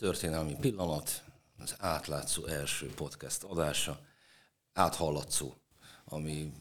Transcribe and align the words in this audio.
történelmi 0.00 0.56
pillanat, 0.60 1.24
az 1.58 1.74
átlátszó 1.78 2.46
első 2.46 2.86
podcast 2.94 3.42
adása, 3.42 4.00
áthallatszó, 4.72 5.54
ami 6.04 6.52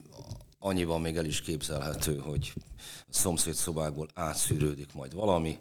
annyiban 0.57 1.01
még 1.01 1.17
el 1.17 1.25
is 1.25 1.41
képzelhető, 1.41 2.17
hogy 2.17 2.53
a 3.07 3.13
szomszéd 3.13 3.53
szobákból 3.53 4.07
átszűrődik 4.13 4.93
majd 4.93 5.13
valami. 5.13 5.59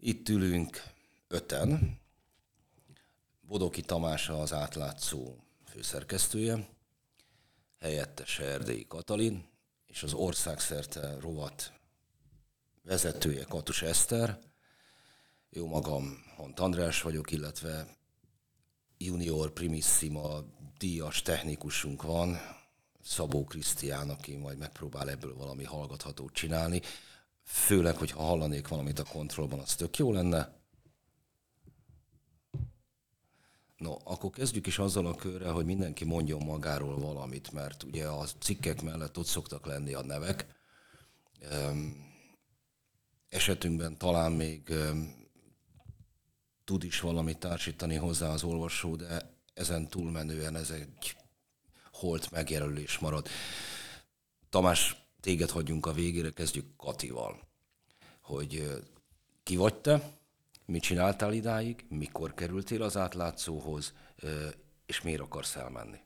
Itt 0.00 0.28
ülünk 0.28 0.82
öten, 1.28 2.00
Bodoki 3.40 3.82
Tamás 3.82 4.28
az 4.28 4.52
átlátszó 4.52 5.36
főszerkesztője, 5.66 6.68
helyettes 7.78 8.38
Erdélyi 8.38 8.86
Katalin, 8.86 9.48
és 9.86 10.02
az 10.02 10.12
országszerte 10.12 11.16
rovat 11.20 11.72
vezetője 12.82 13.44
Katus 13.44 13.82
Eszter, 13.82 14.51
jó 15.54 15.66
magam 15.66 16.24
Hont 16.36 16.60
András 16.60 17.02
vagyok, 17.02 17.30
illetve 17.30 17.96
junior 18.98 19.52
primissima 19.52 20.44
díjas 20.78 21.22
technikusunk 21.22 22.02
van, 22.02 22.36
Szabó 23.02 23.44
Krisztián, 23.44 24.10
aki 24.10 24.36
majd 24.36 24.58
megpróbál 24.58 25.10
ebből 25.10 25.36
valami 25.36 25.64
hallgathatót 25.64 26.32
csinálni. 26.32 26.80
Főleg, 27.44 27.96
hogyha 27.96 28.22
hallanék 28.22 28.68
valamit 28.68 28.98
a 28.98 29.04
kontrollban, 29.04 29.58
az 29.58 29.74
tök 29.74 29.96
jó 29.96 30.12
lenne. 30.12 30.60
No, 33.76 33.96
akkor 34.04 34.30
kezdjük 34.30 34.66
is 34.66 34.78
azzal 34.78 35.06
a 35.06 35.14
körrel, 35.14 35.52
hogy 35.52 35.64
mindenki 35.64 36.04
mondjon 36.04 36.42
magáról 36.44 36.98
valamit, 36.98 37.52
mert 37.52 37.82
ugye 37.82 38.06
a 38.06 38.26
cikkek 38.38 38.82
mellett 38.82 39.18
ott 39.18 39.26
szoktak 39.26 39.66
lenni 39.66 39.94
a 39.94 40.02
nevek. 40.02 40.46
Esetünkben 43.28 43.98
talán 43.98 44.32
még 44.32 44.74
tud 46.64 46.84
is 46.84 47.00
valamit 47.00 47.38
társítani 47.38 47.94
hozzá 47.94 48.28
az 48.28 48.42
olvasó, 48.42 48.96
de 48.96 49.30
ezen 49.54 49.88
túlmenően 49.88 50.56
ez 50.56 50.70
egy 50.70 51.16
holt 51.92 52.30
megjelölés 52.30 52.98
marad. 52.98 53.26
Tamás, 54.48 54.96
téged 55.20 55.50
hagyjunk 55.50 55.86
a 55.86 55.92
végére, 55.92 56.30
kezdjük 56.30 56.76
Katival. 56.76 57.40
Hogy 58.20 58.82
ki 59.42 59.56
vagy 59.56 59.74
te, 59.74 60.00
mit 60.66 60.82
csináltál 60.82 61.32
idáig, 61.32 61.84
mikor 61.88 62.34
kerültél 62.34 62.82
az 62.82 62.96
átlátszóhoz, 62.96 63.94
és 64.86 65.02
miért 65.02 65.20
akarsz 65.20 65.56
elmenni? 65.56 66.00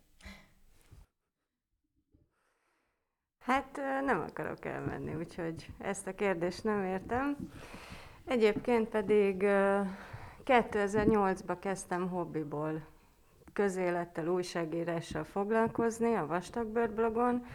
Hát 3.39 3.77
nem 4.05 4.20
akarok 4.20 4.65
elmenni, 4.65 5.15
úgyhogy 5.15 5.67
ezt 5.79 6.07
a 6.07 6.15
kérdést 6.15 6.65
nem 6.65 6.85
értem. 6.85 7.53
Egyébként 8.25 8.89
pedig 8.89 9.47
2008-ban 10.47 11.56
kezdtem 11.61 12.08
hobbiból. 12.08 12.86
Közélettel, 13.52 14.27
újságírással 14.27 15.25
foglalkozni 15.25 16.14
a 16.14 16.27
Vastagbőr 16.27 16.91
blogon, 16.91 17.47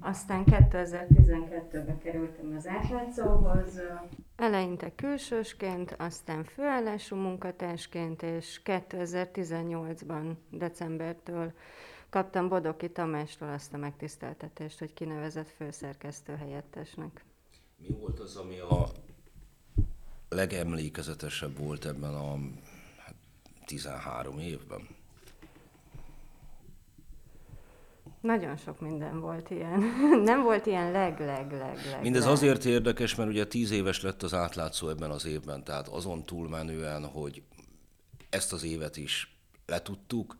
aztán 0.00 0.44
2012-ben 0.46 1.98
kerültem 1.98 2.54
az 2.56 2.66
átlátszóhoz, 2.66 3.80
eleinte 4.36 4.94
külsősként, 4.94 5.94
aztán 5.98 6.44
főállású 6.44 7.16
munkatársként, 7.16 8.22
és 8.22 8.60
2018-ban 8.64 10.32
decembertől 10.50 11.52
kaptam 12.10 12.48
Bodoki 12.48 12.90
Tamástól 12.90 13.48
azt 13.48 13.74
a 13.74 13.76
megtiszteltetést, 13.76 14.78
hogy 14.78 14.92
kinevezett 14.92 15.48
főszerkesztő 15.48 16.34
helyettesnek. 16.34 17.24
Mi 17.76 17.96
volt 18.00 18.20
az, 18.20 18.36
ami 18.36 18.58
a 18.58 18.86
legemlékezetesebb 20.28 21.58
volt 21.58 21.84
ebben 21.84 22.14
a 22.14 22.38
13 23.66 24.36
hát, 24.36 24.44
évben? 24.44 24.88
Nagyon 28.20 28.56
sok 28.56 28.80
minden 28.80 29.20
volt 29.20 29.50
ilyen. 29.50 29.80
Nem 30.24 30.42
volt 30.42 30.66
ilyen 30.66 30.90
leg, 30.90 31.20
leg, 31.20 31.52
leg, 31.52 31.78
leg. 31.90 32.02
Mindez 32.02 32.24
leg. 32.24 32.32
azért 32.32 32.64
érdekes, 32.64 33.14
mert 33.14 33.28
ugye 33.28 33.46
tíz 33.46 33.70
éves 33.70 34.02
lett 34.02 34.22
az 34.22 34.34
átlátszó 34.34 34.88
ebben 34.88 35.10
az 35.10 35.26
évben, 35.26 35.64
tehát 35.64 35.88
azon 35.88 36.24
túlmenően, 36.24 37.04
hogy 37.04 37.42
ezt 38.30 38.52
az 38.52 38.64
évet 38.64 38.96
is 38.96 39.36
letudtuk, 39.66 40.36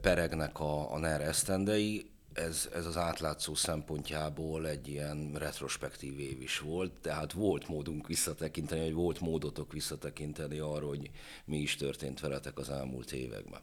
peregnek 0.00 0.60
a, 0.60 0.92
a 0.92 0.98
NER 0.98 1.20
esztendei, 1.20 2.10
ez, 2.36 2.68
ez 2.74 2.86
az 2.86 2.96
átlátszó 2.96 3.54
szempontjából 3.54 4.68
egy 4.68 4.88
ilyen 4.88 5.32
retrospektív 5.34 6.18
év 6.18 6.42
is 6.42 6.58
volt, 6.58 6.92
tehát 6.92 7.32
volt 7.32 7.68
módunk 7.68 8.06
visszatekinteni, 8.06 8.80
vagy 8.80 8.94
volt 8.94 9.20
módotok 9.20 9.72
visszatekinteni 9.72 10.58
arra, 10.58 10.86
hogy 10.86 11.10
mi 11.44 11.56
is 11.56 11.76
történt 11.76 12.20
veletek 12.20 12.58
az 12.58 12.70
elmúlt 12.70 13.12
években. 13.12 13.60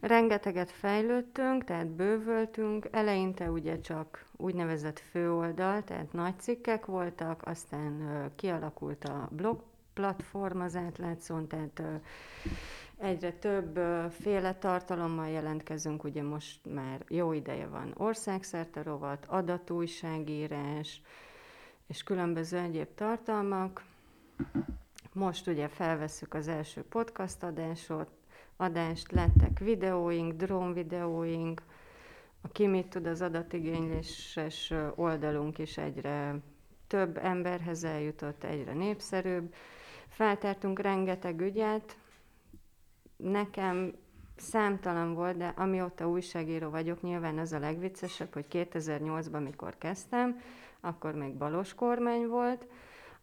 Rengeteget 0.00 0.70
fejlődtünk, 0.70 1.64
tehát 1.64 1.86
bővöltünk, 1.86 2.88
eleinte 2.90 3.50
ugye 3.50 3.80
csak 3.80 4.24
úgynevezett 4.36 5.02
főoldal, 5.10 5.84
tehát 5.84 6.12
nagy 6.12 6.38
cikkek 6.38 6.86
voltak, 6.86 7.42
aztán 7.46 8.30
kialakult 8.36 9.04
a 9.04 9.28
blog 9.32 9.62
platform 9.94 10.60
az 10.60 10.76
átlátszón, 10.76 11.48
tehát 11.48 11.82
egyre 12.98 13.32
több 13.32 13.78
féle 14.10 14.54
tartalommal 14.54 15.28
jelentkezünk, 15.28 16.04
ugye 16.04 16.22
most 16.22 16.60
már 16.74 17.04
jó 17.08 17.32
ideje 17.32 17.66
van 17.66 17.94
országszerte 17.96 18.82
rovat, 18.82 19.26
adatújságírás, 19.28 21.02
és 21.86 22.02
különböző 22.02 22.58
egyéb 22.58 22.88
tartalmak. 22.94 23.84
Most 25.12 25.46
ugye 25.46 25.68
felvesszük 25.68 26.34
az 26.34 26.48
első 26.48 26.82
podcast 26.82 27.42
adásot, 27.42 28.10
adást, 28.56 29.12
lettek 29.12 29.58
videóink, 29.58 30.32
drón 30.32 30.72
videóink, 30.72 31.62
aki 32.40 32.66
mit 32.66 32.86
tud, 32.88 33.06
az 33.06 33.22
adatigényléses 33.22 34.72
oldalunk 34.94 35.58
is 35.58 35.78
egyre 35.78 36.36
több 36.86 37.16
emberhez 37.16 37.84
eljutott, 37.84 38.44
egyre 38.44 38.72
népszerűbb. 38.72 39.54
Feltártunk 40.08 40.78
rengeteg 40.78 41.40
ügyet, 41.40 41.96
nekem 43.16 43.92
számtalan 44.36 45.14
volt, 45.14 45.36
de 45.36 45.52
amióta 45.56 46.08
újságíró 46.08 46.70
vagyok, 46.70 47.02
nyilván 47.02 47.38
az 47.38 47.52
a 47.52 47.58
legviccesebb, 47.58 48.32
hogy 48.32 48.46
2008-ban, 48.50 49.42
mikor 49.42 49.78
kezdtem, 49.78 50.40
akkor 50.80 51.14
még 51.14 51.34
balos 51.34 51.74
kormány 51.74 52.26
volt, 52.26 52.66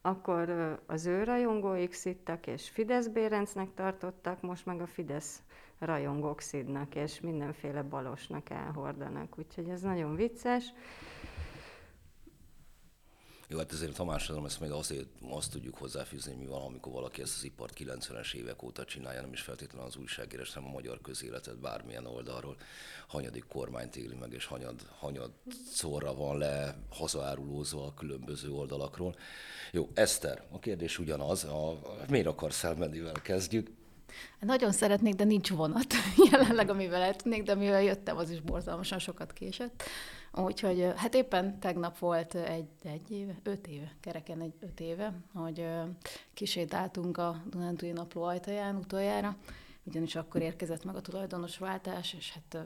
akkor 0.01 0.49
az 0.85 1.05
ő 1.05 1.23
rajongóik 1.23 1.93
szittak, 1.93 2.47
és 2.47 2.69
Fidesz 2.69 3.07
Bérencnek 3.07 3.73
tartottak, 3.73 4.41
most 4.41 4.65
meg 4.65 4.81
a 4.81 4.87
Fidesz 4.87 5.41
rajongók 5.79 6.41
szidnak, 6.41 6.95
és 6.95 7.19
mindenféle 7.19 7.81
balosnak 7.81 8.49
elhordanak. 8.49 9.37
Úgyhogy 9.37 9.69
ez 9.69 9.81
nagyon 9.81 10.15
vicces. 10.15 10.73
Jó, 13.53 13.59
hát 13.59 13.71
ezért 13.71 13.95
Tamásodom 13.95 14.45
ezt 14.45 14.59
még 14.59 14.71
azért 14.71 15.07
azt 15.29 15.51
tudjuk 15.51 15.77
hozzáfűzni, 15.77 16.33
mi 16.33 16.45
van, 16.45 16.61
amikor 16.61 16.93
valaki 16.93 17.21
ezt 17.21 17.35
az 17.37 17.43
ipart 17.43 17.73
90-es 17.79 18.33
évek 18.33 18.63
óta 18.63 18.85
csinálja, 18.85 19.21
nem 19.21 19.33
is 19.33 19.41
feltétlenül 19.41 19.87
az 19.87 19.95
újságírás, 19.95 20.53
hanem 20.53 20.69
a 20.69 20.71
magyar 20.71 21.01
közéletet 21.01 21.59
bármilyen 21.59 22.05
oldalról. 22.05 22.55
Hanyadik 23.07 23.45
kormányt 23.47 23.95
éli 23.95 24.15
meg, 24.15 24.33
és 24.33 24.45
hanyad, 24.45 24.75
hanyad 24.99 25.31
szóra 25.71 26.13
van 26.13 26.37
le 26.37 26.75
hazaárulózva 26.89 27.85
a 27.85 27.93
különböző 27.93 28.51
oldalakról. 28.51 29.15
Jó, 29.71 29.89
Eszter, 29.93 30.43
a 30.51 30.59
kérdés 30.59 30.99
ugyanaz, 30.99 31.43
a, 31.43 31.79
miért 32.09 32.27
akarsz 32.27 32.63
elmenni, 32.63 33.01
kezdjük? 33.23 33.71
Nagyon 34.39 34.71
szeretnék, 34.71 35.15
de 35.15 35.23
nincs 35.23 35.49
vonat 35.49 35.93
jelenleg, 36.31 36.69
amivel 36.69 37.01
el 37.01 37.15
tudnék, 37.15 37.43
de 37.43 37.55
mivel 37.55 37.83
jöttem, 37.83 38.17
az 38.17 38.29
is 38.29 38.41
borzalmasan 38.41 38.99
sokat 38.99 39.33
késett. 39.33 39.83
Úgyhogy 40.35 40.93
hát 40.95 41.15
éppen 41.15 41.59
tegnap 41.59 41.97
volt 41.97 42.35
egy, 42.35 42.69
egy 42.83 43.11
éve, 43.11 43.35
öt 43.43 43.67
éve, 43.67 43.91
kereken 43.99 44.41
egy 44.41 44.53
öt 44.59 44.79
éve, 44.79 45.13
hogy 45.33 45.65
kisétáltunk 46.33 47.17
a 47.17 47.41
Dunántúli 47.49 47.91
napló 47.91 48.23
ajtaján 48.23 48.75
utoljára, 48.75 49.35
ugyanis 49.83 50.15
akkor 50.15 50.41
érkezett 50.41 50.83
meg 50.83 50.95
a 50.95 51.01
tulajdonos 51.01 51.57
váltás, 51.57 52.13
és 52.13 52.33
hát 52.33 52.65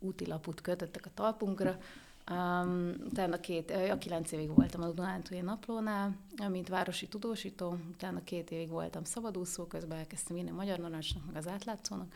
útilaput 0.00 0.60
kötöttek 0.60 1.06
a 1.06 1.10
talpunkra, 1.14 1.78
Um, 2.30 2.94
utána 3.04 3.40
két, 3.40 3.70
a 3.70 3.98
kilenc 3.98 4.32
évig 4.32 4.54
voltam 4.54 4.82
a 4.82 4.90
Dunántúli 4.90 5.40
naplónál, 5.40 6.16
mint 6.48 6.68
városi 6.68 7.08
tudósító, 7.08 7.78
utána 7.92 8.24
két 8.24 8.50
évig 8.50 8.68
voltam 8.68 9.04
szabadúszó, 9.04 9.66
közben 9.66 9.98
elkezdtem 9.98 10.36
írni 10.36 10.50
a 10.50 10.54
Magyar 10.54 10.78
Narancsnak, 10.78 11.26
meg 11.26 11.36
az 11.36 11.48
átlátszónak, 11.48 12.14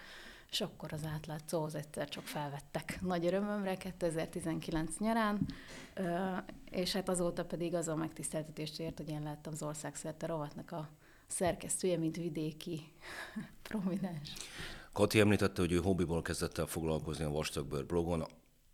és 0.50 0.60
akkor 0.60 0.92
az 0.92 1.04
átlátszóhoz 1.04 1.74
egyszer 1.74 2.08
csak 2.08 2.24
felvettek 2.24 2.98
nagy 3.00 3.26
örömömre 3.26 3.76
2019 3.76 4.98
nyarán, 4.98 5.46
és 6.70 6.92
hát 6.92 7.08
azóta 7.08 7.44
pedig 7.44 7.74
az 7.74 7.88
a 7.88 7.94
megtiszteltetést 7.94 8.80
ért, 8.80 8.98
hogy 8.98 9.08
én 9.08 9.22
lettem 9.22 9.52
az 9.52 9.62
országszerte 9.62 10.26
rovatnak 10.26 10.72
a 10.72 10.88
szerkesztője, 11.26 11.96
mint 11.96 12.16
vidéki 12.16 12.80
prominens. 13.68 14.32
Kati 14.92 15.20
említette, 15.20 15.60
hogy 15.60 15.72
ő 15.72 15.76
hobbiból 15.76 16.22
kezdett 16.22 16.58
el 16.58 16.66
foglalkozni 16.66 17.24
a 17.24 17.30
Vastagbőr 17.30 17.86
blogon. 17.86 18.24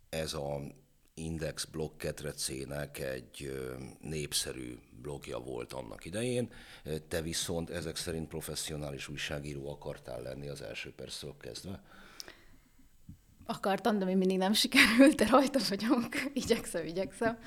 Ez 0.09 0.33
a 0.33 0.59
Index 1.17 1.65
blog 1.65 1.97
ketrecének 1.97 2.99
egy 2.99 3.61
népszerű 4.01 4.77
blogja 5.01 5.39
volt 5.39 5.73
annak 5.73 6.05
idején. 6.05 6.51
Te 7.07 7.21
viszont 7.21 7.69
ezek 7.69 7.95
szerint 7.95 8.27
professzionális 8.27 9.07
újságíró 9.07 9.69
akartál 9.69 10.21
lenni 10.21 10.47
az 10.47 10.61
első 10.61 10.93
perctől 10.95 11.35
kezdve? 11.39 11.83
Akartam, 13.45 13.99
de 13.99 14.05
még 14.05 14.17
mindig 14.17 14.37
nem 14.37 14.53
sikerült, 14.53 15.15
de 15.15 15.27
rajta 15.27 15.59
vagyok. 15.69 16.07
igyekszem, 16.43 16.85
igyekszem. 16.85 17.37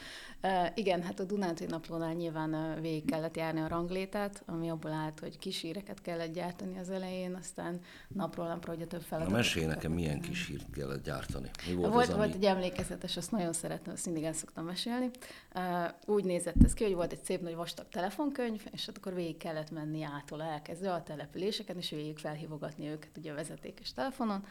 Uh, 0.42 0.66
igen, 0.74 1.02
hát 1.02 1.20
a 1.20 1.24
Dunántúli 1.24 1.70
naplónál 1.70 2.12
nyilván 2.12 2.54
uh, 2.54 2.80
végig 2.80 3.04
kellett 3.04 3.36
járni 3.36 3.60
a 3.60 3.68
ranglétát, 3.68 4.42
ami 4.46 4.70
abból 4.70 4.92
állt, 4.92 5.20
hogy 5.20 5.38
kis 5.38 5.60
híreket 5.60 6.00
kellett 6.00 6.32
gyártani 6.32 6.78
az 6.78 6.90
elején, 6.90 7.34
aztán 7.34 7.80
napról 8.08 8.46
napra 8.46 8.72
a 8.72 8.86
több 8.86 9.02
feladat. 9.02 9.30
Na 9.30 9.36
mesélj 9.36 9.66
nekem, 9.66 9.92
milyen 9.92 10.20
kis 10.20 10.46
hírt 10.46 10.70
kellett 10.70 11.04
gyártani? 11.04 11.50
Mi 11.66 11.74
volt, 11.74 11.92
volt, 11.92 12.08
az, 12.08 12.14
volt 12.14 12.34
ami... 12.34 12.36
egy 12.36 12.44
emlékezetes, 12.44 13.16
azt 13.16 13.30
nagyon 13.30 13.52
szeretem, 13.52 13.92
azt 13.92 14.04
mindig 14.04 14.24
el 14.24 14.32
szoktam 14.32 14.64
mesélni. 14.64 15.10
Uh, 15.54 15.62
úgy 16.06 16.24
nézett 16.24 16.64
ez 16.64 16.74
ki, 16.74 16.84
hogy 16.84 16.94
volt 16.94 17.12
egy 17.12 17.24
szép 17.24 17.40
nagy 17.40 17.54
vastag 17.54 17.88
telefonkönyv, 17.88 18.66
és 18.72 18.88
akkor 18.88 19.14
végig 19.14 19.36
kellett 19.36 19.70
menni 19.70 20.02
ától 20.02 20.42
elkezdve 20.42 20.92
a 20.92 21.02
településeken, 21.02 21.76
és 21.76 21.90
végig 21.90 22.18
felhívogatni 22.18 22.88
őket 22.88 23.16
ugye 23.16 23.32
a 23.32 23.34
vezetékes 23.34 23.92
telefonon, 23.92 24.44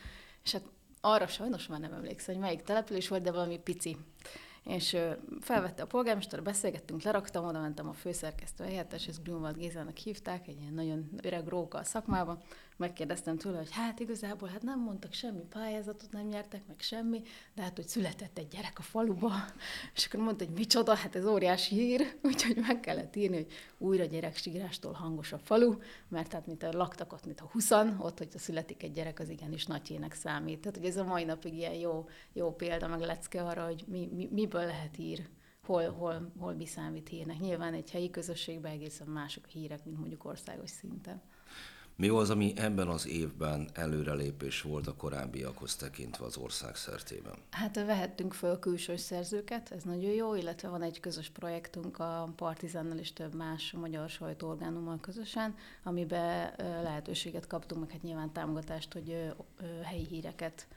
és 0.44 0.52
hát 0.52 0.64
arra 1.02 1.28
sajnos 1.28 1.68
már 1.68 1.80
nem 1.80 1.94
emlékszem, 1.94 2.34
hogy 2.36 2.44
melyik 2.44 2.62
település 2.62 3.08
volt, 3.08 3.22
de 3.22 3.32
valami 3.32 3.60
pici. 3.60 3.98
És 4.64 4.98
felvette 5.42 5.84
a 5.84 5.88
polgármester, 5.88 6.44
beszélgettünk, 6.44 7.02
leraktam, 7.02 7.46
oda 7.46 7.60
mentem 7.60 7.88
a 7.88 7.94
főszerkesztő 7.94 8.64
helyettes, 8.64 9.08
ezt 9.08 9.24
Grunwald 9.24 9.58
Gézának 9.58 9.98
hívták, 9.98 10.48
egy 10.48 10.62
ilyen 10.62 10.74
nagyon 10.74 11.10
öreg 11.24 11.48
róka 11.48 11.78
a 11.78 11.84
szakmában, 11.84 12.42
megkérdeztem 12.78 13.38
tőle, 13.38 13.58
hogy 13.58 13.72
hát 13.72 14.00
igazából 14.00 14.50
hát 14.50 14.62
nem 14.62 14.80
mondtak 14.80 15.14
semmi 15.14 15.44
pályázatot, 15.50 16.12
nem 16.12 16.28
nyertek 16.28 16.68
meg 16.68 16.80
semmi, 16.80 17.22
de 17.56 17.62
hát, 17.62 17.76
hogy 17.76 17.88
született 17.88 18.38
egy 18.38 18.48
gyerek 18.48 18.80
a 18.80 18.82
faluba, 18.82 19.32
és 19.96 20.06
akkor 20.06 20.20
mondta, 20.20 20.46
hogy 20.46 20.54
micsoda, 20.54 20.96
hát 20.96 21.16
ez 21.16 21.26
óriási 21.26 21.76
hír, 21.76 22.16
úgyhogy 22.30 22.58
meg 22.68 22.80
kellett 22.80 23.16
írni, 23.16 23.36
hogy 23.36 23.52
újra 23.78 24.06
gyereksírástól 24.06 24.94
hangos 24.94 25.34
a 25.34 25.38
falu, 25.38 25.76
mert 26.08 26.34
hát 26.34 26.46
mint 26.48 26.64
a 26.64 26.72
laktak 26.72 27.14
ott, 27.14 27.26
mint 27.26 27.42
a 27.42 27.50
huszan, 27.52 27.98
ott, 28.00 28.18
hogyha 28.18 28.40
születik 28.40 28.84
egy 28.84 28.92
gyerek, 28.92 29.20
az 29.20 29.30
igenis 29.30 29.66
nagyjének 29.66 30.14
számít. 30.14 30.60
Tehát, 30.60 30.78
hogy 30.78 30.88
ez 30.88 30.98
a 30.98 31.04
mai 31.04 31.24
napig 31.24 31.54
ilyen 31.54 31.74
jó, 31.74 32.08
jó 32.34 32.56
példa, 32.56 32.88
meg 32.88 33.00
lecke 33.00 33.44
arra, 33.44 33.66
hogy 33.66 33.84
mi, 33.88 34.10
mi, 34.14 34.30
miből 34.32 34.66
lehet 34.66 34.98
ír 34.98 35.30
hol, 35.68 35.90
hol, 35.90 36.32
hol 36.40 36.54
mi 36.54 36.66
számít 36.66 37.10
hírnek. 37.10 37.40
Nyilván 37.40 37.74
egy 37.74 37.92
helyi 37.92 38.10
közösségben 38.10 38.72
egészen 38.72 39.08
mások 39.08 39.44
a 39.46 39.52
hírek, 39.52 39.86
mint 39.86 39.98
mondjuk 39.98 40.26
országos 40.26 40.70
szinten. 40.70 41.22
Mi 42.00 42.08
az, 42.08 42.30
ami 42.30 42.54
ebben 42.56 42.88
az 42.88 43.08
évben 43.08 43.70
előrelépés 43.74 44.62
volt 44.62 44.88
a 44.88 44.96
korábbiakhoz 44.96 45.76
tekintve 45.76 46.26
az 46.26 46.38
ország 46.38 46.76
szertében? 46.76 47.34
Hát 47.52 47.76
vehettünk 47.76 48.34
föl 48.34 48.60
külső 48.60 48.96
szerzőket, 48.96 49.72
ez 49.72 49.84
nagyon 49.84 50.12
jó, 50.12 50.36
illetve 50.36 50.68
van 50.70 50.82
egy 50.82 51.00
közös 51.00 51.30
projektünk 51.30 52.00
a 52.00 52.30
Partizánnal 52.36 52.98
és 52.98 53.14
több 53.14 53.36
más 53.36 53.72
magyar 53.72 54.10
sajtóorgánummal 54.10 55.00
közösen, 55.00 55.56
amiben 55.84 56.54
lehetőséget 56.58 57.48
kaptunk, 57.48 57.82
meg 57.82 57.92
hát 57.92 58.02
nyilván 58.02 58.34
támogatást, 58.34 58.94
hogy 58.94 59.34
helyi 59.84 60.06
híreket 60.06 60.68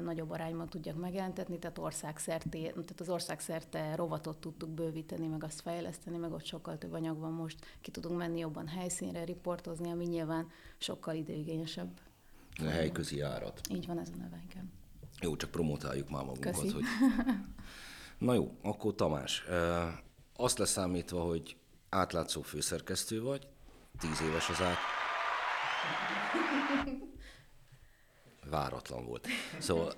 nagyobb 0.00 0.30
arányban 0.30 0.68
tudjak 0.68 0.96
megjelentetni, 0.96 1.58
tehát, 1.58 1.78
országszerte, 1.78 2.58
tehát 2.58 3.00
az 3.00 3.08
országszerte 3.08 3.94
rovatot 3.94 4.36
tudtuk 4.36 4.70
bővíteni, 4.70 5.26
meg 5.26 5.44
azt 5.44 5.60
fejleszteni, 5.60 6.16
meg 6.16 6.32
ott 6.32 6.44
sokkal 6.44 6.78
több 6.78 6.92
anyag 6.92 7.18
van 7.18 7.32
most, 7.32 7.66
ki 7.80 7.90
tudunk 7.90 8.18
menni 8.18 8.38
jobban 8.38 8.66
helyszínre, 8.66 9.24
riportozni, 9.24 9.90
ami 9.90 10.04
nyilván 10.04 10.50
sokkal 10.78 11.14
időigényesebb. 11.14 12.00
A 12.58 12.64
helyközi 12.64 13.16
járat. 13.16 13.60
Így 13.70 13.86
van 13.86 13.98
ez 13.98 14.08
a 14.14 14.16
neve, 14.16 14.42
igen. 14.50 14.72
Jó, 15.20 15.36
csak 15.36 15.50
promotáljuk 15.50 16.10
már 16.10 16.24
magunkat. 16.24 16.52
Köszi. 16.52 16.72
Hogy... 16.72 16.84
Na 18.18 18.34
jó, 18.34 18.56
akkor 18.62 18.94
Tamás, 18.94 19.44
azt 20.36 20.58
leszámítva, 20.58 21.20
hogy 21.20 21.56
átlátszó 21.88 22.42
főszerkesztő 22.42 23.22
vagy, 23.22 23.48
tíz 23.98 24.20
éves 24.20 24.48
az 24.48 24.62
át 24.62 24.76
váratlan 28.50 29.06
volt. 29.06 29.26
Szóval 29.58 29.94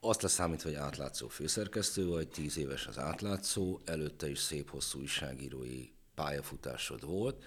azt 0.00 0.22
leszámítva, 0.22 0.68
hogy 0.68 0.78
átlátszó 0.78 1.28
főszerkesztő 1.28 2.06
vagy, 2.06 2.28
tíz 2.28 2.58
éves 2.58 2.86
az 2.86 2.98
átlátszó, 2.98 3.80
előtte 3.84 4.30
is 4.30 4.38
szép 4.38 4.70
hosszú 4.70 5.00
újságírói 5.00 5.88
pályafutásod 6.14 7.06
volt. 7.06 7.44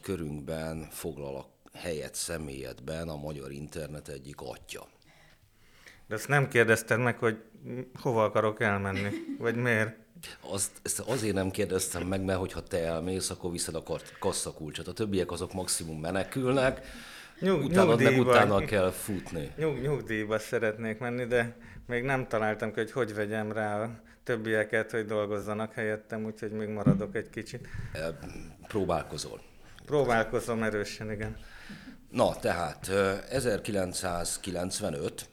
Körünkben 0.00 0.88
foglal 0.90 1.36
a 1.36 1.48
helyet 1.78 2.14
személyedben 2.14 3.08
a 3.08 3.16
magyar 3.16 3.52
internet 3.52 4.08
egyik 4.08 4.40
atya. 4.40 4.88
De 6.06 6.14
ezt 6.14 6.28
nem 6.28 6.48
kérdezted 6.48 6.98
meg, 6.98 7.18
hogy 7.18 7.42
hova 7.94 8.24
akarok 8.24 8.60
elmenni, 8.60 9.10
vagy 9.38 9.54
miért? 9.54 9.96
Azt, 10.40 10.70
ezt 10.82 11.00
azért 11.00 11.34
nem 11.34 11.50
kérdeztem 11.50 12.06
meg, 12.06 12.22
mert 12.22 12.38
hogyha 12.38 12.62
te 12.62 12.84
elmész, 12.84 13.30
akkor 13.30 13.50
viszed 13.50 13.74
a 13.74 13.82
kasszakulcsot. 14.18 14.88
A 14.88 14.92
többiek 14.92 15.30
azok 15.30 15.52
maximum 15.52 16.00
menekülnek, 16.00 16.86
Nyug, 17.42 17.64
utána, 17.64 17.96
meg 17.96 18.18
utána 18.18 18.64
kell 18.64 18.90
futni. 18.90 19.52
Nyug, 19.56 19.80
nyugdíjba 19.80 20.38
szeretnék 20.38 20.98
menni, 20.98 21.24
de 21.24 21.56
még 21.86 22.02
nem 22.02 22.28
találtam 22.28 22.72
ki, 22.72 22.80
hogy 22.80 22.92
hogy 22.92 23.14
vegyem 23.14 23.52
rá 23.52 23.82
a 23.82 24.00
többieket, 24.24 24.90
hogy 24.90 25.06
dolgozzanak 25.06 25.72
helyettem, 25.72 26.24
úgyhogy 26.24 26.50
még 26.50 26.68
maradok 26.68 27.16
egy 27.16 27.30
kicsit. 27.30 27.68
Próbálkozol. 28.68 29.40
Próbálkozom 29.86 30.62
erősen, 30.62 31.10
igen. 31.10 31.36
Na, 32.10 32.36
tehát 32.36 32.88
1995. 33.30 35.28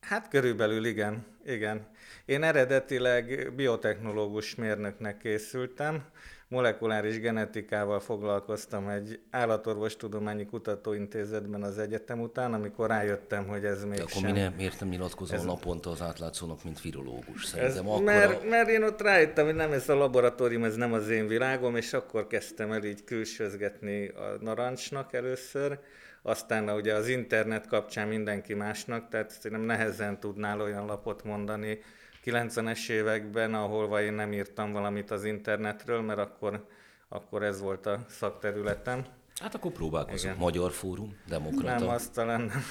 Hát 0.00 0.28
körülbelül 0.28 0.84
igen, 0.84 1.26
igen. 1.44 1.86
Én 2.24 2.42
eredetileg 2.42 3.52
biotechnológus 3.54 4.54
mérnöknek 4.54 5.18
készültem, 5.18 6.04
molekuláris 6.48 7.20
genetikával 7.20 8.00
foglalkoztam 8.00 8.88
egy 8.88 9.20
állatorvostudományi 9.30 10.46
kutatóintézetben 10.46 11.62
az 11.62 11.78
egyetem 11.78 12.20
után, 12.20 12.54
amikor 12.54 12.88
rájöttem, 12.88 13.46
hogy 13.46 13.64
ez 13.64 13.84
még 13.84 13.96
De 13.96 14.02
akkor 14.02 14.22
mi 14.22 14.48
miért 14.56 14.80
nem 14.80 14.88
nyilatkozol 14.88 15.36
ez... 15.36 15.44
naponta 15.44 15.90
az 15.90 16.02
átlátszónak, 16.02 16.64
mint 16.64 16.80
virológus? 16.80 17.44
Szerintem 17.44 17.84
ez, 17.84 17.90
akkor 17.90 18.02
mert, 18.02 18.48
mert 18.48 18.68
én 18.68 18.82
ott 18.82 19.00
rájöttem, 19.00 19.44
hogy 19.44 19.54
nem 19.54 19.72
ez 19.72 19.88
a 19.88 19.94
laboratórium, 19.94 20.64
ez 20.64 20.74
nem 20.74 20.92
az 20.92 21.08
én 21.08 21.26
világom, 21.26 21.76
és 21.76 21.92
akkor 21.92 22.26
kezdtem 22.26 22.72
el 22.72 22.84
így 22.84 23.04
külsőzgetni 23.04 24.08
a 24.08 24.36
narancsnak 24.40 25.12
először, 25.12 25.78
aztán 26.22 26.68
ugye 26.68 26.94
az 26.94 27.08
internet 27.08 27.66
kapcsán 27.66 28.08
mindenki 28.08 28.54
másnak, 28.54 29.08
tehát 29.08 29.30
szerintem 29.30 29.66
nehezen 29.66 30.20
tudnál 30.20 30.60
olyan 30.60 30.86
lapot 30.86 31.24
mondani, 31.24 31.78
90-es 32.26 32.88
években, 32.88 33.54
ahol 33.54 34.00
én 34.00 34.12
nem 34.12 34.32
írtam 34.32 34.72
valamit 34.72 35.10
az 35.10 35.24
internetről, 35.24 36.00
mert 36.00 36.18
akkor, 36.18 36.66
akkor 37.08 37.42
ez 37.42 37.60
volt 37.60 37.86
a 37.86 38.04
szakterületem. 38.08 39.04
Hát 39.40 39.54
akkor 39.54 39.72
próbálkozunk. 39.72 40.38
Magyar 40.38 40.72
Fórum, 40.72 41.16
Demokrata. 41.28 41.78
Nem, 41.78 41.88
azt 41.88 42.12
talán 42.12 42.40
nem. 42.40 42.66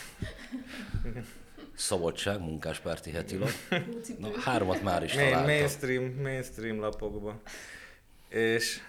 Szabadság, 1.75 2.39
munkáspárti 2.39 3.11
hetilap. 3.11 3.49
Na, 4.19 4.39
hármat 4.39 4.81
már 4.81 5.03
is 5.03 5.13
Main, 5.13 5.29
találtam. 5.29 5.55
Mainstream, 5.55 6.03
mainstream 6.21 6.79
lapokba. 6.79 7.41
És 8.29 8.79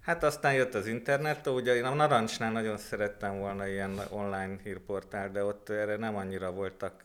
hát 0.00 0.24
aztán 0.24 0.54
jött 0.54 0.74
az 0.74 0.86
internet, 0.86 1.46
ugye 1.46 1.74
én 1.74 1.84
a 1.84 1.94
Narancsnál 1.94 2.52
nagyon 2.52 2.76
szerettem 2.76 3.38
volna 3.38 3.66
ilyen 3.66 4.00
online 4.10 4.56
hírportál, 4.62 5.30
de 5.30 5.44
ott 5.44 5.68
erre 5.68 5.96
nem 5.96 6.16
annyira 6.16 6.52
voltak 6.52 7.02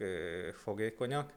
fogékonyak 0.63 1.31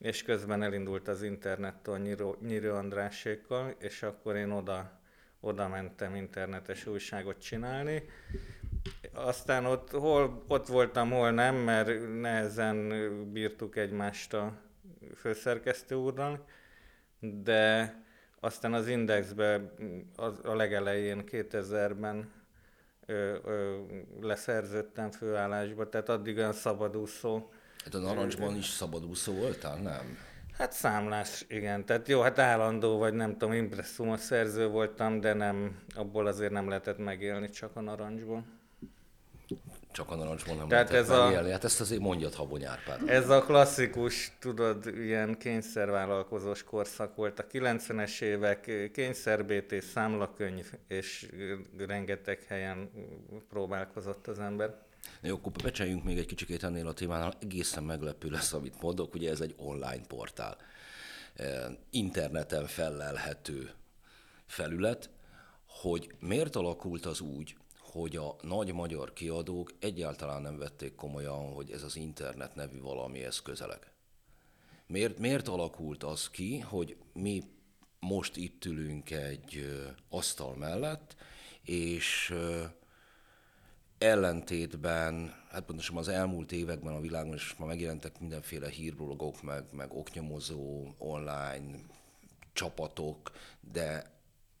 és 0.00 0.22
közben 0.22 0.62
elindult 0.62 1.08
az 1.08 1.22
internettől 1.22 1.98
Nyíró, 1.98 2.36
Nyíró 2.40 2.74
Andrásékkal, 2.74 3.74
és 3.78 4.02
akkor 4.02 4.36
én 4.36 4.50
oda, 4.50 5.00
oda 5.40 5.68
mentem 5.68 6.14
internetes 6.14 6.86
újságot 6.86 7.38
csinálni. 7.38 8.02
Aztán 9.12 9.64
ott, 9.64 9.90
hol, 9.90 10.44
ott 10.48 10.66
voltam, 10.66 11.10
hol 11.10 11.30
nem, 11.30 11.54
mert 11.54 12.20
nehezen 12.20 12.88
bírtuk 13.32 13.76
egymást 13.76 14.34
a 14.34 14.60
főszerkesztő 15.16 15.94
úrral, 15.94 16.44
de 17.20 17.94
aztán 18.40 18.72
az 18.72 18.88
Indexbe 18.88 19.74
az, 20.16 20.40
a 20.42 20.54
legelején 20.54 21.22
2000-ben 21.26 22.32
ö, 23.06 23.36
ö, 23.44 23.78
leszerződtem 24.20 25.10
főállásba, 25.10 25.88
tehát 25.88 26.08
addig 26.08 26.36
olyan 26.36 26.52
szabadúszó 26.52 27.50
Hát 27.84 27.94
a 27.94 27.98
narancsban 27.98 28.56
is 28.56 28.66
szabadúszó 28.66 29.32
voltál, 29.32 29.76
nem? 29.76 30.18
Hát 30.58 30.72
számlás, 30.72 31.44
igen. 31.48 31.84
Tehát 31.84 32.08
jó, 32.08 32.20
hát 32.20 32.38
állandó, 32.38 32.98
vagy 32.98 33.14
nem 33.14 33.32
tudom, 33.32 33.52
impresszumos 33.52 34.20
szerző 34.20 34.68
voltam, 34.68 35.20
de 35.20 35.32
nem, 35.32 35.80
abból 35.94 36.26
azért 36.26 36.52
nem 36.52 36.68
lehetett 36.68 36.98
megélni, 36.98 37.50
csak 37.50 37.76
a 37.76 37.80
narancsból. 37.80 38.44
Csak 39.92 40.10
a 40.10 40.14
narancsból 40.14 40.56
nem 40.56 40.68
Tehát 40.68 40.90
lehetett 40.90 41.12
ez 41.12 41.18
megélni. 41.18 41.48
A, 41.48 41.52
hát 41.52 41.64
ezt 41.64 41.80
azért 41.80 42.00
mondjad 42.00 42.34
Habony 42.34 42.64
Árpád. 42.64 43.08
Ez 43.08 43.28
a 43.28 43.42
klasszikus, 43.42 44.32
tudod, 44.38 44.86
ilyen 44.86 45.38
kényszervállalkozós 45.38 46.64
korszak 46.64 47.16
volt. 47.16 47.38
A 47.38 47.46
90-es 47.46 48.20
évek 48.20 48.90
kényszerbétés, 48.92 49.84
számlakönyv, 49.84 50.72
és 50.88 51.28
rengeteg 51.76 52.42
helyen 52.48 52.90
próbálkozott 53.48 54.26
az 54.26 54.38
ember. 54.38 54.74
Jó, 55.22 55.34
akkor 55.34 55.52
becseljünk 55.52 56.04
még 56.04 56.18
egy 56.18 56.26
kicsikét 56.26 56.62
ennél 56.62 56.86
a 56.86 56.92
témánál. 56.92 57.34
Egészen 57.40 57.84
meglepő 57.84 58.30
lesz, 58.30 58.52
amit 58.52 58.82
mondok. 58.82 59.14
Ugye 59.14 59.30
ez 59.30 59.40
egy 59.40 59.54
online 59.56 60.06
portál. 60.06 60.56
Interneten 61.90 62.66
fellelhető 62.66 63.72
felület, 64.46 65.10
hogy 65.66 66.14
miért 66.18 66.56
alakult 66.56 67.06
az 67.06 67.20
úgy, 67.20 67.56
hogy 67.78 68.16
a 68.16 68.36
nagy 68.42 68.72
magyar 68.72 69.12
kiadók 69.12 69.72
egyáltalán 69.78 70.42
nem 70.42 70.58
vették 70.58 70.94
komolyan, 70.94 71.52
hogy 71.52 71.70
ez 71.70 71.82
az 71.82 71.96
internet 71.96 72.54
nevű 72.54 72.80
valami 72.80 73.24
ez 73.24 73.42
közeleg. 73.42 73.92
Miért, 74.86 75.18
miért 75.18 75.48
alakult 75.48 76.02
az 76.04 76.30
ki, 76.30 76.58
hogy 76.58 76.96
mi 77.12 77.42
most 78.00 78.36
itt 78.36 78.64
ülünk 78.64 79.10
egy 79.10 79.76
asztal 80.08 80.54
mellett, 80.54 81.16
és 81.62 82.34
ellentétben, 84.00 85.34
hát 85.50 85.64
pontosan 85.64 85.96
az 85.96 86.08
elmúlt 86.08 86.52
években 86.52 86.94
a 86.94 87.00
világon 87.00 87.34
is 87.34 87.54
már 87.58 87.68
megjelentek 87.68 88.20
mindenféle 88.20 88.68
hírblogok, 88.68 89.42
meg, 89.42 89.64
meg 89.72 89.92
oknyomozó, 89.92 90.94
online 90.98 91.78
csapatok, 92.52 93.30
de 93.72 94.10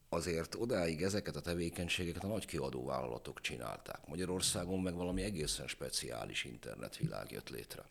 azért 0.08 0.54
odáig 0.54 1.02
ezeket 1.02 1.36
a 1.36 1.40
tevékenységeket 1.40 2.24
a 2.24 2.26
nagy 2.26 2.46
kiadóvállalatok 2.46 3.40
csinálták. 3.40 4.06
Magyarországon 4.06 4.80
meg 4.80 4.94
valami 4.94 5.22
egészen 5.22 5.66
speciális 5.66 6.44
internetvilág 6.44 7.30
jött 7.30 7.48
létre. 7.48 7.82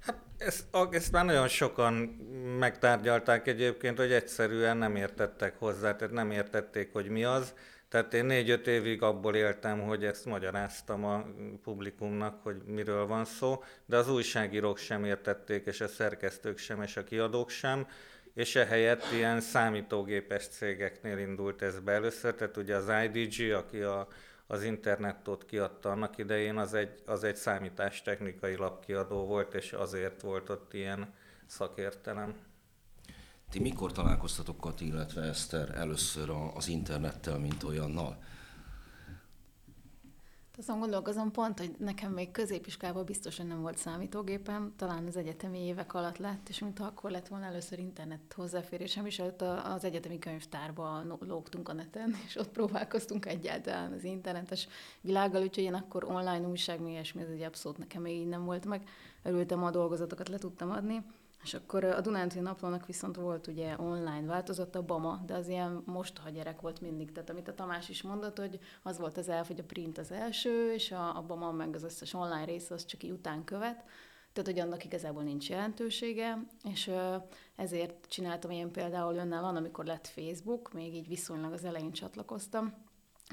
Hát 0.00 0.16
ezt, 0.38 0.64
ezt 0.90 1.12
már 1.12 1.24
nagyon 1.24 1.48
sokan 1.48 1.94
megtárgyalták 2.58 3.46
egyébként, 3.46 3.98
hogy 3.98 4.12
egyszerűen 4.12 4.76
nem 4.76 4.96
értettek 4.96 5.58
hozzá, 5.58 5.96
tehát 5.96 6.14
nem 6.14 6.30
értették, 6.30 6.92
hogy 6.92 7.08
mi 7.08 7.24
az. 7.24 7.54
Tehát 7.90 8.14
én 8.14 8.24
négy-öt 8.24 8.66
évig 8.66 9.02
abból 9.02 9.34
éltem, 9.34 9.80
hogy 9.80 10.04
ezt 10.04 10.24
magyaráztam 10.24 11.04
a 11.04 11.26
publikumnak, 11.62 12.42
hogy 12.42 12.62
miről 12.66 13.06
van 13.06 13.24
szó, 13.24 13.62
de 13.86 13.96
az 13.96 14.10
újságírók 14.10 14.78
sem 14.78 15.04
értették, 15.04 15.66
és 15.66 15.80
a 15.80 15.88
szerkesztők 15.88 16.58
sem, 16.58 16.82
és 16.82 16.96
a 16.96 17.04
kiadók 17.04 17.50
sem, 17.50 17.86
és 18.34 18.56
ehelyett 18.56 19.02
ilyen 19.12 19.40
számítógépes 19.40 20.46
cégeknél 20.48 21.18
indult 21.18 21.62
ez 21.62 21.80
be 21.80 21.92
először, 21.92 22.34
tehát 22.34 22.56
ugye 22.56 22.76
az 22.76 22.92
IDG, 23.04 23.52
aki 23.52 23.80
a, 23.80 24.08
az 24.46 24.62
internetot 24.62 25.44
kiadta 25.44 25.90
annak 25.90 26.18
idején, 26.18 26.56
az 26.56 26.74
egy, 26.74 27.02
az 27.06 27.24
egy 27.24 27.36
számítástechnikai 27.36 28.56
lapkiadó 28.56 29.26
volt, 29.26 29.54
és 29.54 29.72
azért 29.72 30.20
volt 30.20 30.48
ott 30.48 30.74
ilyen 30.74 31.14
szakértelem. 31.46 32.34
Ti 33.50 33.60
mikor 33.60 33.92
találkoztatok, 33.92 34.60
Kati, 34.60 34.86
illetve 34.86 35.22
Eszter 35.22 35.70
először 35.70 36.30
az 36.54 36.68
internettel, 36.68 37.38
mint 37.38 37.62
olyannal? 37.62 38.18
Azon 40.58 40.78
gondolkozom 40.78 41.30
pont, 41.30 41.58
hogy 41.58 41.74
nekem 41.78 42.12
még 42.12 42.30
középiskolában 42.30 43.04
biztosan 43.04 43.46
nem 43.46 43.60
volt 43.60 43.78
számítógépem, 43.78 44.72
talán 44.76 45.06
az 45.06 45.16
egyetemi 45.16 45.58
évek 45.58 45.94
alatt 45.94 46.16
lett, 46.18 46.48
és 46.48 46.58
mintha 46.58 46.84
akkor 46.84 47.10
lett 47.10 47.28
volna 47.28 47.44
először 47.44 47.78
internet 47.78 48.32
hozzáférésem, 48.34 49.06
és 49.06 49.18
ott 49.18 49.42
az 49.42 49.84
egyetemi 49.84 50.18
könyvtárba 50.18 51.02
lógtunk 51.20 51.68
a 51.68 51.72
neten, 51.72 52.16
és 52.26 52.36
ott 52.36 52.48
próbálkoztunk 52.48 53.26
egyáltalán 53.26 53.92
az 53.92 54.04
internetes 54.04 54.68
világgal, 55.00 55.42
úgyhogy 55.42 55.64
én 55.64 55.74
akkor 55.74 56.04
online 56.04 56.46
újság, 56.46 56.80
mi 56.80 56.90
ilyesmi, 56.90 57.22
ez 57.22 57.28
egy 57.28 57.42
abszolút 57.42 57.78
nekem 57.78 58.02
még 58.02 58.16
így 58.16 58.28
nem 58.28 58.44
volt 58.44 58.66
meg. 58.66 58.88
Örültem, 59.22 59.64
a 59.64 59.70
dolgozatokat 59.70 60.28
le 60.28 60.38
tudtam 60.38 60.70
adni. 60.70 61.04
És 61.42 61.54
akkor 61.54 61.84
a 61.84 62.00
Dunántúli 62.00 62.44
naplónak 62.44 62.86
viszont 62.86 63.16
volt 63.16 63.46
ugye 63.46 63.78
online 63.78 64.26
változata, 64.26 64.78
a 64.78 64.82
Bama, 64.82 65.22
de 65.26 65.34
az 65.34 65.48
ilyen 65.48 65.82
mostoha 65.86 66.28
gyerek 66.28 66.60
volt 66.60 66.80
mindig. 66.80 67.12
Tehát 67.12 67.30
amit 67.30 67.48
a 67.48 67.54
Tamás 67.54 67.88
is 67.88 68.02
mondott, 68.02 68.38
hogy 68.38 68.58
az 68.82 68.98
volt 68.98 69.16
az 69.16 69.28
elf, 69.28 69.46
hogy 69.46 69.58
a 69.58 69.64
print 69.64 69.98
az 69.98 70.10
első, 70.10 70.72
és 70.72 70.92
a, 70.92 71.16
a 71.16 71.22
Bama 71.22 71.52
meg 71.52 71.74
az 71.74 71.82
összes 71.82 72.14
online 72.14 72.44
rész 72.44 72.70
az 72.70 72.84
csak 72.84 73.02
így 73.02 73.10
után 73.10 73.44
követ. 73.44 73.84
Tehát, 74.32 74.50
hogy 74.50 74.58
annak 74.58 74.84
igazából 74.84 75.22
nincs 75.22 75.48
jelentősége, 75.48 76.46
és 76.64 76.90
ezért 77.56 78.06
csináltam 78.08 78.50
én 78.50 78.70
például 78.70 79.14
önállóan, 79.14 79.56
amikor 79.56 79.84
lett 79.84 80.06
Facebook, 80.06 80.72
még 80.72 80.94
így 80.94 81.08
viszonylag 81.08 81.52
az 81.52 81.64
elején 81.64 81.92
csatlakoztam, 81.92 82.74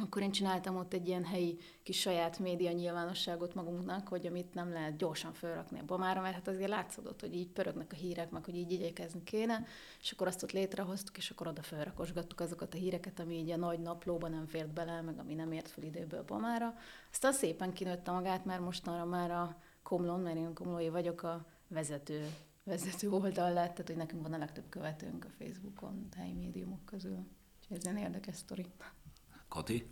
akkor 0.02 0.22
én 0.22 0.32
csináltam 0.32 0.78
ott 0.78 0.94
egy 0.94 1.08
ilyen 1.08 1.26
helyi 1.26 1.58
kis 1.84 2.00
saját 2.00 2.40
média 2.40 2.72
nyilvánosságot 2.72 3.56
magunknak, 3.56 4.08
hogy 4.08 4.26
amit 4.26 4.54
nem 4.54 4.72
lehet 4.72 4.98
gyorsan 4.98 5.34
felrakni 5.34 5.80
a 5.80 5.86
bamára, 5.86 6.22
mert 6.22 6.34
hát 6.34 6.48
azért 6.48 6.70
látszódott, 6.70 7.22
hogy 7.22 7.36
így 7.36 7.48
pörögnek 7.48 7.92
a 7.92 7.96
hírek, 7.96 8.30
meg 8.30 8.46
hogy 8.46 8.56
így 8.56 8.72
igyekezni 8.72 9.24
kéne, 9.24 9.66
és 10.02 10.12
akkor 10.12 10.28
azt 10.28 10.44
ott 10.44 10.52
létrehoztuk, 10.52 11.18
és 11.18 11.30
akkor 11.30 11.48
oda 11.48 11.62
felrakosgattuk 11.62 12.40
azokat 12.40 12.74
a 12.74 12.78
híreket, 12.78 13.20
ami 13.20 13.36
így 13.36 13.50
a 13.50 13.58
nagy 13.58 13.80
naplóban 13.80 14.32
nem 14.32 14.48
fért 14.48 14.74
bele, 14.74 15.02
meg 15.02 15.20
ami 15.20 15.34
nem 15.34 15.52
ért 15.52 15.70
fel 15.70 15.84
időből 15.84 16.24
bamára. 16.24 16.74
Aztán 17.12 17.34
szépen 17.34 17.74
kinőtte 17.74 18.12
magát, 18.12 18.46
mert 18.46 18.62
mostanra 18.62 19.06
már 19.06 19.32
a 19.32 19.58
Komlon, 19.84 20.20
mert 20.20 20.38
én 20.38 20.54
komlói 20.54 20.90
vagyok, 20.90 21.24
a 21.24 21.46
vezető 21.68 22.30
vezető 22.64 23.10
oldal 23.10 23.54
lett, 23.54 23.72
tehát 23.72 23.88
hogy 23.88 23.96
nekünk 23.96 24.22
van 24.22 24.34
a 24.34 24.38
legtöbb 24.38 24.70
követőnk 24.70 25.26
a 25.26 25.30
Facebookon, 25.30 26.08
a 26.12 26.16
helyi 26.16 26.34
médiumok 26.34 26.86
közül. 26.86 27.26
Úgyhogy 27.60 27.78
ez 27.78 27.86
egy 27.86 28.02
érdekes 28.02 28.36
sztori. 28.36 28.66
Kati? 29.48 29.88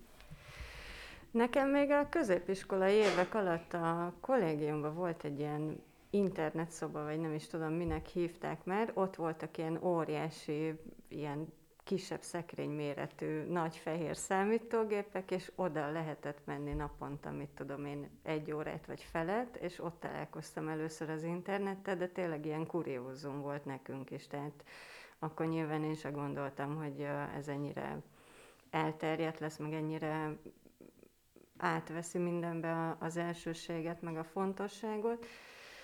Nekem 1.32 1.70
még 1.70 1.92
a 1.92 2.10
középiskolai 2.10 2.94
évek 2.94 3.34
alatt 3.34 3.74
a 3.74 4.14
kollégiumban 4.20 4.96
volt 4.96 5.24
egy 5.24 5.40
ilyen 5.40 5.84
internetszoba, 6.10 7.04
vagy 7.04 7.20
nem 7.20 7.34
is 7.34 7.48
tudom, 7.48 7.74
minek 7.74 8.06
hívták 8.06 8.64
már. 8.64 8.92
Ott 8.94 9.16
voltak 9.16 9.58
ilyen 9.58 9.80
óriási, 9.84 10.80
ilyen 11.08 11.54
kisebb 11.84 12.22
szekrényméretű, 12.22 13.42
nagy 13.42 13.76
fehér 13.76 14.18
számítógépek, 14.18 15.32
és 15.32 15.52
oda 15.56 15.92
lehetett 15.92 16.40
menni 16.46 16.74
naponta, 16.74 17.32
mit 17.32 17.50
tudom 17.50 17.86
én, 17.86 18.10
egy 18.24 18.52
órát 18.52 18.86
vagy 18.86 19.02
felet, 19.02 19.56
és 19.56 19.80
ott 19.80 20.00
találkoztam 20.00 20.68
először 20.68 21.10
az 21.10 21.24
internettel, 21.24 21.98
de 21.98 22.08
tényleg 22.08 22.46
ilyen 22.46 22.68
kuriózum 22.68 23.42
volt 23.42 23.66
nekünk 23.66 24.12
is, 24.12 24.28
tehát 24.28 24.64
akkor 25.20 25.46
nyilván 25.46 25.84
én 25.84 25.96
sem 25.96 26.12
gondoltam, 26.12 26.76
hogy 26.76 27.08
ez 27.38 27.48
ennyire 27.48 28.02
elterjedt 28.76 29.40
lesz, 29.40 29.58
meg 29.58 29.74
ennyire 29.74 30.38
átveszi 31.58 32.18
mindenbe 32.18 32.96
az 33.00 33.18
elsőséget, 33.18 34.02
meg 34.02 34.18
a 34.18 34.24
fontosságot. 34.24 35.26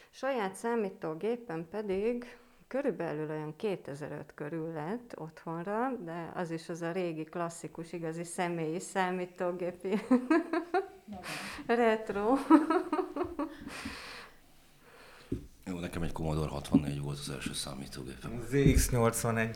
Saját 0.10 0.53
számítógépen 0.53 1.67
pedig 1.69 2.38
körülbelül 2.67 3.29
olyan 3.29 3.55
2005 3.55 4.33
körül 4.33 4.74
lett 4.74 5.19
otthonra, 5.19 5.91
de 6.00 6.31
az 6.33 6.51
is 6.51 6.69
az 6.69 6.81
a 6.81 6.91
régi 6.91 7.24
klasszikus, 7.24 7.93
igazi 7.93 8.24
személyi 8.24 8.79
számítógépi 8.79 9.93
retro. 11.67 12.33
Nekem 15.81 16.01
egy 16.01 16.11
Commodore 16.11 16.50
64 16.50 17.01
volt 17.01 17.19
az 17.19 17.29
első 17.29 17.53
számítógépem. 17.53 18.43
ZX81. 18.51 19.55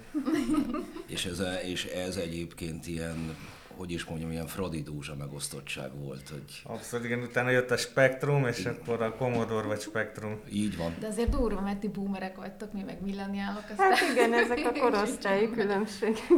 és, 1.08 1.26
ez, 1.26 1.42
és 1.66 1.86
ez 1.86 2.16
egyébként 2.16 2.88
ilyen 2.88 3.36
hogy 3.78 3.92
is 3.92 4.04
mondjam, 4.04 4.32
ilyen 4.32 4.48
Fradi 4.48 4.82
Dúzsa 4.82 5.16
megosztottság 5.16 6.00
volt. 6.00 6.30
Hogy... 6.30 6.62
Abszolút, 6.64 7.06
igen, 7.06 7.20
utána 7.20 7.50
jött 7.50 7.72
a 7.72 7.78
Spectrum, 7.78 8.46
és 8.46 8.60
igen. 8.60 8.74
akkor 8.74 9.02
a 9.02 9.16
Commodore 9.16 9.68
vagy 9.68 9.82
Spectrum. 9.82 10.40
Így 10.52 10.78
van. 10.78 10.96
De 11.00 11.08
azért 11.08 11.30
durva, 11.30 11.62
mert 11.62 11.80
ti 11.80 11.88
boomerek 11.88 12.36
vagytok, 12.36 12.74
mi 12.74 12.82
meg 12.82 13.02
milleniálok. 13.02 13.64
Aztán... 13.70 13.92
Hát 13.92 14.12
igen, 14.12 14.34
ezek 14.34 14.72
a 14.74 14.80
korosztályi 14.80 15.50
különbségek. 15.58 16.32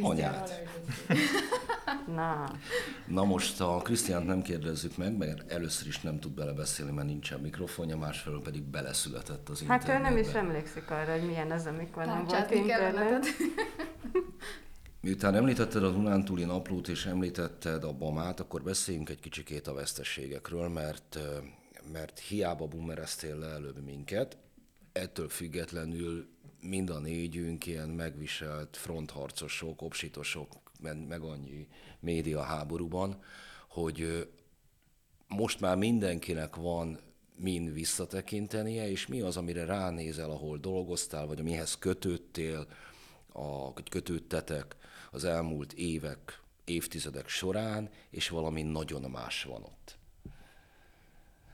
Anyát. 0.00 0.62
Na. 2.06 2.50
Na 3.06 3.24
most 3.24 3.60
a 3.60 3.76
Krisztiánt 3.76 4.26
nem 4.26 4.42
kérdezzük 4.42 4.96
meg, 4.96 5.16
mert 5.16 5.52
először 5.52 5.86
is 5.86 6.00
nem 6.00 6.20
tud 6.20 6.32
belebeszélni, 6.32 6.92
mert 6.92 7.06
nincsen 7.06 7.40
mikrofonja, 7.40 7.96
másfelől 7.96 8.42
pedig 8.42 8.62
beleszületett 8.62 9.48
az 9.48 9.60
internetbe. 9.60 9.92
Hát 9.92 10.00
ő 10.00 10.02
nem 10.02 10.18
is 10.18 10.32
emlékszik 10.32 10.90
arra, 10.90 11.12
hogy 11.12 11.26
milyen 11.26 11.50
az, 11.50 11.66
amikor 11.66 12.04
nem 12.04 12.24
volt 12.24 12.50
internet. 12.50 13.26
Miután 15.00 15.34
említetted 15.34 15.84
a 15.84 15.90
Dunántúli 15.90 16.44
naplót 16.44 16.88
és 16.88 17.06
említetted 17.06 17.84
a 17.84 17.92
Bamát, 17.92 18.40
akkor 18.40 18.62
beszéljünk 18.62 19.08
egy 19.08 19.20
kicsikét 19.20 19.66
a 19.66 19.74
veszteségekről, 19.74 20.68
mert, 20.68 21.18
mert 21.92 22.18
hiába 22.18 22.66
boomereztél 22.66 23.38
le 23.38 23.46
előbb 23.46 23.84
minket, 23.84 24.36
ettől 24.92 25.28
függetlenül 25.28 26.28
mind 26.60 26.90
a 26.90 26.98
négyünk 26.98 27.66
ilyen 27.66 27.88
megviselt 27.88 28.76
frontharcosok, 28.76 29.82
obsitosok, 29.82 30.63
meg 30.80 31.20
annyi 31.20 31.68
média 32.00 32.42
háborúban, 32.42 33.22
hogy 33.68 34.28
most 35.28 35.60
már 35.60 35.76
mindenkinek 35.76 36.56
van 36.56 36.98
min 37.36 37.72
visszatekintenie, 37.72 38.90
és 38.90 39.06
mi 39.06 39.20
az, 39.20 39.36
amire 39.36 39.64
ránézel, 39.64 40.30
ahol 40.30 40.58
dolgoztál, 40.58 41.26
vagy 41.26 41.40
amihez 41.40 41.78
kötődtél, 41.78 42.66
a, 43.32 43.72
kötődtetek 43.72 44.76
az 45.10 45.24
elmúlt 45.24 45.72
évek, 45.72 46.40
évtizedek 46.64 47.28
során, 47.28 47.90
és 48.10 48.28
valami 48.28 48.62
nagyon 48.62 49.10
más 49.10 49.44
van 49.44 49.62
ott. 49.62 49.98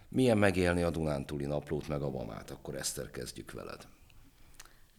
Milyen 0.08 0.38
megélni 0.38 0.82
a 0.82 0.90
Dunántúli 0.90 1.44
naplót, 1.44 1.88
meg 1.88 2.02
a 2.02 2.10
Bamát? 2.10 2.50
Akkor 2.50 2.74
Eszter, 2.74 3.10
kezdjük 3.10 3.52
veled. 3.52 3.88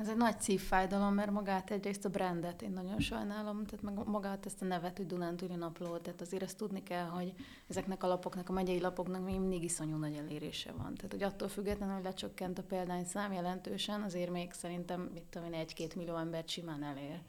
Ez 0.01 0.08
egy 0.08 0.17
nagy 0.17 0.39
szívfájdalom, 0.39 1.13
mert 1.13 1.31
magát 1.31 1.72
egyrészt 1.72 2.05
a 2.05 2.10
brandet 2.10 2.62
én 2.62 2.72
nagyon 2.72 3.00
sajnálom, 3.00 3.65
tehát 3.65 3.81
meg 3.81 4.08
magát 4.08 4.46
ezt 4.46 4.62
a 4.62 4.65
nevet, 4.65 4.98
hogy 4.98 5.05
Dunántúli 5.05 5.55
napló, 5.55 5.98
tehát 5.98 6.22
azért 6.22 6.43
ezt 6.43 6.58
tudni 6.58 6.84
kell, 6.84 7.05
hogy 7.05 7.34
ezeknek 7.67 8.03
a 8.03 8.08
lapoknak, 8.08 8.50
a 8.50 8.53
megyei 8.53 8.79
lapoknak 8.79 9.24
még 9.24 9.39
mindig 9.39 9.63
iszonyú 9.63 9.98
nagy 9.98 10.15
elérése 10.15 10.72
van. 10.72 10.93
Tehát, 10.93 11.12
hogy 11.12 11.24
attól 11.24 11.48
függetlenül, 11.48 11.96
hogy 11.96 12.03
lecsökkent 12.03 12.58
a 12.58 12.63
példányszám 12.63 13.31
jelentősen, 13.31 14.01
azért 14.01 14.31
még 14.31 14.51
szerintem, 14.51 15.10
mit 15.13 15.24
tudom 15.29 15.53
én, 15.53 15.60
egy-két 15.60 15.96
millió 15.96 16.15
embert 16.15 16.50
simán 16.50 16.84
elér 16.84 17.22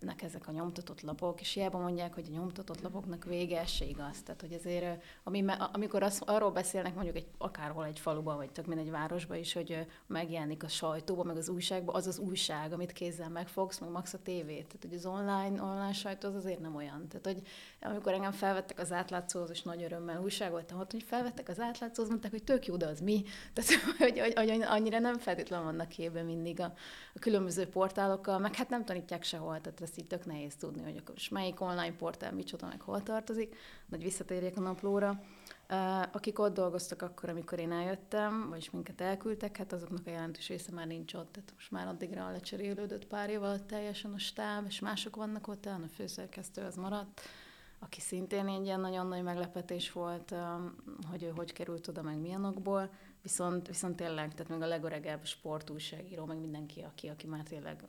nek 0.00 0.22
ezek 0.22 0.48
a 0.48 0.52
nyomtatott 0.52 1.00
lapok, 1.00 1.40
és 1.40 1.52
hiába 1.52 1.78
mondják, 1.78 2.14
hogy 2.14 2.26
a 2.28 2.34
nyomtatott 2.34 2.80
lapoknak 2.80 3.24
vége, 3.24 3.66
se 3.66 3.84
igaz. 3.84 4.22
Tehát, 4.22 4.40
hogy 4.40 4.52
azért, 4.52 5.02
ami, 5.22 5.44
amikor 5.72 6.02
az, 6.02 6.22
arról 6.26 6.50
beszélnek 6.50 6.94
mondjuk 6.94 7.16
egy, 7.16 7.26
akárhol 7.38 7.84
egy 7.84 7.98
faluban, 7.98 8.36
vagy 8.36 8.50
tök 8.50 8.76
egy 8.76 8.90
városban 8.90 9.36
is, 9.36 9.52
hogy 9.52 9.86
megjelenik 10.06 10.62
a 10.62 10.68
sajtóban, 10.68 11.26
meg 11.26 11.36
az 11.36 11.48
újságban, 11.48 11.94
az 11.94 12.06
az 12.06 12.18
újság, 12.18 12.72
amit 12.72 12.92
kézzel 12.92 13.28
megfogsz, 13.28 13.78
meg 13.78 13.90
max 13.90 14.12
a 14.12 14.18
tévét. 14.22 14.66
Tehát, 14.66 14.82
hogy 14.88 14.94
az 14.94 15.06
online, 15.06 15.62
online 15.62 15.92
sajtó 15.92 16.28
az 16.28 16.34
azért 16.34 16.60
nem 16.60 16.74
olyan. 16.74 17.08
Tehát, 17.08 17.26
hogy 17.26 17.46
amikor 17.80 18.12
engem 18.12 18.32
felvettek 18.32 18.78
az 18.78 18.92
átlátszóhoz, 18.92 19.50
és 19.50 19.62
nagy 19.62 19.82
örömmel 19.82 20.22
újságoltam 20.22 20.80
ott, 20.80 20.90
hogy 20.90 21.02
felvettek 21.02 21.48
az 21.48 21.60
átlátszóhoz, 21.60 22.10
mondták, 22.10 22.30
hogy 22.30 22.44
tök 22.44 22.66
jó, 22.66 22.76
de 22.76 22.86
az 22.86 23.00
mi? 23.00 23.24
Tehát, 23.52 23.70
hogy, 23.98 24.18
hogy, 24.18 24.34
hogy 24.34 24.62
annyira 24.62 24.98
nem 24.98 25.18
feltétlenül 25.18 25.64
vannak 25.64 25.88
képben 25.88 26.24
mindig 26.24 26.60
a, 26.60 26.72
a 27.14 27.18
különböző 27.18 27.66
portálokkal, 27.66 28.38
meg 28.38 28.54
hát 28.54 28.68
nem 28.68 28.84
tanítják 28.84 29.22
sehol. 29.22 29.60
Tehát 29.60 29.80
ezt 29.88 29.98
így 29.98 30.06
tök 30.06 30.26
nehéz 30.26 30.54
tudni, 30.54 30.82
hogy 30.82 30.96
akkor 30.96 31.14
most 31.14 31.30
melyik 31.30 31.60
online 31.60 31.96
portál 31.96 32.32
micsoda, 32.32 32.66
meg 32.66 32.80
hol 32.80 33.02
tartozik, 33.02 33.56
vagy 33.86 34.02
visszatérjek 34.02 34.56
a 34.56 34.60
naplóra. 34.60 35.22
Akik 36.12 36.38
ott 36.38 36.54
dolgoztak 36.54 37.02
akkor, 37.02 37.28
amikor 37.28 37.58
én 37.58 37.72
eljöttem, 37.72 38.48
vagyis 38.48 38.70
minket 38.70 39.00
elküldtek, 39.00 39.56
hát 39.56 39.72
azoknak 39.72 40.06
a 40.06 40.10
jelentős 40.10 40.48
része 40.48 40.72
már 40.72 40.86
nincs 40.86 41.14
ott. 41.14 41.32
Tehát 41.32 41.52
most 41.54 41.70
már 41.70 41.86
addigra 41.86 42.30
lecserélődött 42.30 43.06
pár 43.06 43.30
év 43.30 43.42
alatt 43.42 43.66
teljesen 43.66 44.12
a 44.12 44.18
stáb, 44.18 44.66
és 44.66 44.80
mások 44.80 45.16
vannak 45.16 45.48
ott, 45.48 45.66
a 45.66 45.80
főszerkesztő 45.94 46.62
az 46.62 46.76
maradt, 46.76 47.20
aki 47.78 48.00
szintén 48.00 48.48
egy 48.48 48.64
ilyen 48.64 48.80
nagyon 48.80 49.06
nagy 49.06 49.22
meglepetés 49.22 49.92
volt, 49.92 50.34
hogy 51.10 51.22
ő 51.22 51.32
hogy 51.36 51.52
került 51.52 51.88
oda, 51.88 52.02
meg 52.02 52.18
milyen 52.18 52.44
okból. 52.44 52.90
Viszont, 53.22 53.66
viszont 53.66 53.96
tényleg, 53.96 54.34
tehát 54.34 54.52
még 54.52 54.60
a 54.60 54.66
legöregebb 54.66 55.24
sportújságíró, 55.24 56.24
meg 56.24 56.38
mindenki, 56.38 56.80
aki, 56.80 57.08
aki 57.08 57.26
már 57.26 57.42
tényleg 57.42 57.84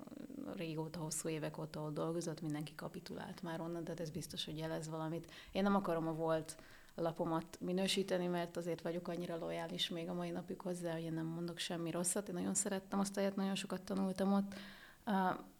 régóta, 0.56 1.00
hosszú 1.00 1.30
évek 1.30 1.58
óta 1.58 1.82
ott 1.82 1.94
dolgozott, 1.94 2.42
mindenki 2.42 2.76
kapitulált 2.76 3.42
már 3.42 3.62
onnan, 3.62 3.84
tehát 3.84 4.00
ez 4.00 4.10
biztos, 4.10 4.46
hogy 4.46 4.58
jelez 4.58 4.90
valamit. 4.90 5.32
Én 5.52 5.64
nem 5.64 5.76
akarom 5.76 6.08
a 6.08 6.14
volt 6.14 6.58
lapomat 6.96 7.58
minősíteni, 7.60 8.28
mert 8.28 8.58
azért 8.58 8.82
vagyok 8.82 9.08
annyira 9.08 9.38
lojális 9.38 9.90
még 9.90 10.10
a 10.10 10.14
mai 10.14 10.30
napig 10.30 10.62
hozzá, 10.62 10.94
hogy 10.94 11.04
én 11.04 11.14
nem 11.14 11.26
mondok 11.26 11.58
semmi 11.58 11.92
rosszat. 11.92 12.28
Én 12.28 12.34
nagyon 12.34 12.54
szerettem 12.54 13.00
azt 13.00 13.16
helyet, 13.16 13.36
nagyon 13.36 13.56
sokat 13.56 13.82
tanultam 13.82 14.34
ott. 14.34 14.54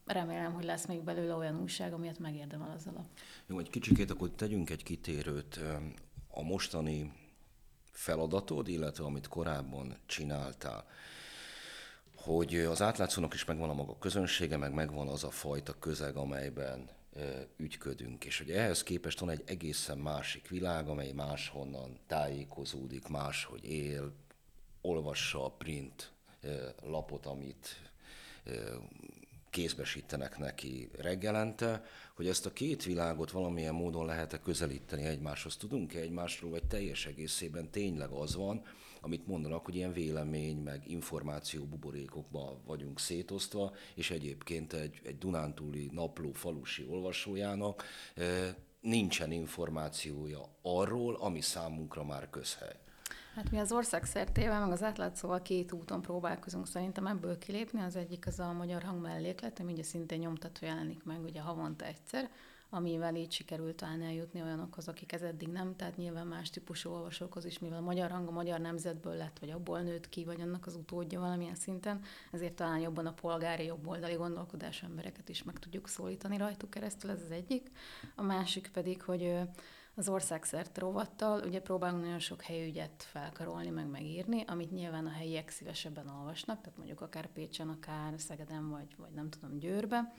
Remélem, 0.06 0.54
hogy 0.54 0.64
lesz 0.64 0.86
még 0.86 1.04
belőle 1.04 1.34
olyan 1.34 1.62
újság, 1.62 1.94
amilyet 1.94 2.20
megérdemel 2.20 2.72
az 2.76 2.88
alap. 2.88 3.06
Jó, 3.48 3.60
egy 3.60 3.70
kicsikét 3.70 4.12
akkor 4.12 4.30
tegyünk 4.30 4.70
egy 4.70 4.84
kitérőt. 4.84 5.60
A 6.28 6.42
mostani 6.42 7.14
feladatod, 7.92 8.68
illetve 8.68 9.04
amit 9.04 9.28
korábban 9.28 9.98
csináltál, 10.06 10.86
hogy 12.16 12.56
az 12.56 12.82
átlátszónak 12.82 13.34
is 13.34 13.46
megvan 13.46 13.70
a 13.70 13.74
maga 13.74 13.98
közönsége, 13.98 14.58
meg 14.58 14.74
megvan 14.74 15.08
az 15.08 15.24
a 15.24 15.30
fajta 15.30 15.80
közeg, 15.80 16.16
amelyben 16.16 16.90
ügyködünk, 17.58 18.26
és 18.26 18.38
hogy 18.38 18.52
ehhez 18.52 18.84
képest 18.84 19.20
van 19.20 19.30
egy 19.30 19.44
egészen 19.46 19.98
másik 19.98 20.48
világ, 20.48 20.88
amely 20.88 21.12
máshonnan 21.12 22.00
tájékozódik, 22.08 23.08
máshogy 23.08 23.66
él, 23.66 24.14
olvassa 24.82 25.46
a 25.46 25.50
print 25.50 26.12
lapot, 26.82 27.26
amit 27.26 27.92
kézbesítenek 29.50 30.38
neki 30.38 30.90
reggelente, 30.98 31.84
hogy 32.16 32.28
ezt 32.28 32.46
a 32.46 32.54
két 32.54 32.84
világot 32.84 33.32
valamilyen 33.32 33.74
módon 33.74 34.06
lehet-e 34.06 34.40
közelíteni 34.40 35.04
egymáshoz. 35.04 35.58
Tudunk-e 35.58 36.00
egymásról, 36.00 36.52
vagy 36.52 36.64
teljes 36.64 37.06
egészében 37.06 37.70
tényleg 37.70 38.10
az 38.10 38.36
van, 38.36 38.62
amit 39.02 39.28
mondanak, 39.28 39.66
hogy 39.66 39.76
ilyen 39.76 39.94
vélemény, 39.94 40.58
meg 40.58 40.84
információ 40.88 41.64
buborékokba 41.64 42.60
vagyunk 42.66 43.00
szétosztva, 43.00 43.74
és 43.96 44.12
egyébként 44.12 44.74
egy, 44.74 45.02
egy 45.04 45.18
Dunántúli 45.18 45.90
napló 45.94 46.32
falusi 46.32 46.86
olvasójának 46.90 47.84
e, 48.16 48.56
nincsen 48.82 49.32
információja 49.32 50.50
arról, 50.62 51.16
ami 51.16 51.42
számunkra 51.42 52.04
már 52.04 52.30
közhely. 52.30 52.76
Hát 53.36 53.52
mi 53.52 53.58
az 53.58 53.72
ország 53.72 54.06
szertével, 54.06 54.60
meg 54.60 54.72
az 54.72 54.84
átlátszóval 54.84 55.42
két 55.42 55.72
úton 55.72 56.02
próbálkozunk 56.02 56.68
szerintem 56.68 57.08
ebből 57.08 57.38
kilépni. 57.38 57.82
Az 57.82 57.96
egyik 57.96 58.28
az 58.28 58.40
a 58.40 58.54
magyar 58.54 58.84
hang 58.84 59.02
melléklet, 59.02 59.60
ami 59.60 59.72
ugye 59.72 59.84
szintén 59.84 60.20
nyomtatva 60.20 60.66
jelenik 60.66 61.04
meg 61.04 61.24
ugye 61.24 61.42
havonta 61.42 61.86
egyszer, 61.86 62.30
amivel 62.70 63.16
így 63.16 63.32
sikerült 63.32 63.76
talán 63.76 64.02
eljutni 64.02 64.42
olyanokhoz, 64.42 64.88
akik 64.88 65.12
ez 65.12 65.22
eddig 65.22 65.48
nem, 65.48 65.76
tehát 65.76 65.98
nyilván 65.98 66.28
más 66.28 66.50
típusú 66.50 66.90
olvasókhoz 66.90 67.46
is, 67.46 67.60
mivel 67.60 67.78
a 67.78 67.82
magyar 67.82 68.12
hang 68.12 68.28
a 68.28 68.32
magyar 68.32 68.60
nemzetből 68.60 69.16
lett, 69.16 69.40
vagy 69.40 69.50
abból 69.50 69.80
nőtt 69.80 70.10
ki, 70.10 70.24
vagy 70.26 70.42
annak 70.42 70.66
az 70.66 70.76
utódja 70.76 71.20
valamilyen 71.20 71.56
szinten, 71.56 72.02
ezért 72.32 72.54
talán 72.54 72.80
jobban 72.80 73.06
a 73.06 73.14
polgári 73.14 73.66
jobboldali 73.66 74.14
gondolkodás 74.14 74.84
embereket 74.84 75.30
is 75.30 75.44
meg 75.44 75.60
tudjuk 75.60 75.88
szólítani 75.88 76.38
rajtuk 76.38 76.70
keresztül, 76.70 77.10
ez 77.10 77.22
az 77.26 77.32
egyik. 77.32 77.72
A 78.16 78.22
másik 78.22 78.70
pedig, 78.74 79.02
hogy 79.02 79.38
az 80.00 80.10
országszert 80.10 80.78
rovattal, 80.78 81.42
ugye 81.46 81.62
próbálunk 81.62 82.04
nagyon 82.04 82.20
sok 82.20 82.42
helyügyet 82.42 83.04
felkarolni, 83.04 83.70
meg 83.70 83.88
megírni, 83.88 84.44
amit 84.48 84.72
nyilván 84.72 85.06
a 85.06 85.10
helyiek 85.10 85.50
szívesebben 85.50 86.10
olvasnak, 86.20 86.62
tehát 86.62 86.78
mondjuk 86.78 87.02
akár 87.02 87.28
Pécsen, 87.28 87.70
akár 87.70 88.14
Szegeden, 88.18 88.70
vagy, 88.70 88.96
vagy 88.98 89.12
nem 89.12 89.30
tudom, 89.30 89.60
Győrbe, 89.60 90.14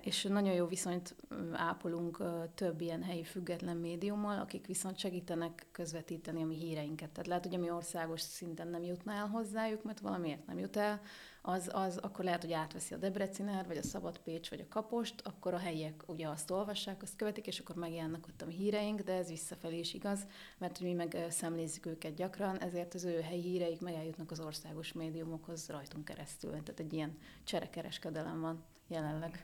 és 0.00 0.22
nagyon 0.22 0.54
jó 0.54 0.66
viszonyt 0.66 1.16
ápolunk 1.52 2.22
több 2.54 2.80
ilyen 2.80 3.02
helyi 3.02 3.24
független 3.24 3.76
médiummal, 3.76 4.38
akik 4.40 4.66
viszont 4.66 4.98
segítenek 4.98 5.66
közvetíteni 5.72 6.42
a 6.42 6.46
mi 6.46 6.56
híreinket. 6.56 7.10
Tehát 7.10 7.26
lehet, 7.26 7.44
hogy 7.44 7.54
a 7.54 7.58
mi 7.58 7.70
országos 7.70 8.20
szinten 8.20 8.68
nem 8.68 8.82
jutna 8.82 9.12
el 9.12 9.26
hozzájuk, 9.26 9.82
mert 9.84 10.00
valamiért 10.00 10.46
nem 10.46 10.58
jut 10.58 10.76
el, 10.76 11.00
az, 11.48 11.70
az 11.72 11.96
akkor 11.96 12.24
lehet, 12.24 12.42
hogy 12.42 12.52
átveszi 12.52 12.94
a 12.94 12.96
Debreciner, 12.96 13.66
vagy 13.66 13.76
a 13.76 13.82
Szabad 13.82 14.18
Pécs, 14.18 14.50
vagy 14.50 14.60
a 14.60 14.68
Kapost, 14.68 15.20
akkor 15.24 15.54
a 15.54 15.58
helyiek 15.58 16.02
ugye 16.06 16.28
azt 16.28 16.50
olvassák, 16.50 17.02
azt 17.02 17.16
követik, 17.16 17.46
és 17.46 17.58
akkor 17.58 17.76
megjelennek 17.76 18.26
ott 18.26 18.42
a 18.42 18.46
híreink, 18.46 19.00
de 19.00 19.12
ez 19.12 19.28
visszafelé 19.28 19.78
is 19.78 19.94
igaz, 19.94 20.26
mert 20.58 20.80
mi 20.80 20.92
meg 20.92 21.26
szemlézzük 21.30 21.86
őket 21.86 22.14
gyakran, 22.14 22.58
ezért 22.58 22.94
az 22.94 23.04
ő 23.04 23.20
helyi 23.20 23.40
híreik 23.40 23.80
meg 23.80 23.94
eljutnak 23.94 24.30
az 24.30 24.40
országos 24.40 24.92
médiumokhoz 24.92 25.68
rajtunk 25.68 26.04
keresztül. 26.04 26.50
Tehát 26.50 26.80
egy 26.80 26.92
ilyen 26.92 27.18
cserekereskedelem 27.44 28.40
van 28.40 28.64
jelenleg. 28.88 29.42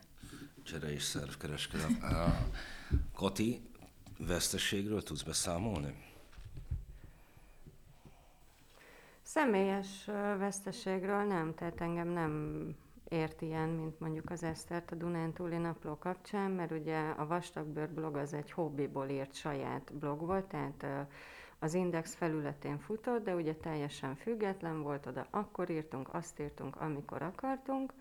Csere 0.63 0.93
és 0.93 1.03
szervkereskedelem. 1.03 2.51
Kati, 3.15 3.63
veszteségről 4.19 5.03
tudsz 5.03 5.23
beszámolni? 5.23 6.14
Személyes 9.35 10.05
veszteségről 10.39 11.23
nem, 11.23 11.55
tehát 11.55 11.81
engem 11.81 12.09
nem 12.09 12.67
ért 13.09 13.43
ilyen, 13.43 13.69
mint 13.69 14.01
mondjuk 14.01 14.31
az 14.31 14.43
Esztert 14.43 14.91
a 14.91 14.95
Dunántúli 14.95 15.57
napló 15.57 15.99
kapcsán, 15.99 16.51
mert 16.51 16.71
ugye 16.71 16.99
a 16.99 17.27
Vastagbőr 17.27 17.89
blog 17.89 18.17
az 18.17 18.33
egy 18.33 18.51
hobbiból 18.51 19.09
írt 19.09 19.35
saját 19.35 19.93
blog 19.95 20.21
volt, 20.21 20.45
tehát 20.45 20.87
az 21.59 21.75
Index 21.75 22.15
felületén 22.15 22.79
futott, 22.79 23.25
de 23.25 23.35
ugye 23.35 23.55
teljesen 23.55 24.15
független 24.15 24.83
volt, 24.83 25.07
oda 25.07 25.27
akkor 25.31 25.71
írtunk, 25.71 26.15
azt 26.15 26.41
írtunk, 26.41 26.77
amikor 26.77 27.23
akartunk, 27.23 27.93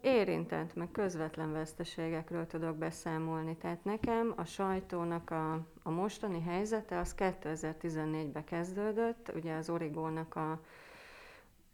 Érintett, 0.00 0.74
meg 0.74 0.90
közvetlen 0.90 1.52
veszteségekről 1.52 2.46
tudok 2.46 2.76
beszámolni. 2.76 3.56
Tehát 3.56 3.84
nekem 3.84 4.32
a 4.36 4.44
sajtónak 4.44 5.30
a, 5.30 5.52
a 5.82 5.90
mostani 5.90 6.42
helyzete 6.42 6.98
az 6.98 7.14
2014-ben 7.18 8.44
kezdődött, 8.44 9.32
ugye 9.34 9.54
az 9.54 9.70
Origónak 9.70 10.34
a 10.34 10.60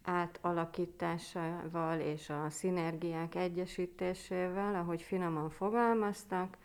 átalakításával 0.05 2.01
és 2.01 2.31
a 2.31 2.51
szinergiák 2.51 3.35
egyesítésével, 3.35 4.75
ahogy 4.75 5.03
finoman 5.03 5.51
fogalmaztak, 5.51 6.57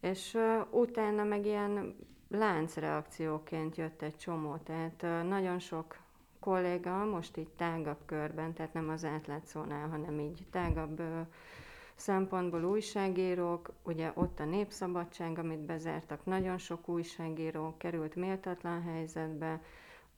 és 0.00 0.38
utána 0.70 1.24
meg 1.24 1.46
ilyen 1.46 1.96
láncreakcióként 2.28 3.76
jött 3.76 4.02
egy 4.02 4.16
csomó, 4.16 4.56
tehát 4.56 5.26
nagyon 5.28 5.58
sok 5.58 5.96
kolléga 6.42 7.04
most 7.04 7.36
így 7.36 7.50
tágabb 7.56 7.98
körben, 8.06 8.52
tehát 8.52 8.72
nem 8.72 8.88
az 8.88 9.04
átlátszónál, 9.04 9.88
hanem 9.88 10.20
így 10.20 10.46
tágabb 10.50 10.98
ö, 10.98 11.20
szempontból 11.94 12.64
újságírók, 12.64 13.72
ugye 13.82 14.10
ott 14.14 14.40
a 14.40 14.44
népszabadság, 14.44 15.38
amit 15.38 15.64
bezártak, 15.64 16.24
nagyon 16.24 16.58
sok 16.58 16.88
újságíró 16.88 17.74
került 17.78 18.14
méltatlan 18.14 18.82
helyzetbe, 18.82 19.60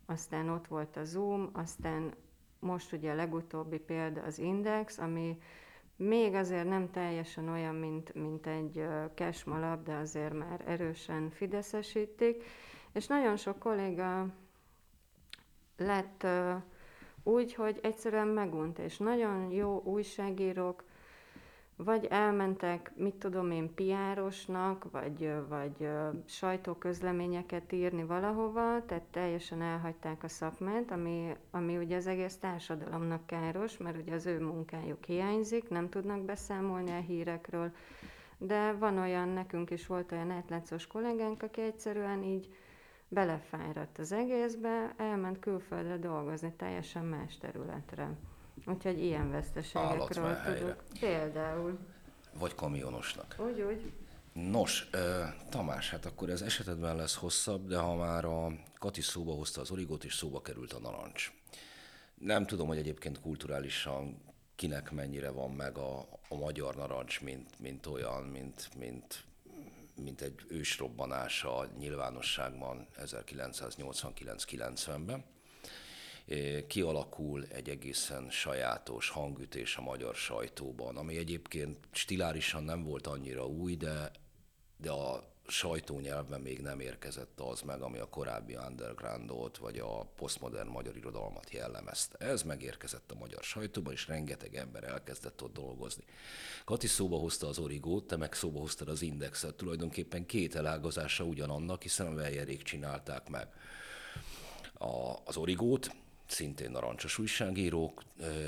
aztán 0.07 0.49
ott 0.49 0.67
volt 0.67 0.97
a 0.97 1.05
Zoom, 1.05 1.51
aztán 1.53 2.15
most 2.59 2.93
ugye 2.93 3.11
a 3.11 3.15
legutóbbi 3.15 3.79
példa 3.79 4.23
az 4.23 4.39
Index, 4.39 4.99
ami 4.99 5.39
még 5.97 6.35
azért 6.35 6.69
nem 6.69 6.91
teljesen 6.91 7.49
olyan, 7.49 7.75
mint, 7.75 8.15
mint 8.15 8.47
egy 8.47 8.87
kesmalap, 9.15 9.85
de 9.85 9.95
azért 9.95 10.33
már 10.33 10.63
erősen 10.67 11.31
fideszesítik, 11.31 12.45
és 12.93 13.07
nagyon 13.07 13.37
sok 13.37 13.59
kolléga 13.59 14.27
lett 15.77 16.27
úgy, 17.23 17.55
hogy 17.55 17.79
egyszerűen 17.83 18.29
megunt, 18.29 18.79
és 18.79 18.99
nagyon 18.99 19.51
jó 19.51 19.83
újságírók 19.85 20.85
vagy 21.77 22.07
elmentek, 22.11 22.93
mit 22.97 23.15
tudom 23.15 23.51
én, 23.51 23.75
piárosnak, 23.75 24.91
vagy, 24.91 25.33
vagy 25.49 25.89
sajtóközleményeket 26.27 27.73
írni 27.73 28.05
valahova, 28.05 28.85
tehát 28.87 29.05
teljesen 29.11 29.63
elhagyták 29.63 30.23
a 30.23 30.29
szakmát, 30.29 30.91
ami, 30.91 31.37
ami 31.51 31.77
ugye 31.77 31.97
az 31.97 32.07
egész 32.07 32.37
társadalomnak 32.37 33.27
káros, 33.27 33.77
mert 33.77 33.97
ugye 33.97 34.15
az 34.15 34.27
ő 34.27 34.41
munkájuk 34.41 35.05
hiányzik, 35.05 35.69
nem 35.69 35.89
tudnak 35.89 36.21
beszámolni 36.21 36.91
a 36.91 37.01
hírekről, 37.01 37.73
de 38.39 38.73
van 38.73 38.99
olyan, 38.99 39.29
nekünk 39.29 39.71
is 39.71 39.87
volt 39.87 40.13
olyan 40.13 40.31
átlátszós 40.31 40.87
kollégánk, 40.87 41.43
aki 41.43 41.61
egyszerűen 41.61 42.23
így 42.23 42.49
belefáradt 43.15 43.99
az 43.99 44.13
egészbe, 44.13 44.95
elment 44.97 45.39
külföldre 45.39 45.97
dolgozni, 45.97 46.53
teljesen 46.57 47.05
más 47.05 47.39
területre. 47.39 48.11
Úgyhogy 48.67 49.03
ilyen 49.03 49.31
veszteségekről 49.31 50.37
tudok. 50.45 50.85
Például. 51.01 51.79
Vagy 52.39 52.55
kamionosnak. 52.55 53.37
Úgy, 53.39 53.61
úgy. 53.61 53.93
Nos, 54.33 54.91
Tamás, 55.49 55.91
hát 55.91 56.07
akkor 56.07 56.31
ez 56.31 56.43
esetedben 56.43 56.97
lesz 56.97 57.17
hosszabb, 57.17 57.69
de 57.69 57.79
ha 57.79 57.95
már 57.95 58.25
a 58.25 58.53
Kati 58.79 59.01
szóba 59.01 59.33
hozta 59.33 59.61
az 59.61 59.71
origót, 59.71 60.05
és 60.05 60.15
szóba 60.15 60.43
került 60.43 60.73
a 60.73 60.79
narancs. 60.79 61.33
Nem 62.15 62.47
tudom, 62.47 62.67
hogy 62.67 62.79
egyébként 62.79 63.21
kulturálisan 63.21 64.23
kinek 64.57 64.91
mennyire 64.91 65.31
van 65.31 65.51
meg 65.51 65.79
a, 65.79 65.99
a 66.29 66.35
magyar 66.35 66.77
narancs, 66.77 67.21
mint, 67.21 67.59
mint 67.59 67.87
olyan, 67.87 68.23
mint, 68.23 68.69
mint, 68.79 69.25
mint 69.97 70.21
egy 70.21 70.45
ősrobbanás 70.49 71.45
a 71.45 71.69
nyilvánosságban 71.79 72.89
1989-90-ben 72.97 75.25
kialakul 76.67 77.45
egy 77.45 77.69
egészen 77.69 78.31
sajátos 78.31 79.09
hangütés 79.09 79.77
a 79.77 79.83
magyar 79.83 80.15
sajtóban, 80.15 80.97
ami 80.97 81.17
egyébként 81.17 81.79
stilárisan 81.91 82.65
nem 82.65 82.83
volt 82.83 83.07
annyira 83.07 83.47
új, 83.47 83.77
de, 83.77 84.11
de 84.77 84.91
a 84.91 85.34
sajtónyelvben 85.47 86.41
még 86.41 86.61
nem 86.61 86.81
érkezett 86.81 87.41
az 87.41 87.61
meg, 87.61 87.83
ami 87.83 87.99
a 87.99 88.09
korábbi 88.09 88.57
undergroundot 88.57 89.57
vagy 89.57 89.79
a 89.79 90.05
posztmodern 90.17 90.69
magyar 90.69 90.97
irodalmat 90.97 91.51
jellemezte. 91.51 92.27
Ez 92.27 92.43
megérkezett 92.43 93.11
a 93.11 93.19
magyar 93.19 93.43
sajtóba, 93.43 93.93
és 93.93 94.09
rengeteg 94.09 94.55
ember 94.55 94.85
elkezdett 94.85 95.43
ott 95.43 95.53
dolgozni. 95.53 96.05
Kati 96.65 96.87
szóba 96.87 97.17
hozta 97.17 97.49
az 97.49 97.59
origót, 97.59 98.07
te 98.07 98.17
meg 98.17 98.33
szóba 98.33 98.61
hoztad 98.61 98.89
az 98.89 99.03
indexet, 99.03 99.55
tulajdonképpen 99.55 100.27
két 100.27 100.55
elágazása 100.55 101.25
ugyanannak, 101.25 101.83
hiszen 101.83 102.07
a 102.07 102.15
Vejerék 102.15 102.63
csinálták 102.63 103.29
meg 103.29 103.49
a, 104.79 105.21
az 105.25 105.37
origót, 105.37 105.91
szintén 106.27 106.71
narancsos 106.71 107.19
újságírók, 107.19 108.03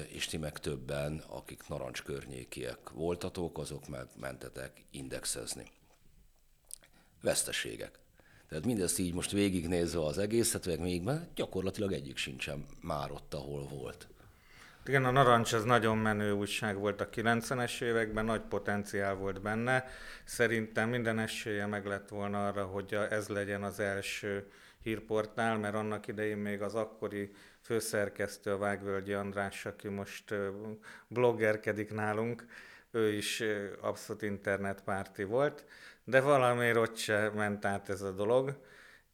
és 0.09 0.27
ti 0.27 0.37
meg 0.37 0.59
többen, 0.59 1.23
akik 1.29 1.69
narancs 1.69 2.03
környékiek 2.03 2.91
voltatok, 2.91 3.59
azok 3.59 3.89
meg 3.89 4.07
mentetek 4.21 4.85
indexezni. 4.91 5.71
Veszteségek. 7.21 7.99
Tehát 8.49 8.65
mindezt 8.65 8.99
így 8.99 9.15
most 9.15 9.31
végignézve 9.31 10.05
az 10.05 10.19
egészet, 10.19 10.67
meg 10.67 10.81
még 10.81 11.03
mert 11.03 11.35
gyakorlatilag 11.35 11.93
egyik 11.93 12.17
sincsen 12.17 12.67
már 12.81 13.11
ott, 13.11 13.35
ahol 13.35 13.69
volt. 13.69 14.09
Igen, 14.87 15.05
a 15.05 15.11
Narancs 15.11 15.53
az 15.53 15.65
nagyon 15.65 15.99
menő 15.99 16.33
újság 16.33 16.79
volt 16.79 17.01
a 17.01 17.09
90-es 17.09 17.83
években, 17.83 18.25
nagy 18.25 18.41
potenciál 18.41 19.15
volt 19.15 19.41
benne. 19.41 19.85
Szerintem 20.25 20.89
minden 20.89 21.19
esélye 21.19 21.67
meg 21.67 21.87
lett 21.87 22.09
volna 22.09 22.47
arra, 22.47 22.65
hogy 22.65 22.95
ez 23.11 23.29
legyen 23.29 23.63
az 23.63 23.81
első 23.81 24.51
hírportál, 24.83 25.59
mert 25.59 25.75
annak 25.75 26.07
idején 26.07 26.37
még 26.37 26.63
az 26.63 26.75
akkori 26.75 27.33
főszerkesztő, 27.61 28.53
a 28.53 28.59
Vágvölgyi 28.59 29.13
András, 29.13 29.67
aki 29.67 29.89
most 29.89 30.35
bloggerkedik 31.09 31.93
nálunk, 31.93 32.45
ő 32.91 33.13
is 33.13 33.43
abszolút 33.81 34.23
internetpárti 34.23 35.25
volt, 35.25 35.65
de 36.09 36.21
valamiért 36.21 36.77
ott 36.77 36.97
se 36.97 37.31
ment 37.35 37.65
át 37.65 37.89
ez 37.89 38.03
a 38.03 38.11
dolog, 38.11 38.57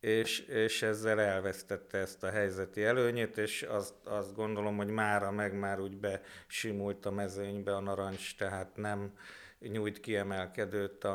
és, 0.00 0.38
és 0.38 0.82
ezzel 0.82 1.20
elvesztette 1.20 1.98
ezt 1.98 2.22
a 2.22 2.30
helyzeti 2.30 2.84
előnyét, 2.84 3.36
és 3.36 3.62
azt, 3.62 3.94
azt 4.04 4.34
gondolom, 4.34 4.76
hogy 4.76 4.88
mára 4.88 5.30
meg 5.30 5.58
már 5.58 5.80
úgy 5.80 5.96
besimult 5.96 7.06
a 7.06 7.10
mezőnybe 7.10 7.76
a 7.76 7.80
narancs, 7.80 8.36
tehát 8.36 8.76
nem 8.76 9.12
nyújt 9.58 10.00
kiemelkedőt 10.00 11.04
a, 11.04 11.14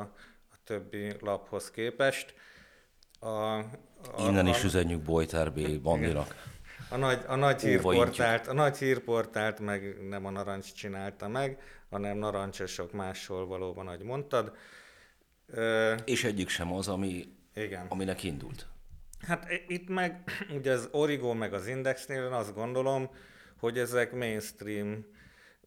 a 0.52 0.56
többi 0.64 1.16
laphoz 1.20 1.72
képest. 1.72 2.34
A, 3.20 3.28
a, 3.28 3.66
Innen 4.18 4.48
is 4.48 4.64
üzenjük 4.64 5.02
Bojtár 5.02 5.52
B. 5.52 5.82
Bandinak. 5.82 6.36
A 6.90 6.98
nagy, 6.98 7.20
a 7.28 7.36
nagy 7.36 7.62
hírportált, 7.62 8.48
a 8.48 8.54
nagy 8.54 8.78
hírportált 8.78 9.60
meg 9.60 10.08
nem 10.10 10.26
a 10.26 10.30
narancs 10.30 10.74
csinálta 10.74 11.28
meg, 11.28 11.62
hanem 11.90 12.18
narancsosok 12.18 12.92
máshol 12.92 13.48
valóban, 13.48 13.88
ahogy 13.88 14.04
mondtad. 14.04 14.58
Ö, 15.48 15.96
És 16.06 16.24
egyik 16.24 16.50
sem 16.50 16.74
az, 16.74 16.88
ami, 16.88 17.26
igen. 17.56 17.86
aminek 17.90 18.24
indult. 18.24 18.68
Hát 19.28 19.48
itt 19.68 19.90
meg, 19.90 20.24
ugye 20.58 20.72
az 20.72 20.88
Origo 20.92 21.34
meg 21.34 21.54
az 21.54 21.68
Indexnél 21.68 22.34
azt 22.34 22.54
gondolom, 22.54 23.10
hogy 23.60 23.78
ezek 23.78 24.12
mainstream 24.12 25.06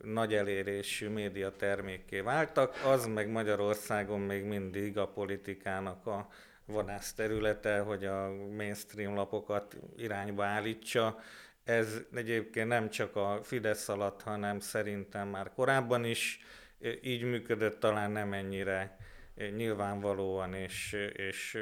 nagy 0.05 0.35
elérésű 0.35 1.09
média 1.09 1.57
termékké 1.57 2.21
váltak, 2.21 2.83
az 2.85 3.07
meg 3.07 3.31
Magyarországon 3.31 4.21
még 4.21 4.45
mindig 4.45 4.99
a 4.99 5.09
politikának 5.09 6.07
a 6.07 6.29
vadász 6.65 7.13
területe, 7.13 7.79
hogy 7.79 8.05
a 8.05 8.31
mainstream 8.57 9.15
lapokat 9.15 9.77
irányba 9.97 10.45
állítsa. 10.45 11.19
Ez 11.65 12.01
egyébként 12.15 12.69
nem 12.69 12.91
csak 12.91 13.17
a 13.17 13.41
Fidesz 13.43 13.89
alatt, 13.89 14.23
hanem 14.23 14.61
szerintem 14.61 15.29
már 15.29 15.53
korábban 15.53 16.05
is 16.05 16.41
így 17.03 17.23
működött, 17.23 17.81
talán 17.81 18.11
nem 18.11 18.33
ennyire 18.33 18.97
nyilvánvalóan 19.57 20.55
és, 20.55 20.93
és 21.13 21.59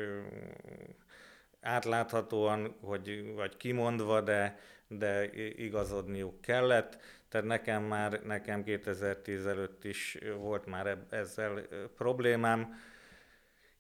átláthatóan, 1.61 2.77
hogy, 2.81 3.33
vagy 3.35 3.57
kimondva, 3.57 4.21
de, 4.21 4.59
de 4.89 5.33
igazodniuk 5.57 6.41
kellett. 6.41 6.99
Tehát 7.29 7.47
nekem 7.47 7.83
már, 7.83 8.21
nekem 8.25 8.65
2010 8.65 9.47
előtt 9.47 9.85
is 9.85 10.19
volt 10.39 10.67
már 10.67 10.99
ezzel 11.11 11.67
problémám. 11.97 12.81